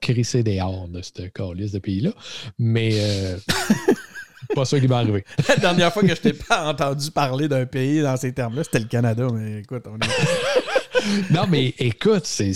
crissé 0.01 0.43
dehors 0.43 0.87
de 0.87 1.01
ce 1.01 1.27
calice 1.27 1.71
de 1.71 1.79
pays-là. 1.79 2.11
Mais. 2.57 2.91
Euh, 2.93 3.37
pas 4.55 4.65
ça 4.65 4.79
qui 4.79 4.87
va 4.87 4.97
arriver. 4.97 5.25
La 5.47 5.57
dernière 5.57 5.93
fois 5.93 6.03
que 6.03 6.09
je 6.15 6.21
t'ai 6.21 6.33
pas 6.33 6.69
entendu 6.69 7.11
parler 7.11 7.47
d'un 7.47 7.65
pays 7.65 8.01
dans 8.01 8.15
ces 8.17 8.33
termes-là, 8.33 8.63
c'était 8.63 8.79
le 8.79 8.85
Canada, 8.85 9.27
mais 9.33 9.61
écoute, 9.61 9.85
on 9.87 9.95
est 9.97 10.09
non, 11.31 11.45
mais 11.49 11.73
écoute, 11.79 12.25
c'est 12.25 12.53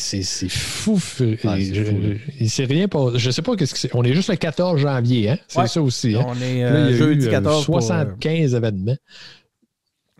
fou. 0.50 1.00
Ah, 1.46 1.58
il 1.58 2.50
s'est 2.50 2.66
rien 2.66 2.88
pas. 2.88 3.12
Je 3.16 3.32
sais 3.32 3.42
pas 3.42 3.56
qu'est-ce 3.56 3.74
que 3.74 3.80
c'est. 3.80 3.96
On 3.96 4.04
est 4.04 4.14
juste 4.14 4.30
le 4.30 4.36
14 4.36 4.80
janvier, 4.80 5.32
hein? 5.32 5.38
C'est 5.48 5.68
ça 5.68 5.82
aussi. 5.82 6.16
Hein? 6.16 6.26
On 6.28 6.36
est 6.42 6.64
euh, 6.64 6.94
jeudi 6.94 7.30
14. 7.30 7.66
75 7.66 8.54
euh, 8.54 8.58
événements. 8.58 8.96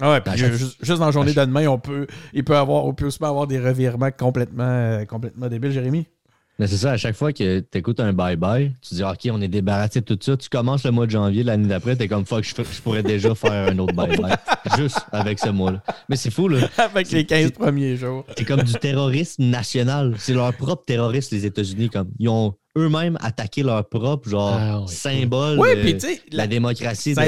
Ah 0.02 0.12
ouais, 0.12 0.22
puis 0.22 0.38
juste, 0.38 0.88
dans 0.88 1.06
la 1.06 1.12
journée 1.12 1.34
de 1.34 1.42
demain, 1.42 1.68
on 1.68 1.78
peut, 1.78 2.08
il 2.34 2.46
peut 2.46 2.56
avoir, 2.56 2.86
on 2.86 2.94
peut 2.94 3.08
aussi 3.08 3.22
avoir 3.22 3.48
des 3.48 3.60
revirements 3.60 4.12
complètement, 4.12 4.64
euh, 4.64 5.06
complètement 5.06 5.48
débiles, 5.50 5.72
Jérémy. 5.72 6.08
Mais 6.60 6.68
c'est 6.68 6.78
ça, 6.78 6.92
à 6.92 6.98
chaque 6.98 7.16
fois 7.16 7.32
que 7.32 7.62
tu 7.62 7.78
écoutes 7.78 8.02
un 8.02 8.12
bye-bye, 8.12 8.74
tu 8.82 8.96
dis 8.96 9.04
OK, 9.04 9.30
on 9.32 9.42
est 9.42 9.48
débarrassé 9.48 10.02
de 10.02 10.06
tout 10.06 10.20
ça. 10.22 10.36
Tu 10.36 10.50
commences 10.50 10.84
le 10.84 10.92
mois 10.92 11.06
de 11.06 11.12
janvier, 11.12 11.44
l'année 11.44 11.70
d'après, 11.70 11.96
tu 11.96 12.04
es 12.04 12.08
comme 12.10 12.26
fuck, 12.26 12.44
je, 12.44 12.82
pourrais 12.82 13.02
déjà 13.02 13.34
faire 13.34 13.72
un 13.72 13.80
autre 13.80 13.94
bye-bye. 13.94 14.36
Juste 14.78 15.00
avec 15.14 15.40
ce 15.40 15.50
mois-là. 15.50 15.82
Mais 16.10 16.18
c'est 16.18 16.32
fou, 16.32 16.50
là. 16.50 16.68
Avec 16.78 17.10
les 17.12 17.26
15 17.26 17.52
premiers 17.52 17.96
jours. 17.96 18.26
C'est 18.38 18.44
comme 18.44 18.62
du 18.62 18.74
terrorisme 18.74 19.46
national. 19.46 20.16
C'est 20.18 20.34
leur 20.34 20.54
propre 20.54 20.84
terroriste, 20.86 21.32
les 21.32 21.46
États-Unis. 21.46 21.90
Comme 21.90 22.10
ils 22.20 22.28
ont 22.28 22.56
eux-mêmes 22.78 23.18
attaqué 23.22 23.64
leur 23.64 23.88
propre 23.88 24.30
genre 24.30 24.58
ah, 24.60 24.84
symbole 24.88 25.58
de 25.58 26.36
la 26.36 26.48
démocratie 26.48 27.16
Ça 27.16 27.24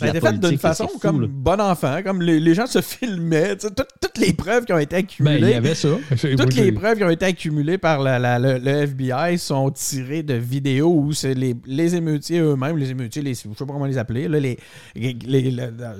a 0.00 0.08
été 0.08 0.20
fait 0.20 0.38
d'une 0.38 0.58
façon 0.58 0.88
comme 1.00 1.26
bon 1.26 1.60
enfant, 1.60 2.00
comme 2.02 2.22
les, 2.22 2.54
gens 2.54 2.66
se 2.66 2.80
filmaient. 2.80 3.56
toutes 3.56 4.18
les 4.18 4.32
preuves 4.32 4.64
qui 4.64 4.72
ont 4.72 4.78
été 4.78 4.96
accumulées. 4.96 5.40
Ben, 5.40 5.48
il 5.48 5.52
y 5.52 5.54
avait 5.54 5.74
ça. 5.74 5.88
Toutes 6.38 6.54
les 6.54 6.72
preuves 6.72 6.98
qui 6.98 7.04
ont 7.04 7.10
été 7.10 7.26
accumulées 7.26 7.78
par 7.78 8.02
le, 8.02 8.68
FBI 8.68 9.38
sont 9.38 9.70
tirées 9.70 10.22
de 10.22 10.34
vidéos 10.34 10.92
où 10.92 11.12
c'est 11.12 11.34
les, 11.34 11.56
les 11.66 11.94
émeutiers 11.94 12.40
eux-mêmes, 12.40 12.76
les 12.76 12.90
émeutiers, 12.90 13.22
les, 13.22 13.34
je 13.34 13.48
ne 13.48 13.54
sais 13.54 13.64
pas 13.64 13.72
comment 13.72 13.86
les 13.86 13.98
appeler, 13.98 14.28
là, 14.28 14.38
les, 14.40 14.58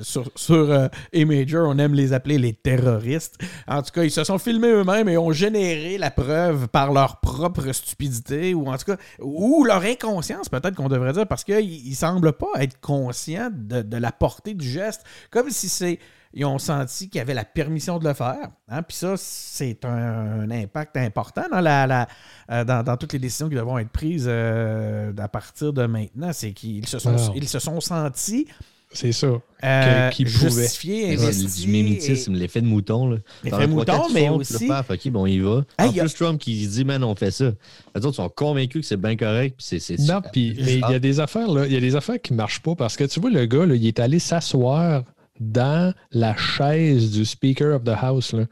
sur, 0.02 0.30
sur 0.34 0.70
euh, 0.70 0.88
on 1.14 1.78
aime 1.78 1.94
les 1.94 2.12
appeler 2.12 2.38
les 2.38 2.52
terroristes. 2.52 3.38
En 3.66 3.82
tout 3.82 3.90
cas, 3.92 4.04
ils 4.04 4.10
se 4.10 4.24
sont 4.24 4.38
filmés 4.38 4.68
eux-mêmes 4.68 5.08
et 5.08 5.18
ont 5.18 5.32
généré 5.32 5.98
la 5.98 6.10
preuve 6.10 6.68
par 6.68 6.92
leur 6.92 7.20
propre 7.20 7.72
stupidité 7.72 8.54
ou 8.54 8.68
en 8.68 8.76
tout 8.76 8.92
cas, 8.92 8.96
ou 9.20 9.64
leur 9.64 9.82
inconscience 9.82 10.48
peut-être 10.48 10.74
qu'on 10.74 10.88
devrait 10.88 11.12
dire, 11.12 11.26
parce 11.26 11.44
qu'ils 11.44 11.90
ne 11.90 11.94
semblent 11.94 12.32
pas 12.32 12.48
être 12.60 12.80
conscients 12.80 13.50
de, 13.52 13.82
la 13.96 14.12
portée 14.12 14.54
du 14.54 14.68
geste, 14.68 15.04
comme 15.30 15.50
si 15.50 15.68
c'est 15.68 15.98
ils 16.34 16.44
ont 16.44 16.58
senti 16.58 17.08
qu'ils 17.08 17.20
avaient 17.20 17.34
la 17.34 17.44
permission 17.44 17.98
de 17.98 18.06
le 18.06 18.14
faire. 18.14 18.50
Hein? 18.68 18.82
Puis 18.82 18.96
ça, 18.96 19.14
c'est 19.16 19.84
un, 19.84 20.50
impact 20.50 20.96
important 20.96 21.44
dans, 21.50 21.60
la, 21.60 22.06
euh, 22.50 22.64
dans, 22.64 22.96
toutes 22.96 23.14
les 23.14 23.18
décisions 23.18 23.48
qui 23.48 23.54
devront 23.54 23.78
être 23.78 23.90
prises 23.90 24.26
euh, 24.28 25.12
à 25.16 25.28
partir 25.28 25.72
de 25.72 25.86
maintenant. 25.86 26.32
C'est 26.32 26.52
qu'ils 26.52 26.86
se, 26.86 26.98
sont, 26.98 27.32
ils 27.34 27.48
se 27.48 27.58
sont 27.58 27.80
sentis 27.80 28.46
c'est 28.90 29.12
ça. 29.12 29.40
Euh, 29.64 30.10
qui 30.10 30.26
justifié, 30.26 31.14
investi. 31.14 31.62
Du 31.62 31.72
mimétisme, 31.72 32.34
l'effet 32.34 32.60
de 32.60 32.66
mouton. 32.66 33.18
L'effet 33.44 33.66
de 33.66 33.72
mouton, 33.72 34.08
mais 34.12 34.28
aussi. 34.28 34.68
OK, 34.70 35.08
bon, 35.10 35.26
il 35.26 35.42
va. 35.42 35.64
en 35.78 35.92
plus, 35.92 36.14
Trump 36.14 36.40
qui 36.40 36.66
dit, 36.66 36.84
man, 36.84 37.02
on 37.04 37.14
fait 37.14 37.30
ça. 37.30 37.52
Les 37.94 38.06
autres 38.06 38.16
sont 38.16 38.28
convaincus 38.28 38.82
que 38.82 38.86
c'est 38.86 38.96
bien 38.96 39.16
correct. 39.16 39.56
Puis 39.58 39.80
c'est, 39.80 39.98
non, 40.00 40.20
puis, 40.32 40.56
mais 40.58 40.74
il 40.74 40.80
y 40.80 40.94
a 40.94 40.98
des 40.98 41.20
affaires, 41.20 41.48
là. 41.48 41.66
Il 41.66 41.72
y 41.72 41.76
a 41.76 41.80
des 41.80 41.96
affaires 41.96 42.20
qui 42.20 42.32
ne 42.32 42.38
marchent 42.38 42.62
pas 42.62 42.74
parce 42.74 42.96
que 42.96 43.04
tu 43.04 43.20
vois, 43.20 43.30
le 43.30 43.46
gars, 43.46 43.66
là, 43.66 43.74
il 43.74 43.86
est 43.86 44.00
allé 44.00 44.18
s'asseoir 44.18 45.02
dans 45.40 45.94
la 46.10 46.36
chaise 46.36 47.10
du 47.10 47.24
Speaker 47.24 47.76
of 47.76 47.84
the 47.84 47.94
House. 48.00 48.32
Là. 48.32 48.44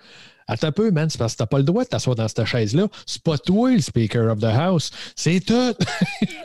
Attends 0.48 0.68
un 0.68 0.72
peu, 0.72 0.90
man, 0.92 1.10
c'est 1.10 1.18
parce 1.18 1.32
que 1.32 1.38
t'as 1.38 1.46
pas 1.46 1.58
le 1.58 1.64
droit 1.64 1.82
de 1.82 1.88
t'asseoir 1.88 2.14
dans 2.14 2.28
cette 2.28 2.44
chaise-là. 2.44 2.86
C'est 3.04 3.22
pas 3.22 3.36
toi 3.36 3.72
le 3.72 3.80
Speaker 3.80 4.30
of 4.30 4.38
the 4.38 4.44
House. 4.44 4.90
C'est 5.16 5.40
tout. 5.40 5.74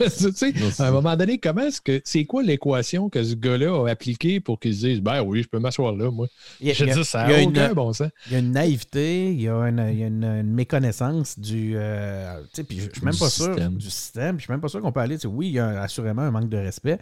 tu 0.00 0.32
sais, 0.34 0.52
à 0.78 0.88
un 0.88 0.90
moment 0.90 1.16
donné, 1.16 1.38
comment 1.38 1.62
est-ce 1.62 1.80
que 1.80 2.00
c'est 2.04 2.24
quoi 2.24 2.42
l'équation 2.42 3.08
que 3.08 3.22
ce 3.22 3.34
gars-là 3.34 3.86
a 3.86 3.90
appliquée 3.90 4.40
pour 4.40 4.58
qu'il 4.58 4.74
se 4.74 4.86
dise 4.86 5.00
Ben 5.00 5.22
oui, 5.22 5.42
je 5.42 5.48
peux 5.48 5.60
m'asseoir 5.60 5.94
là, 5.94 6.10
moi? 6.10 6.26
Je 6.60 6.84
dis 6.84 7.04
ça 7.04 7.28
n'a 7.28 7.42
aucun 7.42 7.72
bon 7.74 7.92
sens. 7.92 8.08
Il 8.26 8.32
y 8.32 8.36
a 8.36 8.38
une 8.40 8.52
naïveté, 8.52 9.32
il 9.32 9.40
y 9.40 9.48
a 9.48 9.54
une, 9.54 9.86
il 9.92 9.98
y 9.98 10.04
a 10.04 10.06
une, 10.08 10.42
méconnaissance 10.42 11.38
du. 11.38 11.74
Euh, 11.76 12.40
tu 12.42 12.48
sais, 12.54 12.64
puis 12.64 12.80
je 12.80 12.90
suis 12.92 13.04
même 13.04 13.16
pas 13.16 13.30
sûr 13.30 13.54
du 13.54 13.90
système. 13.90 14.38
Je 14.38 14.44
suis 14.44 14.52
même 14.52 14.60
pas 14.60 14.68
sûr 14.68 14.80
qu'on 14.80 14.92
peut 14.92 15.00
aller. 15.00 15.16
Oui, 15.26 15.48
il 15.48 15.52
y 15.52 15.58
a 15.60 15.80
assurément 15.82 16.22
un 16.22 16.30
manque 16.30 16.48
de 16.48 16.58
respect, 16.58 16.98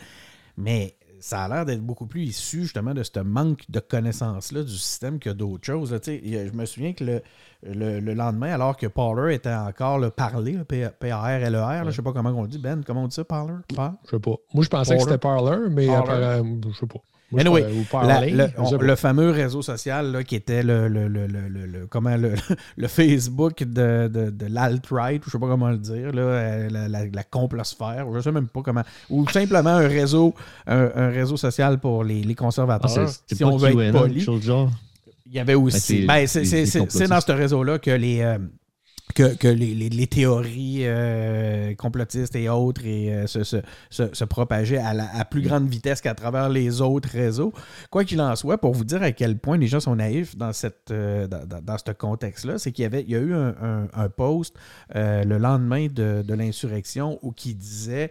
mais 0.59 0.95
ça 1.21 1.45
a 1.45 1.49
l'air 1.49 1.65
d'être 1.65 1.83
beaucoup 1.83 2.07
plus 2.07 2.23
issu 2.23 2.63
justement 2.63 2.95
de 2.95 3.03
ce 3.03 3.21
manque 3.21 3.63
de 3.69 3.81
connaissance-là 3.81 4.63
du 4.63 4.77
système 4.77 5.19
que 5.19 5.31
d'autres 5.31 5.65
choses. 5.65 5.97
Je 6.05 6.53
me 6.53 6.65
souviens 6.65 6.93
que 6.93 7.05
le, 7.05 8.01
le, 8.01 8.15
lendemain, 8.15 8.53
alors 8.53 8.77
que 8.77 8.87
Parler 8.87 9.35
était 9.35 9.53
encore 9.53 9.99
le 9.99 10.11
parler, 10.11 10.59
P-A-R-L-E-R, 10.67 11.83
je 11.83 11.87
ne 11.87 11.91
sais 11.91 12.03
pas 12.03 12.13
comment 12.13 12.31
on 12.31 12.43
le 12.43 12.49
dit, 12.49 12.59
Ben, 12.59 12.83
comment 12.85 13.05
on 13.05 13.09
dit 13.09 13.15
ça, 13.15 13.25
Parler? 13.25 13.55
Je 13.71 13.77
sais 14.11 14.19
pas. 14.19 14.37
Moi, 14.55 14.65
je 14.65 14.69
pensais 14.69 14.97
que 14.97 15.03
c'était 15.03 15.19
Parler, 15.19 15.69
mais 15.71 15.89
après, 15.95 16.43
je 16.43 16.79
sais 16.79 16.87
pas. 16.87 17.01
Anyway, 17.39 17.65
le, 18.81 18.95
fameux 18.97 19.31
réseau 19.31 19.63
social 19.63 20.25
qui 20.25 20.35
était 20.35 20.63
le, 20.63 20.89
le, 20.89 21.87
comment, 21.89 22.17
le, 22.17 22.89
Facebook 22.89 23.63
de, 23.63 24.09
de, 24.09 24.47
l'alt-right, 24.47 25.23
je 25.23 25.29
ne 25.29 25.33
sais 25.33 25.39
pas 25.39 25.47
comment 25.47 25.71
le 25.71 25.79
dire, 25.79 26.13
là, 26.13 26.23
euh, 26.23 26.69
la, 26.71 27.07
la, 27.07 27.25
complosphère, 27.25 28.07
je 28.11 28.17
ne 28.17 28.21
sais 28.23 28.33
même 28.33 28.49
pas 28.49 28.63
comment. 28.63 28.83
Ou 29.11 29.29
simplement 29.29 29.71
un 29.71 29.89
réseau, 29.89 30.35
un, 30.67 31.09
réseau 31.11 31.37
social 31.37 31.79
pour 31.79 32.05
les, 32.05 32.23
les 32.23 32.35
conservateurs. 32.35 33.09
Ah, 33.09 33.35
si 33.35 33.45
on 33.45 33.57
veut 33.57 33.81
être 33.81 33.99
poli. 33.99 34.27
Il 35.27 35.37
y 35.37 35.39
avait 35.39 35.55
aussi. 35.55 36.07
Ben, 36.07 36.27
c'est 36.27 37.09
dans 37.09 37.21
ce 37.21 37.33
réseau-là 37.33 37.79
que 37.79 37.93
les. 37.93 38.21
Euh, 38.23 38.39
que, 39.15 39.49
les, 39.49 40.07
théories 40.07 40.81
euh, 40.83 41.75
complotistes 41.75 42.35
et 42.37 42.49
autres 42.49 42.85
et, 42.85 43.13
euh, 43.13 43.27
se, 43.27 44.25
propageaient 44.25 44.79
à, 44.79 45.25
plus 45.25 45.43
grande 45.43 45.69
vitesse 45.69 46.01
qu'à 46.01 46.15
travers 46.15 46.49
les 46.49 46.81
autres 46.81 47.09
réseaux. 47.09 47.53
Quoi 47.91 48.05
qu'il 48.05 48.21
en 48.21 48.35
soit, 48.37 48.59
pour 48.59 48.73
vous 48.73 48.85
dire 48.85 49.03
à 49.03 49.13
quel 49.13 49.39
point 49.39 49.57
les 49.57 49.67
gens 49.67 49.81
sont 49.81 49.97
naïfs 49.97 50.37
dans, 50.37 50.53
cette, 50.53 50.91
euh, 50.91 51.27
dans, 51.27 51.79
ce 51.79 51.93
contexte-là, 51.93 52.59
c'est 52.59 52.73
qu'il 52.73 52.83
y, 52.83 52.87
avait, 52.87 53.03
il 53.03 53.11
y 53.11 53.17
a 53.17 53.21
eu 53.21 53.35
un, 53.35 54.09
post 54.17 54.57
le 54.95 55.39
lendemain 55.39 55.87
de, 55.87 56.23
de 56.27 56.35
l'insurrection 56.35 57.19
où 57.23 57.33
qui 57.33 57.55
disait 57.55 58.11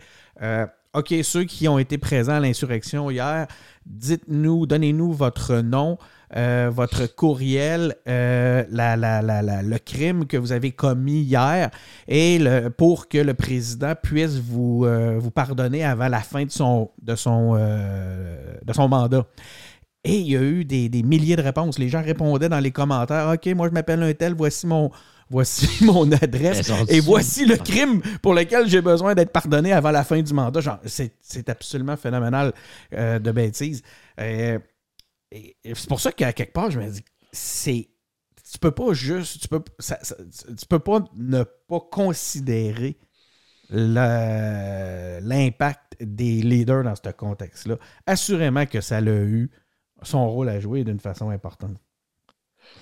OK, 0.93 1.13
ceux 1.23 1.43
qui 1.43 1.67
ont 1.67 1.77
été 1.77 1.97
présents 1.97 2.33
à 2.33 2.39
l'insurrection 2.39 3.11
hier, 3.11 3.47
dites-nous, 3.85 4.65
donnez-nous 4.65 5.13
votre 5.13 5.57
nom. 5.57 5.97
Euh, 6.35 6.69
votre 6.71 7.07
courriel, 7.07 7.95
euh, 8.07 8.63
le 8.69 9.77
crime 9.79 10.27
que 10.27 10.37
vous 10.37 10.51
avez 10.51 10.71
commis 10.71 11.21
hier, 11.21 11.71
et 12.07 12.37
le, 12.37 12.69
pour 12.69 13.07
que 13.07 13.17
le 13.17 13.33
président 13.33 13.93
puisse 13.95 14.37
vous, 14.37 14.85
euh, 14.85 15.19
pardonner 15.33 15.83
avant 15.83 16.07
la 16.07 16.19
fin 16.19 16.45
de 16.45 16.51
son, 16.51 16.91
de 17.01 17.15
son, 17.15 17.55
de 17.55 18.73
son 18.73 18.87
mandat. 18.87 19.25
Et 20.03 20.19
il 20.19 20.29
y 20.29 20.37
a 20.37 20.41
eu 20.41 20.65
des, 20.65 20.89
milliers 21.03 21.35
de 21.35 21.41
réponses. 21.41 21.79
Les 21.79 21.89
gens 21.89 22.03
répondaient 22.03 22.49
dans 22.49 22.59
les 22.59 22.71
commentaires 22.71 23.33
OK, 23.33 23.47
moi 23.55 23.67
je 23.67 23.73
m'appelle 23.73 24.03
un 24.03 24.13
tel, 24.13 24.35
voici 24.35 24.67
mon, 24.67 24.91
voici 25.29 25.67
mon 25.85 26.11
adresse 26.11 26.71
et 26.87 26.99
voici 26.99 27.45
le 27.45 27.57
crime 27.57 28.01
pour 28.21 28.33
lequel 28.33 28.67
j'ai 28.67 28.81
besoin 28.81 29.15
d'être 29.15 29.31
pardonné 29.31 29.73
avant 29.73 29.91
la 29.91 30.03
fin 30.03 30.21
du 30.21 30.33
mandat. 30.33 30.79
C'est 30.85 31.49
absolument 31.49 31.97
phénoménal 31.97 32.53
de 32.91 33.31
bêtises 33.31 33.83
c'est 35.31 35.87
pour 35.87 35.99
ça 35.99 36.11
qu'à 36.11 36.33
quelque 36.33 36.53
part, 36.53 36.69
je 36.71 36.79
me 36.79 36.89
dis, 36.89 37.03
c'est. 37.31 37.89
Tu 38.51 38.57
peux 38.57 38.71
pas 38.71 38.93
juste. 38.93 39.41
Tu 39.41 39.47
peux, 39.47 39.63
tu 39.79 40.65
peux 40.67 40.79
pas 40.79 41.03
ne 41.15 41.43
pas 41.43 41.79
considérer 41.91 42.97
l'impact 43.69 45.21
des 46.01 46.41
leaders 46.41 46.83
dans 46.83 46.95
ce 46.95 47.11
contexte-là. 47.11 47.75
Assurément 48.07 48.65
que 48.65 48.81
ça 48.81 48.97
a 48.97 49.01
eu 49.01 49.51
son 50.01 50.27
rôle 50.27 50.49
à 50.49 50.59
jouer 50.59 50.83
d'une 50.83 50.99
façon 50.99 51.29
importante. 51.29 51.77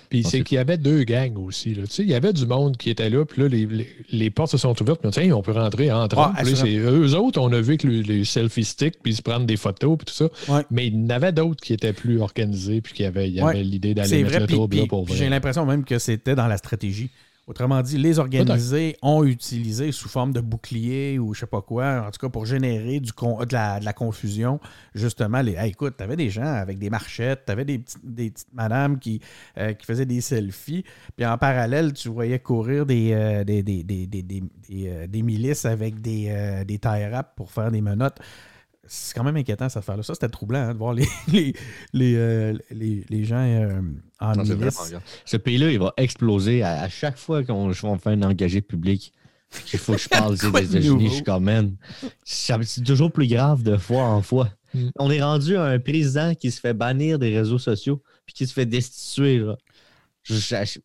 Puis 0.08 0.24
c'est 0.24 0.42
qu'il 0.42 0.56
y 0.56 0.58
avait 0.58 0.78
deux 0.78 1.04
gangs 1.04 1.36
aussi. 1.36 1.74
Là. 1.74 1.82
Tu 1.86 1.92
sais, 1.92 2.02
il 2.02 2.08
y 2.08 2.14
avait 2.14 2.32
du 2.32 2.46
monde 2.46 2.76
qui 2.76 2.88
était 2.88 3.10
là, 3.10 3.24
puis 3.24 3.42
là, 3.42 3.48
les, 3.48 3.68
les, 4.10 4.30
portes 4.30 4.50
se 4.50 4.56
sont 4.56 4.80
ouvertes, 4.80 5.00
puis 5.02 5.32
on 5.32 5.42
peut 5.42 5.52
rentrer 5.52 5.92
entre 5.92 6.18
ah, 6.18 6.32
eux 6.44 7.14
autres, 7.14 7.40
on 7.40 7.52
a 7.52 7.60
vu 7.60 7.76
que 7.76 7.86
les 7.86 8.24
selfie 8.24 8.64
sticks, 8.64 8.96
puis 9.02 9.12
ils 9.12 9.16
se 9.16 9.22
prennent 9.22 9.46
des 9.46 9.56
photos, 9.56 9.98
puis 9.98 10.06
tout 10.06 10.14
ça. 10.14 10.62
Mais 10.70 10.86
il 10.86 10.94
y 10.94 11.04
en 11.04 11.10
avait 11.10 11.32
d'autres 11.32 11.62
qui 11.62 11.74
étaient 11.74 11.92
plus 11.92 12.20
organisés, 12.20 12.80
puis 12.80 12.94
qui 12.94 13.04
avaient, 13.04 13.28
l'idée 13.28 13.94
d'aller 13.94 14.24
mettre 14.24 14.40
le 14.40 14.46
tour 14.46 14.68
pour 14.88 15.04
vrai. 15.04 15.16
J'ai 15.16 15.28
l'impression 15.28 15.66
même 15.66 15.84
que 15.84 15.98
c'était 15.98 16.34
dans 16.34 16.46
la 16.46 16.56
stratégie. 16.56 17.10
Autrement 17.48 17.80
dit, 17.80 17.96
les 17.96 18.18
organisés 18.18 18.98
ont 19.00 19.24
utilisé 19.24 19.90
sous 19.90 20.10
forme 20.10 20.34
de 20.34 20.40
bouclier 20.42 21.18
ou 21.18 21.32
je 21.32 21.40
sais 21.40 21.46
pas 21.46 21.62
quoi, 21.62 22.04
en 22.06 22.10
tout 22.10 22.20
cas 22.20 22.28
pour 22.28 22.44
générer 22.44 23.00
du 23.00 23.10
de, 23.10 23.54
la, 23.54 23.92
confusion, 23.94 24.60
justement. 24.94 25.40
Les, 25.40 25.56
écoute, 25.64 25.94
tu 25.96 26.04
avais 26.04 26.16
des 26.16 26.28
gens 26.28 26.44
avec 26.44 26.78
des 26.78 26.90
marchettes, 26.90 27.46
tu 27.46 27.52
avais 27.52 27.64
des, 27.64 27.82
des, 28.04 28.30
petites 28.30 28.52
madames 28.52 28.98
qui, 28.98 29.22
euh, 29.56 29.72
qui 29.72 29.86
faisaient 29.86 30.04
des 30.04 30.20
selfies, 30.20 30.84
puis 31.16 31.24
en 31.24 31.38
parallèle, 31.38 31.94
tu 31.94 32.10
voyais 32.10 32.38
courir 32.38 32.84
des, 32.84 33.12
euh, 33.14 33.44
des, 33.44 33.64
euh, 34.70 35.06
des, 35.06 35.22
milices 35.22 35.64
avec 35.64 36.02
des, 36.02 36.64
des 36.66 36.78
tie 36.78 37.08
pour 37.34 37.50
faire 37.50 37.70
des 37.70 37.80
menottes 37.80 38.20
c'est 38.88 39.14
quand 39.14 39.24
même 39.24 39.36
inquiétant 39.36 39.68
cette 39.68 39.78
affaire-là. 39.78 40.02
Ça, 40.02 40.14
c'était 40.14 40.28
troublant 40.28 40.60
hein, 40.60 40.72
de 40.72 40.78
voir 40.78 40.94
les, 40.94 41.06
les, 41.32 41.54
les, 41.92 42.14
euh, 42.16 42.58
les, 42.70 43.24
gens 43.24 43.36
euh, 43.36 43.80
en 44.20 44.32
milice. 44.36 44.94
Ce 45.24 45.36
pays-là, 45.36 45.70
il 45.70 45.78
va 45.78 45.92
exploser 45.96 46.62
à, 46.62 46.88
chaque 46.88 47.16
fois 47.16 47.44
qu'on 47.44 47.68
va 47.68 47.74
faire 47.74 48.12
un 48.12 48.22
engagé 48.22 48.60
public. 48.60 49.12
qu'il 49.66 49.78
faut 49.78 49.94
que 49.94 50.00
je 50.00 50.08
parle 50.08 50.36
des 50.38 50.46
États-Unis. 50.46 51.08
Je 51.08 51.14
suis 51.14 51.22
comme, 51.22 51.44
man, 51.44 51.76
c'est 52.24 52.84
toujours 52.84 53.12
plus 53.12 53.28
grave 53.28 53.62
de 53.62 53.76
fois 53.76 54.04
en 54.04 54.22
fois. 54.22 54.48
Mm. 54.74 54.88
On 54.98 55.10
est 55.10 55.22
rendu 55.22 55.56
à 55.56 55.64
un 55.64 55.78
président 55.78 56.34
qui 56.34 56.50
se 56.50 56.60
fait 56.60 56.74
bannir 56.74 57.18
des 57.18 57.36
réseaux 57.36 57.58
sociaux 57.58 58.02
puis 58.26 58.34
qui 58.34 58.46
se 58.46 58.52
fait 58.52 58.66
destituer. 58.66 59.38
Là 59.38 59.56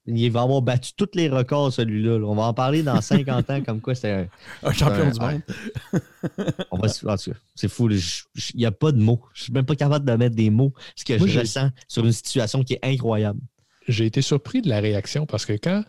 il 0.05 0.31
va 0.31 0.41
avoir 0.41 0.61
battu 0.61 0.93
tous 0.93 1.09
les 1.13 1.29
records, 1.29 1.73
celui-là. 1.73 2.17
On 2.25 2.35
va 2.35 2.43
en 2.43 2.53
parler 2.53 2.83
dans 2.83 2.99
50 3.01 3.49
ans, 3.49 3.61
comme 3.61 3.81
quoi 3.81 3.95
c'est 3.95 4.27
un, 4.63 4.71
champion 4.73 5.09
du 5.09 5.19
monde. 5.19 5.41
on 6.71 6.77
va, 6.77 6.87
c'est 6.87 7.67
fou. 7.67 7.89
Il 7.89 7.99
n'y 8.55 8.65
a 8.65 8.71
pas 8.71 8.91
de 8.91 9.01
mots. 9.01 9.21
Je 9.33 9.41
ne 9.41 9.43
suis 9.43 9.53
même 9.53 9.65
pas 9.65 9.75
capable 9.75 10.05
de 10.05 10.13
mettre 10.13 10.35
des 10.35 10.49
mots. 10.49 10.73
Ce 10.95 11.03
que 11.03 11.17
je 11.17 11.39
ressens 11.39 11.69
sur 11.87 12.05
une 12.05 12.11
situation 12.11 12.63
qui 12.63 12.73
est 12.73 12.79
incroyable. 12.83 13.39
J'ai 13.87 14.05
été 14.05 14.21
surpris 14.21 14.61
de 14.61 14.69
la 14.69 14.79
réaction 14.79 15.25
parce 15.25 15.45
que 15.45 15.53
quand 15.53 15.83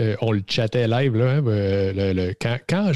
euh, 0.00 0.16
on 0.20 0.32
le 0.32 0.42
chattait 0.46 0.86
live, 0.86 1.16
là, 1.16 1.36
hein, 1.36 1.46
euh, 1.46 2.12
le, 2.12 2.34
quand, 2.40 2.92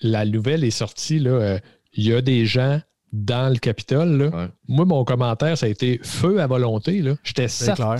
la 0.00 0.24
nouvelle 0.24 0.64
est 0.64 0.70
sortie, 0.70 1.22
euh, 1.26 1.58
il 1.92 2.06
y 2.06 2.12
a 2.12 2.20
des 2.20 2.46
gens 2.46 2.80
dans 3.12 3.52
le 3.52 3.58
Capitole. 3.58 4.30
Moi, 4.66 4.84
mon 4.84 5.04
commentaire, 5.04 5.56
ça 5.56 5.66
a 5.66 5.68
été 5.68 6.00
feu 6.02 6.40
à 6.40 6.46
volonté. 6.46 7.02
J'étais 7.24 7.48
certain 7.48 7.96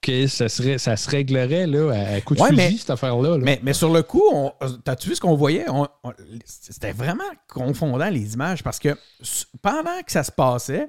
que 0.00 0.26
ça, 0.26 0.48
serait, 0.48 0.78
ça 0.78 0.96
se 0.96 1.10
réglerait 1.10 1.66
là, 1.66 1.90
à 1.90 2.20
coup 2.20 2.34
de 2.34 2.42
fusil, 2.42 2.78
cette 2.78 2.90
affaire-là. 2.90 3.38
Mais, 3.38 3.60
mais, 3.62 3.72
sur 3.72 3.92
le 3.92 4.02
coup, 4.02 4.22
t'as-tu 4.84 5.08
vu 5.08 5.16
ce 5.16 5.20
qu'on 5.20 5.34
voyait? 5.34 5.66
C'était 6.44 6.92
vraiment 6.92 7.24
confondant 7.48 8.08
les 8.08 8.34
images 8.34 8.62
parce 8.62 8.78
que 8.78 8.96
pendant 9.60 10.00
que 10.04 10.12
ça 10.12 10.22
se 10.22 10.32
passait, 10.32 10.88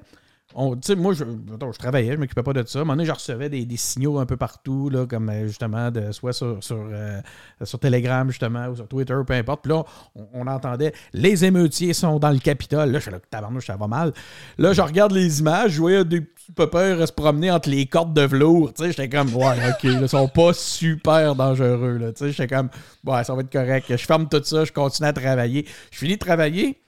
moi, 0.54 1.12
je, 1.14 1.24
mettons, 1.24 1.72
je 1.72 1.78
travaillais, 1.78 2.12
je 2.12 2.16
m'occupais 2.16 2.42
pas 2.42 2.52
de 2.52 2.66
ça. 2.66 2.80
À 2.80 2.82
un 2.82 2.84
moment 2.84 3.04
je 3.04 3.12
recevais 3.12 3.48
des, 3.48 3.66
signaux 3.76 4.18
un 4.18 4.26
peu 4.26 4.36
partout, 4.36 4.90
comme 5.08 5.28
euh, 5.28 5.46
justement, 5.46 5.90
de, 5.90 6.12
soit 6.12 6.32
sur, 6.32 6.62
sur, 6.62 6.88
euh, 6.90 7.20
sur 7.62 7.78
Telegram, 7.78 8.28
justement, 8.28 8.68
ou 8.68 8.76
sur 8.76 8.88
Twitter, 8.88 9.14
peu 9.26 9.34
importe. 9.34 9.62
Puis 9.62 9.72
là, 9.72 9.84
on, 10.32 10.46
entendait 10.46 10.92
les 11.12 11.44
émeutiers 11.44 11.92
sont 11.92 12.18
dans 12.18 12.30
le 12.30 12.38
Capitole. 12.38 12.90
Là, 12.90 12.98
je 12.98 13.04
suis 13.04 13.10
là, 13.10 13.18
tabarnouche, 13.30 13.66
ça 13.66 13.76
va 13.76 13.86
mal. 13.86 14.12
Là, 14.58 14.72
je 14.72 14.82
regarde 14.82 15.12
les 15.12 15.40
images, 15.40 15.72
je 15.72 15.80
voyais 15.80 16.04
des 16.04 16.20
petits 16.20 16.52
pépères 16.52 17.06
se 17.06 17.12
promener 17.12 17.50
entre 17.50 17.70
les 17.70 17.86
cordes 17.86 18.14
de 18.14 18.22
velours. 18.22 18.72
J'étais 18.78 19.08
comme, 19.08 19.34
ouais, 19.34 19.56
ok, 19.68 19.84
ils 19.84 20.08
sont 20.08 20.28
pas 20.28 20.52
super 20.52 21.34
dangereux. 21.34 22.12
J'étais 22.20 22.48
comme, 22.48 22.70
ouais, 23.04 23.24
ça 23.24 23.34
va 23.34 23.42
être 23.42 23.52
correct. 23.52 23.86
Je 23.88 24.06
ferme 24.06 24.28
tout 24.28 24.42
ça, 24.42 24.64
je 24.64 24.72
continue 24.72 25.08
à 25.08 25.12
travailler. 25.12 25.66
Je 25.90 25.98
finis 25.98 26.14
de 26.14 26.18
travailler. 26.18 26.80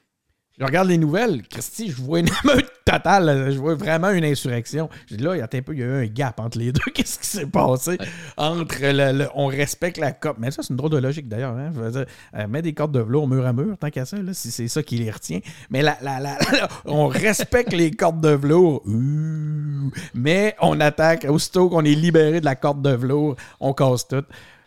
Je 0.59 0.65
regarde 0.67 0.89
les 0.89 0.99
nouvelles. 0.99 1.43
Christy, 1.49 1.91
je 1.91 1.97
vois 2.03 2.21
une 2.21 2.29
émeute 2.45 2.71
totale. 2.85 3.51
Je 3.51 3.59
vois 3.59 3.75
vraiment 3.75 4.11
une 4.11 4.25
insurrection. 4.25 4.91
Je 5.11 5.17
dis 5.17 5.25
là, 5.25 5.35
il 5.35 5.39
y 5.39 5.41
a 5.41 5.45
un 5.51 5.63
peu, 5.63 5.73
il 5.73 5.79
y 5.81 5.83
a 5.83 5.87
eu 5.87 6.05
un 6.05 6.07
gap 6.07 6.39
entre 6.41 6.59
les 6.59 6.73
deux. 6.73 6.81
Qu'est-ce 6.95 7.19
qui 7.19 7.27
s'est 7.27 7.47
passé? 7.47 7.97
Entre 8.37 8.77
le, 8.83 9.19
le- 9.19 9.29
on 9.35 9.47
respecte 9.47 9.97
la 9.97 10.13
COP. 10.13 10.37
Mais 10.39 10.51
ça, 10.51 10.63
c'est 10.63 10.69
une 10.71 10.77
drôle 10.77 10.91
de 10.91 10.99
logique 10.99 11.27
d'ailleurs. 11.27 11.57
Hein? 11.57 11.71
Je 11.75 11.81
veux 11.81 11.91
dire, 11.91 12.05
euh, 12.37 12.47
mets 12.47 12.61
des 12.63 12.75
cordes 12.75 12.93
de 12.93 13.01
velours 13.01 13.27
mur 13.27 13.47
à 13.47 13.53
mur, 13.55 13.77
tant 13.79 13.89
qu'à 13.91 14.05
ça, 14.05 14.19
là, 14.19 14.35
si 14.35 14.51
c'est 14.51 14.69
ça 14.69 14.83
qui 14.83 14.99
les 14.99 15.11
retient. 15.11 15.41
Mais 15.71 15.81
la, 15.83 15.97
la- 16.03 16.21
la- 16.21 16.39
la- 16.53 16.69
on 16.85 17.09
respecte 17.09 17.73
les 17.73 17.91
cordes 17.91 18.21
de 18.21 18.31
velours. 18.35 18.83
Ouh. 18.87 19.91
Mais 20.15 20.55
on 20.61 20.79
attaque. 20.81 21.25
Aussitôt 21.29 21.71
qu'on 21.71 21.85
est 21.85 21.95
libéré 21.95 22.41
de 22.41 22.45
la 22.45 22.57
corde 22.57 22.83
de 22.83 22.91
velours, 22.95 23.37
on 23.59 23.73
casse 23.73 24.07
tout. 24.07 24.23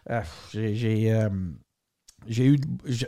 Euh, 0.10 0.22
j'ai. 0.52 0.76
j'ai, 0.76 1.14
euh, 1.14 1.30
j'ai 2.28 2.46
eu, 2.48 2.60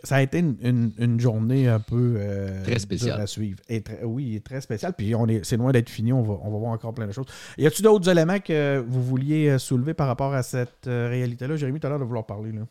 ça 0.04 0.18
a 0.18 0.22
été 0.22 0.40
une, 0.40 0.56
une- 0.62 0.92
une 0.98 1.20
journée 1.20 1.68
un 1.68 1.80
peu 1.80 2.16
euh, 2.18 2.64
Très 2.64 2.80
spéciale. 2.80 3.20
à 3.22 3.28
suivre. 3.28 3.60
Et 3.70 3.82
très- 3.82 4.04
oui, 4.04 4.42
très 4.42 4.62
spéciale. 4.62 4.94
Puis 4.98 5.14
on 5.16 5.28
est, 5.28 5.44
c'est 5.46 5.58
loin 5.58 5.72
d'être 5.72 5.90
fini. 5.90 6.14
On 6.14 6.24
va, 6.24 6.40
on 6.44 6.52
va 6.52 6.58
voir 6.58 6.72
encore 6.72 6.94
plein 6.94 7.08
de 7.08 7.12
choses. 7.12 7.26
Y 7.58 7.68
a-t-il 7.68 7.84
d'autres 7.84 8.10
éléments 8.10 8.40
que 8.40 8.84
vous 8.88 9.04
vouliez 9.04 9.50
euh, 9.50 9.58
soulever 9.58 9.94
par 9.94 10.08
rapport 10.08 10.34
à 10.34 10.44
cette 10.44 10.88
euh, 10.88 11.08
réalité-là? 11.10 11.56
Jérémy, 11.58 11.80
tu 11.80 11.86
as 11.88 11.90
l'air 11.90 12.00
de 12.00 12.04
vouloir 12.04 12.26
parler. 12.26 12.52
Là. 12.52 12.62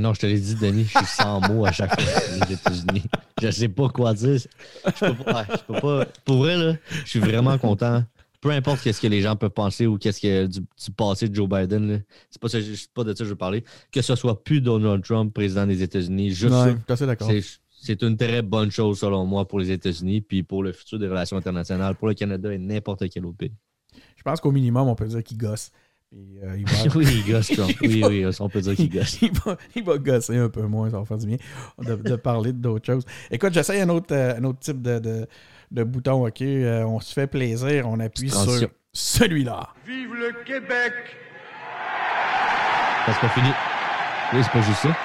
Non, 0.00 0.12
je 0.14 0.20
te 0.20 0.26
l'ai 0.26 0.38
dit, 0.40 0.56
Denis, 0.56 0.84
je 0.84 0.98
suis 0.98 1.06
sans 1.06 1.40
mots 1.48 1.64
à 1.64 1.70
chaque 1.72 1.98
fois 2.00 2.20
les 2.46 2.54
États-Unis. 2.54 3.04
Je 3.40 3.50
sais 3.52 3.68
pas 3.68 3.88
quoi 3.88 4.12
dire. 4.14 4.40
Je 4.84 4.90
peux 5.12 5.14
pas, 5.24 5.46
je 5.48 5.62
peux 5.72 5.80
pas- 5.80 6.06
Pour 6.24 6.38
vrai, 6.38 6.56
là, 6.56 6.74
je 7.04 7.08
suis 7.08 7.20
vraiment 7.20 7.56
content. 7.56 8.02
Peu 8.40 8.50
importe 8.50 8.80
qu'est-ce 8.82 9.00
que 9.00 9.06
les 9.06 9.20
gens 9.20 9.36
peuvent 9.36 9.50
penser 9.50 9.86
ou 9.86 9.98
qu'est-ce 9.98 10.20
que 10.20 10.46
du, 10.46 10.60
du 10.60 10.90
passé 10.96 11.28
de 11.28 11.34
Joe 11.34 11.48
Biden, 11.48 12.02
c'est 12.30 12.40
pas, 12.40 12.48
ça- 12.48 12.58
pas 12.94 13.04
de 13.04 13.10
ça 13.12 13.18
que 13.18 13.24
je 13.24 13.30
veux 13.30 13.36
parler. 13.36 13.64
Que 13.92 14.00
ce 14.00 14.14
soit 14.14 14.42
plus 14.42 14.60
Donald 14.62 15.04
Trump, 15.04 15.34
président 15.34 15.66
des 15.66 15.82
États-Unis, 15.82 16.30
juste 16.30 16.54
Ouais, 16.54 16.74
c'est- 17.82 18.02
une 18.02 18.16
très 18.16 18.40
bonne 18.42 18.70
chose 18.70 18.98
selon 18.98 19.26
moi 19.26 19.46
pour 19.46 19.58
les 19.60 19.70
États-Unis, 19.70 20.22
puis 20.22 20.42
pour 20.42 20.62
le 20.62 20.72
futur 20.72 20.98
des 20.98 21.08
relations 21.08 21.36
internationales, 21.36 21.94
pour 21.96 22.08
le 22.08 22.14
Canada 22.14 22.52
et 22.52 22.58
n'importe 22.58 23.08
quel 23.10 23.26
autre 23.26 23.36
pays. 23.36 23.52
Je 24.16 24.22
pense 24.22 24.40
qu'au 24.40 24.52
minimum, 24.52 24.88
on 24.88 24.94
peut 24.94 25.06
dire 25.06 25.22
qu'il 25.22 25.36
gosse. 25.38 25.70
Euh, 26.14 26.56
il, 26.58 26.64
va, 26.66 26.72
oui, 26.96 27.06
il 27.26 27.30
gosse 27.32 27.48
Trump. 27.48 27.70
Oui, 27.82 28.02
oui, 28.06 28.24
on 28.40 28.48
peut 28.48 28.60
dire 28.60 28.74
qu'il 28.74 28.90
gosse. 28.90 29.18
il, 29.22 29.32
va, 29.32 29.56
il 29.76 29.84
va 29.84 29.98
gosser 29.98 30.36
un 30.36 30.48
peu 30.48 30.62
moins, 30.62 30.90
ça 30.90 30.98
va 30.98 31.04
faire 31.04 31.18
du 31.18 31.26
bien 31.26 31.36
de, 31.78 31.94
de 31.94 32.16
parler 32.16 32.52
d'autres 32.52 32.86
choses. 32.86 33.04
Écoute, 33.30 33.52
j'essaye 33.54 33.80
un 33.80 33.88
autre, 33.90 34.12
euh, 34.14 34.36
un 34.36 34.44
autre 34.44 34.58
type 34.60 34.82
de, 34.82 34.98
de, 34.98 35.26
de 35.70 35.84
bouton. 35.84 36.26
OK, 36.26 36.40
Euh, 36.42 36.82
on 36.84 37.00
se 37.00 37.12
fait 37.12 37.26
plaisir, 37.26 37.88
on 37.88 38.00
appuie 38.00 38.30
sur 38.30 38.68
celui-là. 38.92 39.68
Vive 39.86 40.14
le 40.14 40.32
Québec 40.44 40.92
Ça, 43.06 43.12
c'est 43.14 43.20
pas 43.20 43.28
fini. 43.28 43.50
Oui, 44.32 44.40
c'est 44.42 44.52
pas 44.52 44.62
juste 44.62 44.80
ça. 44.82 44.96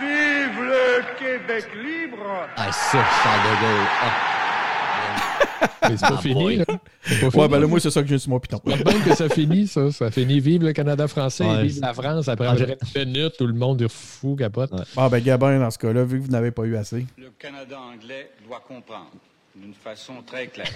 Vive 0.00 0.62
le 0.62 1.02
Québec 1.18 1.68
libre 1.76 2.48
Ah, 2.56 2.72
ça, 2.72 2.98
Charles 3.22 3.42
de 3.42 3.60
Gaulle. 3.60 3.86
Ah. 4.02 4.31
Mais 5.88 5.96
c'est 5.96 6.00
pas 6.06 6.14
Ah, 6.16 6.22
fini, 6.22 6.56
là. 6.56 6.64
C'est 7.02 7.20
pas 7.20 7.26
Ouais, 7.26 7.30
fini. 7.32 7.48
ben 7.48 7.58
là, 7.60 7.66
moi, 7.66 7.80
c'est 7.80 7.90
ça 7.90 8.02
que 8.02 8.08
j'ai 8.08 8.18
sur 8.18 8.30
mon 8.30 8.38
piton. 8.40 8.60
Bien 8.64 8.76
que 9.04 9.14
ça 9.16 9.28
finit, 9.28 9.66
ça. 9.66 9.90
Ça 9.90 10.10
finit. 10.10 10.38
Vive 10.40 10.62
le 10.62 10.72
Canada 10.72 11.08
français, 11.08 11.44
Ouais, 11.44 11.64
vive 11.64 11.80
la 11.80 11.92
France. 11.92 12.28
Après 12.28 12.46
Ah, 12.46 12.54
une 13.00 13.12
minute, 13.12 13.34
tout 13.36 13.46
le 13.46 13.52
monde 13.54 13.82
est 13.82 13.90
fou, 13.92 14.36
capote. 14.36 14.70
Ouais. 14.72 14.82
Ah, 14.96 15.08
ben, 15.08 15.20
Gabin, 15.20 15.58
dans 15.58 15.70
ce 15.70 15.78
cas-là, 15.78 16.04
vu 16.04 16.20
que 16.20 16.24
vous 16.26 16.30
n'avez 16.30 16.50
pas 16.52 16.62
eu 16.64 16.76
assez. 16.76 17.04
Le 17.18 17.30
Canada 17.38 17.78
anglais 17.80 18.30
doit 18.46 18.62
comprendre 18.66 19.10
d'une 19.56 19.74
façon 19.74 20.14
très 20.24 20.46
claire 20.46 20.66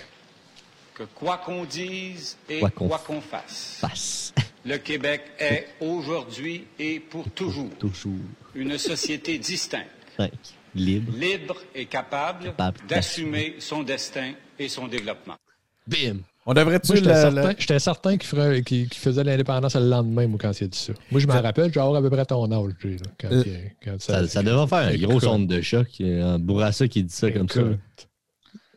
que 0.94 1.04
quoi 1.14 1.38
qu'on 1.38 1.64
dise 1.64 2.36
et 2.48 2.58
Quoi 2.60 2.70
quoi 2.70 2.98
qu'on 3.06 3.20
fasse, 3.20 4.32
le 4.64 4.78
Québec 4.78 5.22
est 5.38 5.66
aujourd'hui 5.80 6.64
et 6.78 7.00
pour 7.00 7.28
toujours 7.30 7.70
Toujours. 7.78 8.12
une 8.54 8.76
société 8.78 9.38
distincte, 9.38 9.86
Ouais. 10.18 10.30
Libre. 10.76 11.12
libre 11.16 11.56
et 11.74 11.86
capable 11.86 12.44
Capable 12.44 12.78
d'assumer 12.88 13.56
son 13.58 13.82
destin 13.82 14.32
et 14.58 14.68
son 14.68 14.86
développement. 14.88 15.34
Bim. 15.86 16.18
On 16.48 16.54
devrait-tu 16.54 16.92
Moi, 16.92 16.96
j'étais 16.96 17.08
le- 17.08 17.14
certain, 17.34 17.54
j'étais 17.58 17.78
certain 17.80 18.16
qu'il 18.16 18.28
ferait- 18.28 18.62
qu'il- 18.62 18.88
qu'il 18.88 19.00
faisait 19.00 19.24
l'indépendance 19.24 19.74
le 19.74 19.88
lendemain, 19.88 20.28
moi, 20.28 20.38
quand 20.40 20.52
il 20.60 20.64
a 20.64 20.66
dit 20.68 20.78
ça. 20.78 20.92
Moi, 21.10 21.20
je 21.20 21.26
m'en 21.26 21.40
rappelle, 21.40 21.72
j'ai 21.72 21.80
à 21.80 22.00
peu 22.00 22.08
près 22.10 22.24
ton 22.24 22.44
âge, 22.52 22.72
là, 22.84 22.90
quand, 23.20 23.32
Euh, 23.32 23.42
il- 23.44 23.72
quand 23.84 24.00
Ça, 24.00 24.28
ça 24.28 24.42
devrait 24.44 24.66
faire 24.68 24.78
un 24.78 24.96
gros 24.96 25.10
Écoute. 25.12 25.22
sonde 25.24 25.48
de 25.48 25.60
choc. 25.60 25.88
Un 26.00 26.38
Bourassa 26.38 26.86
qui 26.86 27.02
dit 27.02 27.12
ça 27.12 27.30
comme 27.32 27.48
ça. 27.48 27.62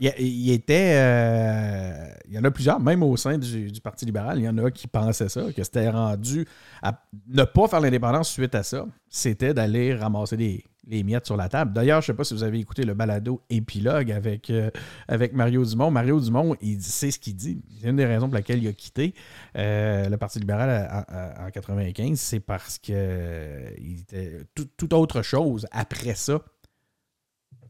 Il, 0.02 0.14
il 0.18 0.52
était. 0.52 0.93
euh, 0.95 2.08
il 2.28 2.34
y 2.34 2.39
en 2.39 2.43
a 2.45 2.52
plusieurs, 2.52 2.80
même 2.80 3.04
au 3.04 3.18
sein 3.18 3.38
du, 3.38 3.72
du 3.72 3.82
Parti 3.82 4.06
libéral, 4.06 4.39
il 4.39 4.45
y 4.45 4.50
en 4.50 4.58
a 4.58 4.72
qui 4.72 4.88
pensaient 4.88 5.28
ça, 5.30 5.43
que 5.56 5.64
c'était 5.64 5.89
rendu 5.89 6.45
à 6.82 7.04
ne 7.28 7.43
pas 7.43 7.68
faire 7.68 7.82
l'indépendance 7.82 8.30
suite 8.32 8.56
à 8.56 8.64
ça. 8.64 8.86
C'était 9.10 9.54
d'aller 9.54 9.93
ramasser 9.93 10.38
les, 10.38 10.64
les 10.88 11.04
miettes 11.04 11.26
sur 11.26 11.38
la 11.38 11.50
table. 11.50 11.74
D'ailleurs, 11.74 12.02
je 12.02 12.12
ne 12.12 12.14
sais 12.14 12.18
pas 12.18 12.24
si 12.24 12.34
vous 12.34 12.44
avez 12.44 12.60
écouté 12.60 12.84
le 12.84 12.94
balado 12.94 13.42
épilogue 13.50 14.12
avec, 14.12 14.50
euh, 14.50 14.72
avec 15.08 15.34
Mario 15.34 15.64
Dumont. 15.66 15.92
Mario 15.92 16.20
Dumont, 16.20 16.56
il 16.62 16.82
c'est 16.82 17.12
ce 17.12 17.20
qu'il 17.20 17.36
dit. 17.36 17.62
C'est 17.82 17.90
une 17.90 17.98
des 17.98 18.06
raisons 18.06 18.28
pour 18.28 18.36
laquelle 18.36 18.64
il 18.64 18.68
a 18.68 18.74
quitté 18.74 19.14
euh, 19.58 20.10
le 20.10 20.18
Parti 20.18 20.40
libéral 20.40 21.06
en 21.40 21.50
95, 21.52 22.20
c'est 22.20 22.40
parce 22.40 22.80
que 22.80 22.92
euh, 22.94 23.72
il 23.78 24.02
était 24.02 24.40
tout, 24.56 24.68
toute 24.78 24.94
autre 24.94 25.22
chose 25.22 25.68
après 25.72 26.16
ça 26.16 26.42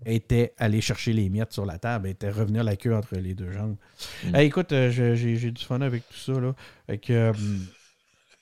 était 0.06 0.54
aller 0.58 0.82
chercher 0.82 1.14
les 1.14 1.30
miettes 1.30 1.54
sur 1.54 1.66
la 1.66 1.78
table, 1.78 2.08
était 2.08 2.30
revenir 2.30 2.64
la 2.64 2.76
queue 2.76 2.96
entre 2.96 3.16
les 3.16 3.34
deux 3.34 3.52
jambes. 3.52 3.76
Mm. 4.26 4.36
Hey, 4.36 4.48
écoute, 4.48 4.72
euh, 4.72 5.16
j'ai 5.16 5.52
du 5.52 5.64
fun 5.64 5.82
avec 5.82 6.08
tout 6.08 6.18
ça. 6.18 6.40
Là. 6.40 6.56
Fait 6.88 6.98
que, 6.98 7.14
euh, 7.14 7.34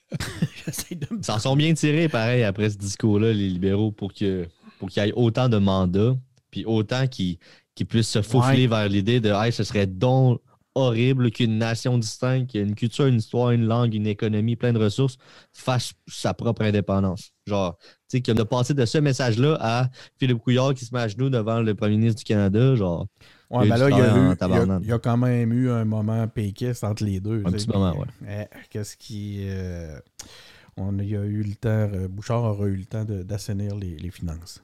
J'essaie 0.65 0.95
de 0.95 1.07
me 1.11 1.20
Ils 1.20 1.26
s'en 1.26 1.39
sont 1.39 1.55
bien 1.55 1.74
tirés, 1.74 2.07
pareil, 2.07 2.43
après 2.43 2.70
ce 2.70 2.78
discours-là, 2.78 3.34
les 3.34 3.49
libéraux, 3.49 3.91
pour 3.91 4.13
que 4.13 4.47
pour 4.80 4.89
qu'il 4.89 5.03
y 5.03 5.07
ait 5.07 5.13
autant 5.15 5.49
de 5.49 5.57
mandats, 5.57 6.15
puis 6.51 6.65
autant 6.65 7.07
qu'ils 7.07 7.38
qu'ils 7.75 7.86
puissent 7.86 8.09
se 8.09 8.23
faufiler 8.23 8.65
vers 8.65 8.89
l'idée 8.89 9.19
de 9.19 9.30
hey, 9.30 9.51
ce 9.51 9.63
serait 9.63 9.86
donc 9.86 10.41
horrible 10.73 11.32
qu'une 11.32 11.57
nation 11.57 11.97
distincte, 11.97 12.53
une 12.53 12.75
culture, 12.75 13.05
une 13.05 13.17
histoire, 13.17 13.51
une 13.51 13.65
langue, 13.65 13.93
une 13.93 14.07
économie, 14.07 14.55
plein 14.55 14.73
de 14.73 14.80
ressources, 14.80 15.17
fasse 15.51 15.93
sa 16.07 16.34
propre 16.34 16.63
indépendance. 16.63 17.32
Genre, 17.47 17.78
tu 17.80 18.17
sais, 18.17 18.21
que 18.21 18.32
de 18.32 18.43
passer 18.43 18.73
de 18.73 18.86
ce 18.86 18.99
message-là 18.99 19.57
à 19.59 19.89
Philippe 20.19 20.39
Couillard 20.39 20.73
qui 20.73 20.86
se 20.86 20.93
met 20.93 21.01
à 21.01 21.07
genoux 21.07 21.30
devant 21.30 21.61
le 21.61 21.73
premier 21.73 21.97
ministre 21.97 22.19
du 22.19 22.25
Canada, 22.25 22.75
genre, 22.75 23.07
Ouais, 23.49 23.67
ben 23.67 23.78
là, 23.78 23.89
il 23.89 23.97
y, 23.97 24.01
a 24.01 24.36
travail 24.36 24.59
en 24.59 24.69
eu, 24.69 24.69
il, 24.69 24.69
y 24.69 24.75
a, 24.75 24.80
il 24.82 24.88
y 24.88 24.91
a 24.91 24.99
quand 24.99 25.15
même 25.15 25.53
eu 25.53 25.69
un 25.69 25.86
moment 25.86 26.28
péquiste 26.28 26.84
entre 26.84 27.05
les 27.05 27.21
deux. 27.21 27.43
Un 27.45 27.51
petit 27.51 27.69
moment, 27.69 27.95
mais, 28.19 28.49
eh, 28.51 28.57
Qu'est-ce 28.69 28.97
qui. 28.97 29.45
euh, 29.47 29.97
on 30.78 30.99
a 30.99 31.03
eu 31.03 31.43
le 31.43 31.55
temps. 31.55 31.69
euh, 31.69 32.07
Bouchard 32.07 32.43
aura 32.43 32.65
eu 32.67 32.75
le 32.75 32.86
temps 32.86 33.03
d'assainir 33.05 33.75
les 33.75 34.11
finances. 34.11 34.61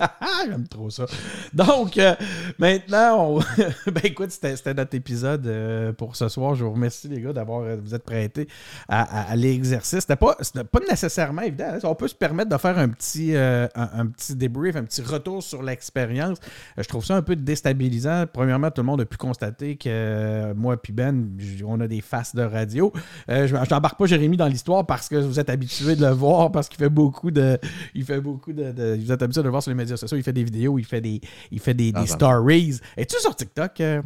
J'aime 0.48 0.66
trop 0.68 0.90
ça. 0.90 1.06
Donc, 1.52 1.98
euh, 1.98 2.14
maintenant, 2.58 3.38
ben 3.86 4.00
écoute, 4.04 4.30
c'était 4.30 4.74
notre 4.74 4.94
épisode 4.94 5.46
euh, 5.46 5.92
pour 5.92 6.16
ce 6.16 6.28
soir. 6.28 6.54
Je 6.54 6.64
vous 6.64 6.72
remercie, 6.72 7.08
les 7.08 7.20
gars, 7.20 7.32
d'avoir 7.32 7.62
euh, 7.62 7.76
vous 7.82 7.94
êtes 7.94 8.04
prêtés 8.04 8.48
à, 8.88 9.34
l'exercice. 9.36 10.00
C'était 10.00 10.16
pas, 10.16 10.36
pas 10.70 10.80
nécessairement 10.88 11.42
évident. 11.42 11.72
hein. 11.74 11.78
On 11.84 11.94
peut 11.94 12.08
se 12.08 12.14
permettre 12.14 12.50
de 12.50 12.56
faire 12.56 12.78
un 12.78 12.88
petit, 12.88 13.34
un, 13.36 14.06
petit 14.06 14.34
débrief, 14.34 14.76
un 14.76 14.84
petit 14.84 15.02
retour 15.02 15.42
sur 15.42 15.62
l'expérience. 15.62 16.38
Je 16.76 16.88
trouve 16.88 17.04
ça 17.04 17.16
un 17.16 17.22
peu 17.22 17.36
déstabilisant. 17.36 18.24
Premièrement, 18.32 18.70
tout 18.70 18.82
le 18.82 18.86
monde 18.86 19.00
a 19.00 19.04
pu 19.04 19.16
constater 19.16 19.76
que 19.76 20.52
moi 20.54 20.76
et 20.88 20.92
Ben, 20.92 21.38
on 21.66 21.80
a 21.80 21.86
des 21.86 22.00
faces 22.00 22.34
de 22.34 22.42
radio. 22.42 22.92
Je 23.28 23.46
je 23.46 23.74
n'embarque 23.74 23.98
pas 23.98 24.06
Jérémy 24.06 24.36
dans 24.36 24.46
l'histoire 24.48 24.84
parce 24.86 25.08
que 25.08 25.16
vous 25.16 25.38
êtes 25.38 25.50
habitué 25.50 25.94
de 25.94 26.04
le 26.04 26.12
voir, 26.12 26.50
parce 26.50 26.68
qu'il 26.68 26.78
fait 26.78 26.88
beaucoup 26.88 27.30
de. 27.30 27.58
Il 27.94 28.04
fait 28.04 28.20
beaucoup 28.20 28.52
de, 28.52 28.72
de- 28.72 28.98
Vous 29.00 29.12
êtes 29.12 29.22
habitué 29.22 29.40
de 29.40 29.44
le 29.44 29.50
voir 29.50 29.62
sur 29.62 29.70
les 29.70 29.76
médias 29.76 29.89
sociaux. 29.96 30.16
Il 30.16 30.22
fait 30.22 30.32
des 30.32 30.44
vidéos, 30.44 30.78
il 30.78 30.84
fait 30.84 31.00
des, 31.00 31.20
il 31.50 31.60
fait 31.60 31.74
des, 31.74 31.92
Ah, 31.94 32.02
des 32.02 32.06
ça 32.06 32.14
stories. 32.14 32.78
Es-tu 32.96 33.16
sur 33.20 33.34
TikTok? 33.34 33.80
euh? 33.80 34.02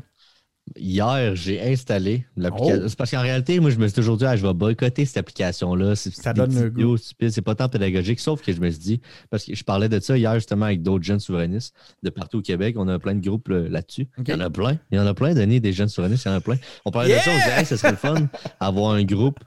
Hier, 0.77 1.37
j'ai 1.37 1.61
installé 1.61 2.25
l'application. 2.39 2.85
Oh. 2.87 2.95
Parce 2.97 3.11
qu'en 3.11 3.21
réalité, 3.21 3.61
moi, 3.61 3.69
je 3.71 3.77
me 3.77 3.87
suis 3.87 3.95
toujours 3.95 4.17
dit, 4.17 4.25
ah, 4.25 4.35
je 4.35 4.47
vais 4.47 4.55
boycotter 4.55 5.05
cette 5.05 5.19
application-là. 5.19 5.95
Ça 5.95 6.33
des 6.33 6.41
donne 6.41 6.73
le 6.75 6.97
stupides, 6.97 7.31
c'est 7.33 7.43
pas 7.43 7.55
tant 7.55 7.69
pédagogique, 7.69 8.19
sauf 8.19 8.41
que 8.41 8.51
je 8.51 8.59
me 8.63 8.71
suis 8.71 8.81
dit, 8.81 9.01
parce 9.29 9.45
que 9.45 9.55
je 9.55 9.63
parlais 9.63 9.91
de 9.91 10.01
ça 10.01 10.17
hier 10.17 10.33
justement 10.37 10.65
avec 10.65 10.81
d'autres 10.83 11.05
jeunes 11.05 11.21
souverainistes 11.21 11.75
de 12.03 12.09
partout 12.09 12.39
au 12.39 12.43
Québec. 12.43 12.77
On 12.79 12.89
a 12.89 12.99
plein 12.99 13.15
de 13.15 13.21
groupes 13.21 13.49
là- 13.49 13.69
là-dessus. 13.69 14.09
Il 14.17 14.31
y 14.31 14.33
en 14.33 14.41
a 14.41 14.49
plein. 14.49 14.79
Il 14.91 14.97
y 14.97 14.99
en 15.01 15.07
a 15.07 15.13
plein, 15.13 15.35
Denis, 15.35 15.61
des 15.61 15.75
jeunes 15.75 15.91
souverainistes, 15.91 16.25
il 16.25 16.29
y 16.29 16.31
en 16.33 16.37
a 16.37 16.41
plein. 16.41 16.57
On 16.87 16.91
parlait 16.91 17.15
de 17.15 17.21
ça, 17.21 17.31
on 17.31 17.39
se 17.39 17.45
disait, 17.45 17.61
hey, 17.61 17.67
ce 17.67 17.77
serait 17.77 17.91
le 17.91 17.97
fun 17.99 18.15
avoir 18.59 18.93
un 18.95 19.05
groupe 19.05 19.41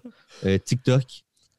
euh, 0.46 0.60
TikTok. 0.60 1.02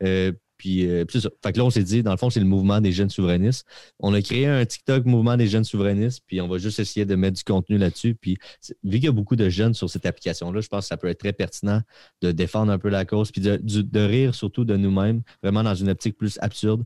euh, 0.04 0.30
Puis, 0.58 0.86
euh, 0.86 1.04
là, 1.44 1.64
on 1.64 1.70
s'est 1.70 1.84
dit, 1.84 2.02
dans 2.02 2.10
le 2.10 2.16
fond, 2.16 2.30
c'est 2.30 2.40
le 2.40 2.46
mouvement 2.46 2.80
des 2.80 2.92
jeunes 2.92 3.08
souverainistes. 3.08 3.66
On 4.00 4.12
a 4.12 4.20
créé 4.20 4.46
un 4.46 4.64
TikTok 4.66 5.06
mouvement 5.06 5.36
des 5.36 5.46
jeunes 5.46 5.64
souverainistes, 5.64 6.22
puis 6.26 6.40
on 6.40 6.48
va 6.48 6.58
juste 6.58 6.80
essayer 6.80 7.06
de 7.06 7.14
mettre 7.14 7.36
du 7.36 7.44
contenu 7.44 7.78
là-dessus. 7.78 8.14
Puis 8.14 8.36
vu 8.84 8.96
qu'il 8.96 9.04
y 9.04 9.08
a 9.08 9.12
beaucoup 9.12 9.36
de 9.36 9.48
jeunes 9.48 9.74
sur 9.74 9.88
cette 9.88 10.04
application-là, 10.04 10.60
je 10.60 10.68
pense 10.68 10.84
que 10.84 10.88
ça 10.88 10.96
peut 10.96 11.08
être 11.08 11.20
très 11.20 11.32
pertinent 11.32 11.82
de 12.20 12.32
défendre 12.32 12.72
un 12.72 12.78
peu 12.78 12.88
la 12.88 13.04
cause, 13.04 13.30
puis 13.30 13.40
de 13.40 14.00
rire 14.00 14.34
surtout 14.34 14.64
de 14.64 14.76
nous-mêmes, 14.76 15.22
vraiment 15.42 15.62
dans 15.62 15.74
une 15.74 15.88
optique 15.88 16.18
plus 16.18 16.38
absurde. 16.42 16.84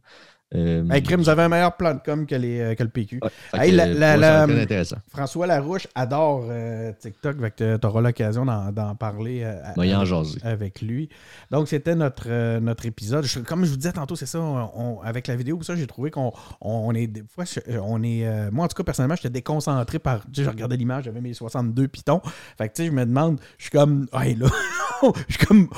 Euh, 0.55 0.84
Hey, 0.90 1.03
vous 1.16 1.28
avez 1.28 1.42
un 1.42 1.48
meilleur 1.48 1.76
plan 1.76 1.94
de 1.94 2.00
com 2.05 2.26
que, 2.26 2.34
les, 2.34 2.61
euh, 2.61 2.74
que 2.74 2.82
le 2.82 2.88
PQ. 2.88 3.20
ouais, 3.22 3.30
fait 3.50 3.59
Hey, 3.66 3.70
que, 3.70 3.76
la- 3.76 3.84
euh, 3.86 3.94
la- 3.94 4.16
la- 4.16 4.42
intéressant. 4.42 4.96
François 5.09 5.46
Larouche 5.46 5.86
adore 5.94 6.46
euh, 6.50 6.92
TikTok, 6.98 7.36
tu 7.57 7.64
auras 7.86 8.00
l'occasion 8.00 8.44
d'en 8.44 8.94
parler 8.94 9.42
euh, 9.44 9.55
à- 9.64 9.74
en 9.98 10.05
avec 10.44 10.82
lui. 10.82 11.09
Donc, 11.50 11.68
c'était 11.68 11.94
notre, 11.94 12.59
notre 12.59 12.86
épisode. 12.86 13.24
Je- 13.24 13.40
comme 13.40 13.64
je 13.64 13.70
vous 13.70 13.76
disais 13.76 13.92
tantôt, 13.92 14.16
c'est 14.16 14.26
ça, 14.26 14.40
on- 14.40 15.00
avec 15.03 15.26
la 15.26 15.36
vidéo, 15.36 15.61
ça, 15.62 15.74
j'ai 15.76 15.86
trouvé 15.86 16.11
qu'on 16.11 16.32
on 16.61 16.92
est 16.94 17.07
des 17.07 17.22
fois, 17.34 17.44
on 17.82 18.03
est, 18.03 18.50
moi, 18.50 18.64
en 18.64 18.68
tout 18.68 18.76
cas, 18.76 18.82
personnellement, 18.84 19.16
j'étais 19.16 19.30
déconcentré 19.30 19.98
par, 19.98 20.20
tu 20.26 20.26
sais, 20.36 20.44
je 20.44 20.50
regardais 20.50 20.76
l'image, 20.76 21.05
j'avais 21.05 21.20
mes 21.20 21.32
62 21.34 21.88
pitons. 21.88 22.20
Fait 22.59 22.68
que, 22.68 22.74
tu 22.74 22.82
sais, 22.82 22.86
je 22.88 22.92
me 22.92 23.05
demande, 23.07 23.38
je 23.59 23.64
suis 23.64 23.70
comme, 23.70 24.07
hey, 24.12 24.34
là, 24.34 24.46
je 25.28 25.38
comme, 25.46 25.68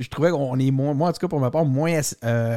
je 0.00 0.08
trouvais 0.08 0.30
qu'on 0.30 0.58
est 0.58 0.70
moins, 0.70 0.94
moi, 0.94 1.08
en 1.08 1.12
tout 1.12 1.20
cas, 1.20 1.28
pour 1.28 1.40
ma 1.40 1.50
part, 1.50 1.64
moins, 1.64 2.00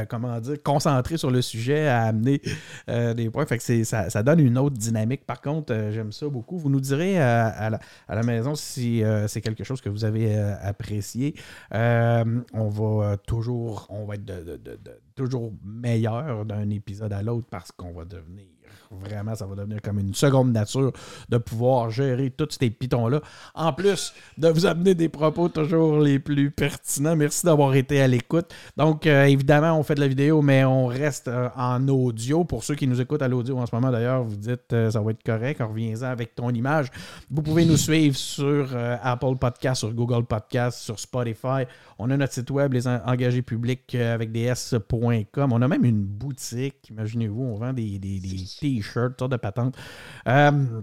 comment 0.09 0.39
dire, 0.39 0.55
concentré 0.63 1.17
sur 1.17 1.29
le 1.31 1.41
sujet 1.41 1.66
à 1.75 2.03
amener 2.03 2.41
euh, 2.89 3.13
des 3.13 3.29
points. 3.29 3.45
Fait 3.45 3.57
que 3.57 3.83
ça, 3.83 4.09
ça 4.09 4.23
donne 4.23 4.39
une 4.39 4.57
autre 4.57 4.77
dynamique. 4.77 5.25
Par 5.25 5.41
contre, 5.41 5.73
euh, 5.73 5.91
j'aime 5.91 6.11
ça 6.11 6.27
beaucoup. 6.27 6.57
Vous 6.57 6.69
nous 6.69 6.79
direz 6.79 7.19
euh, 7.19 7.49
à, 7.53 7.69
la, 7.69 8.23
maison 8.23 8.55
si 8.55 9.03
c'est 9.27 9.41
quelque 9.41 9.63
chose 9.63 9.81
que 9.81 9.89
vous 9.89 10.05
avez 10.05 10.37
apprécié. 10.61 11.35
On 11.71 12.69
va 12.69 13.17
toujours, 13.17 13.87
on 13.89 14.05
va 14.05 14.15
être 14.15 14.25
de- 14.25 14.57
de- 14.57 14.79
toujours 15.15 15.53
meilleur 15.63 16.45
d'un 16.45 16.69
épisode 16.69 17.13
à 17.13 17.21
l'autre 17.21 17.47
parce 17.49 17.71
qu'on 17.71 17.91
va 17.91 18.05
devenir 18.05 18.45
vraiment, 18.91 19.35
ça 19.35 19.45
va 19.45 19.55
devenir 19.55 19.81
comme 19.81 19.99
une 19.99 20.13
seconde 20.13 20.51
nature 20.51 20.91
de 21.29 21.37
pouvoir 21.37 21.89
gérer 21.89 22.29
tous 22.31 22.49
ces 22.59 22.69
pitons-là. 22.69 23.21
En 23.55 23.73
plus 23.73 24.13
de 24.37 24.47
vous 24.47 24.65
amener 24.65 24.95
des 24.95 25.09
propos 25.09 25.49
toujours 25.49 25.99
les 25.99 26.19
plus 26.19 26.51
pertinents. 26.51 27.15
Merci 27.15 27.45
d'avoir 27.45 27.75
été 27.75 28.01
à 28.01 28.07
l'écoute. 28.07 28.47
Donc, 28.75 29.05
euh, 29.07 29.25
évidemment, 29.25 29.77
on 29.77 29.83
fait 29.83 29.95
de 29.95 29.99
la 30.01 30.07
vidéo, 30.07 30.41
mais 30.41 30.63
on 30.65 30.87
reste 30.87 31.27
euh, 31.27 31.49
en 31.55 31.87
audio. 31.87 32.43
Pour 32.43 32.63
ceux 32.63 32.75
qui 32.75 32.87
nous 32.87 32.99
écoutent 33.01 33.21
à 33.21 33.27
l'audio 33.27 33.57
en 33.57 33.65
ce 33.65 33.75
moment, 33.75 33.91
d'ailleurs, 33.91 34.23
vous 34.23 34.35
dites 34.35 34.73
euh, 34.73 34.91
ça 34.91 35.01
va 35.01 35.11
être 35.11 35.23
correct. 35.23 35.61
Reviens-en 35.61 36.03
avec 36.07 36.35
ton 36.35 36.49
image. 36.51 36.87
Vous 37.29 37.41
pouvez 37.41 37.65
nous 37.65 37.77
suivre 37.77 38.15
sur 38.15 38.69
euh, 38.73 38.97
Apple 39.01 39.35
Podcast, 39.39 39.79
sur 39.79 39.93
Google 39.93 40.25
Podcast, 40.25 40.79
sur 40.79 40.99
Spotify. 40.99 41.65
On 41.99 42.09
a 42.11 42.17
notre 42.17 42.33
site 42.33 42.51
web, 42.51 42.73
les 42.73 42.87
en- 42.87 43.01
engagés 43.05 43.41
publics 43.41 43.95
avec 43.95 44.31
des. 44.31 44.53
On 44.91 45.61
a 45.61 45.67
même 45.67 45.85
une 45.85 46.03
boutique, 46.03 46.89
imaginez-vous, 46.89 47.43
on 47.43 47.55
vend 47.55 47.73
des 47.73 47.99
t-shirts, 48.59 49.19
sortes 49.19 49.31
de 49.31 49.37
patentes. 49.37 49.75
Euh, 50.27 50.81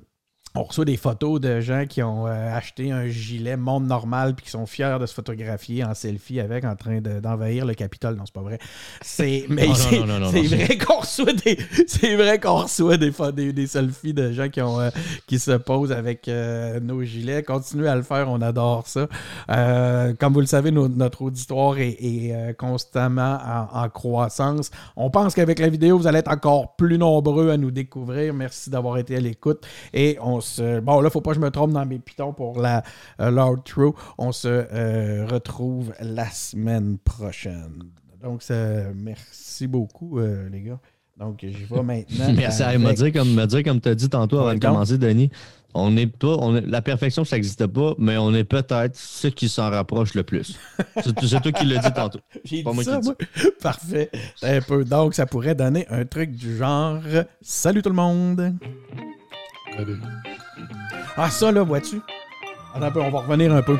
on 0.56 0.62
reçoit 0.62 0.84
des 0.84 0.96
photos 0.96 1.40
de 1.40 1.60
gens 1.60 1.84
qui 1.88 2.00
ont 2.02 2.28
euh, 2.28 2.56
acheté 2.56 2.92
un 2.92 3.08
gilet 3.08 3.56
monde 3.56 3.88
normal 3.88 4.34
puis 4.36 4.44
qui 4.44 4.50
sont 4.52 4.66
fiers 4.66 4.98
de 5.00 5.06
se 5.06 5.12
photographier 5.12 5.82
en 5.82 5.94
selfie 5.94 6.38
avec 6.38 6.64
en 6.64 6.76
train 6.76 7.00
de- 7.00 7.18
d'envahir 7.18 7.66
le 7.66 7.74
Capitole. 7.74 8.14
Non, 8.14 8.22
c'est 8.24 8.32
pas 8.34 8.40
vrai. 8.42 8.60
C'est 9.02 9.46
mais 9.48 9.66
vrai 9.66 10.78
qu'on 10.78 11.00
reçoit 11.00 11.32
des 11.32 11.58
c'est 11.88 12.14
vrai 12.14 12.38
qu'on 12.38 12.54
reçoit 12.62 12.96
des, 12.96 13.10
des, 13.32 13.52
des 13.52 13.66
selfies 13.66 14.14
de 14.14 14.30
gens 14.30 14.48
qui 14.48 14.60
ont 14.62 14.78
euh, 14.80 14.90
qui 15.26 15.40
se 15.40 15.50
posent 15.50 15.90
avec 15.90 16.28
euh, 16.28 16.78
nos 16.78 17.02
gilets. 17.02 17.42
Continuez 17.42 17.88
à 17.88 17.96
le 17.96 18.02
faire, 18.02 18.30
on 18.30 18.40
adore 18.40 18.86
ça. 18.86 19.08
Comme 20.20 20.34
vous 20.34 20.40
le 20.40 20.46
savez, 20.46 20.70
nos- 20.70 20.86
notre 20.88 21.22
auditoire 21.22 21.78
est, 21.78 21.96
est, 22.00 22.54
constamment 22.56 23.38
en, 23.44 23.82
en 23.82 23.88
croissance. 23.88 24.70
On 24.94 25.10
pense 25.10 25.34
qu'avec 25.34 25.58
la 25.58 25.68
vidéo, 25.68 25.98
vous 25.98 26.06
allez 26.06 26.18
être 26.20 26.30
encore 26.30 26.76
plus 26.76 26.96
nombreux 26.96 27.50
à 27.50 27.56
nous 27.56 27.72
découvrir. 27.72 28.32
Merci 28.34 28.70
d'avoir 28.70 28.98
été 28.98 29.16
à 29.16 29.20
l'écoute. 29.20 29.66
Et 29.92 30.16
on 30.20 30.40
se. 30.44 30.80
Bon, 30.80 31.00
là, 31.00 31.10
faut 31.10 31.20
pas 31.20 31.30
que 31.30 31.36
je 31.36 31.40
me 31.40 31.50
trompe 31.50 31.72
dans 31.72 31.84
mes 31.86 31.98
pitons 31.98 32.32
pour 32.32 32.60
la 32.60 32.82
euh, 33.20 33.30
l'outro. 33.30 33.94
On 34.18 34.30
se 34.32 34.48
euh, 34.48 35.26
retrouve 35.26 35.92
la 36.00 36.30
semaine 36.30 36.98
prochaine. 36.98 37.84
Donc, 38.22 38.42
ça- 38.42 38.92
merci 38.94 39.66
beaucoup, 39.66 40.18
euh, 40.18 40.48
les 40.50 40.62
gars. 40.62 40.78
Donc, 41.18 41.38
j'y 41.42 41.50
vais 41.64 41.82
maintenant. 41.82 42.32
Merci 42.34 42.62
à 42.62 42.76
me 42.78 42.92
dire 42.92 43.12
comme, 43.12 43.34
me 43.34 43.46
dire 43.46 43.62
comme 43.62 43.80
tu 43.80 43.88
as 43.88 43.94
dit 43.94 44.08
tantôt 44.08 44.38
avant 44.38 44.54
de 44.54 44.58
commencer, 44.60 44.98
Denis. 44.98 45.30
On 45.76 45.96
est 45.96 46.06
pas, 46.06 46.36
on 46.38 46.54
est- 46.56 46.60
la 46.66 46.80
perfection, 46.82 47.24
ça 47.24 47.34
n'existe 47.34 47.66
pas, 47.66 47.94
mais 47.98 48.16
on 48.16 48.32
est 48.32 48.44
peut-être 48.44 48.94
ceux 48.96 49.30
qui 49.30 49.48
s'en 49.48 49.70
rapprochent 49.70 50.14
le 50.14 50.22
plus. 50.22 50.56
C'est 51.02 51.12
toi 51.14 51.50
qui 51.52 51.66
l'as 51.66 51.78
dit 51.82 51.92
tantôt. 51.92 52.20
J'ai 52.44 52.62
dit 52.62 52.64
moi 52.72 52.84
ça, 52.84 53.00
moi. 53.00 53.14
Parfait. 53.60 54.08
Un 54.42 54.60
peu. 54.60 54.84
Donc, 54.84 55.14
ça 55.14 55.26
pourrait 55.26 55.56
donner 55.56 55.84
un 55.90 56.04
truc 56.04 56.30
du 56.30 56.56
genre 56.56 57.00
Salut 57.42 57.82
tout 57.82 57.88
le 57.90 57.96
monde. 57.96 58.54
Ah, 61.16 61.30
ça, 61.30 61.52
là, 61.52 61.62
vois-tu? 61.62 62.00
Attends 62.74 62.86
un 62.86 62.90
peu, 62.90 63.00
on 63.00 63.10
va 63.10 63.20
revenir 63.20 63.52
un 63.54 63.62
peu. 63.62 63.78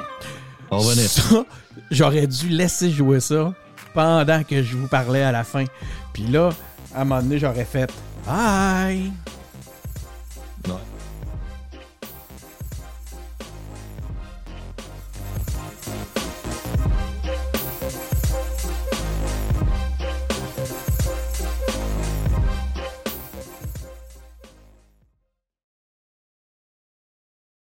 On 0.71 0.79
va 0.79 0.89
revenir. 0.89 1.09
Ça, 1.09 1.45
j'aurais 1.91 2.27
dû 2.27 2.49
laisser 2.49 2.91
jouer 2.91 3.21
ça 3.21 3.53
pendant 3.93 4.43
que 4.45 4.63
je 4.63 4.77
vous 4.77 4.89
parlais 4.89 5.23
à 5.23 5.33
la 5.33 5.45
fin. 5.45 5.65
Puis 6.13 6.25
là, 6.25 6.51
à 6.95 7.03
un 7.03 7.05
moment 7.05 7.23
donné, 7.23 7.39
j'aurais 7.39 7.65
fait 7.65 7.93
Bye! 8.27 9.13
Ouais. 10.67 10.75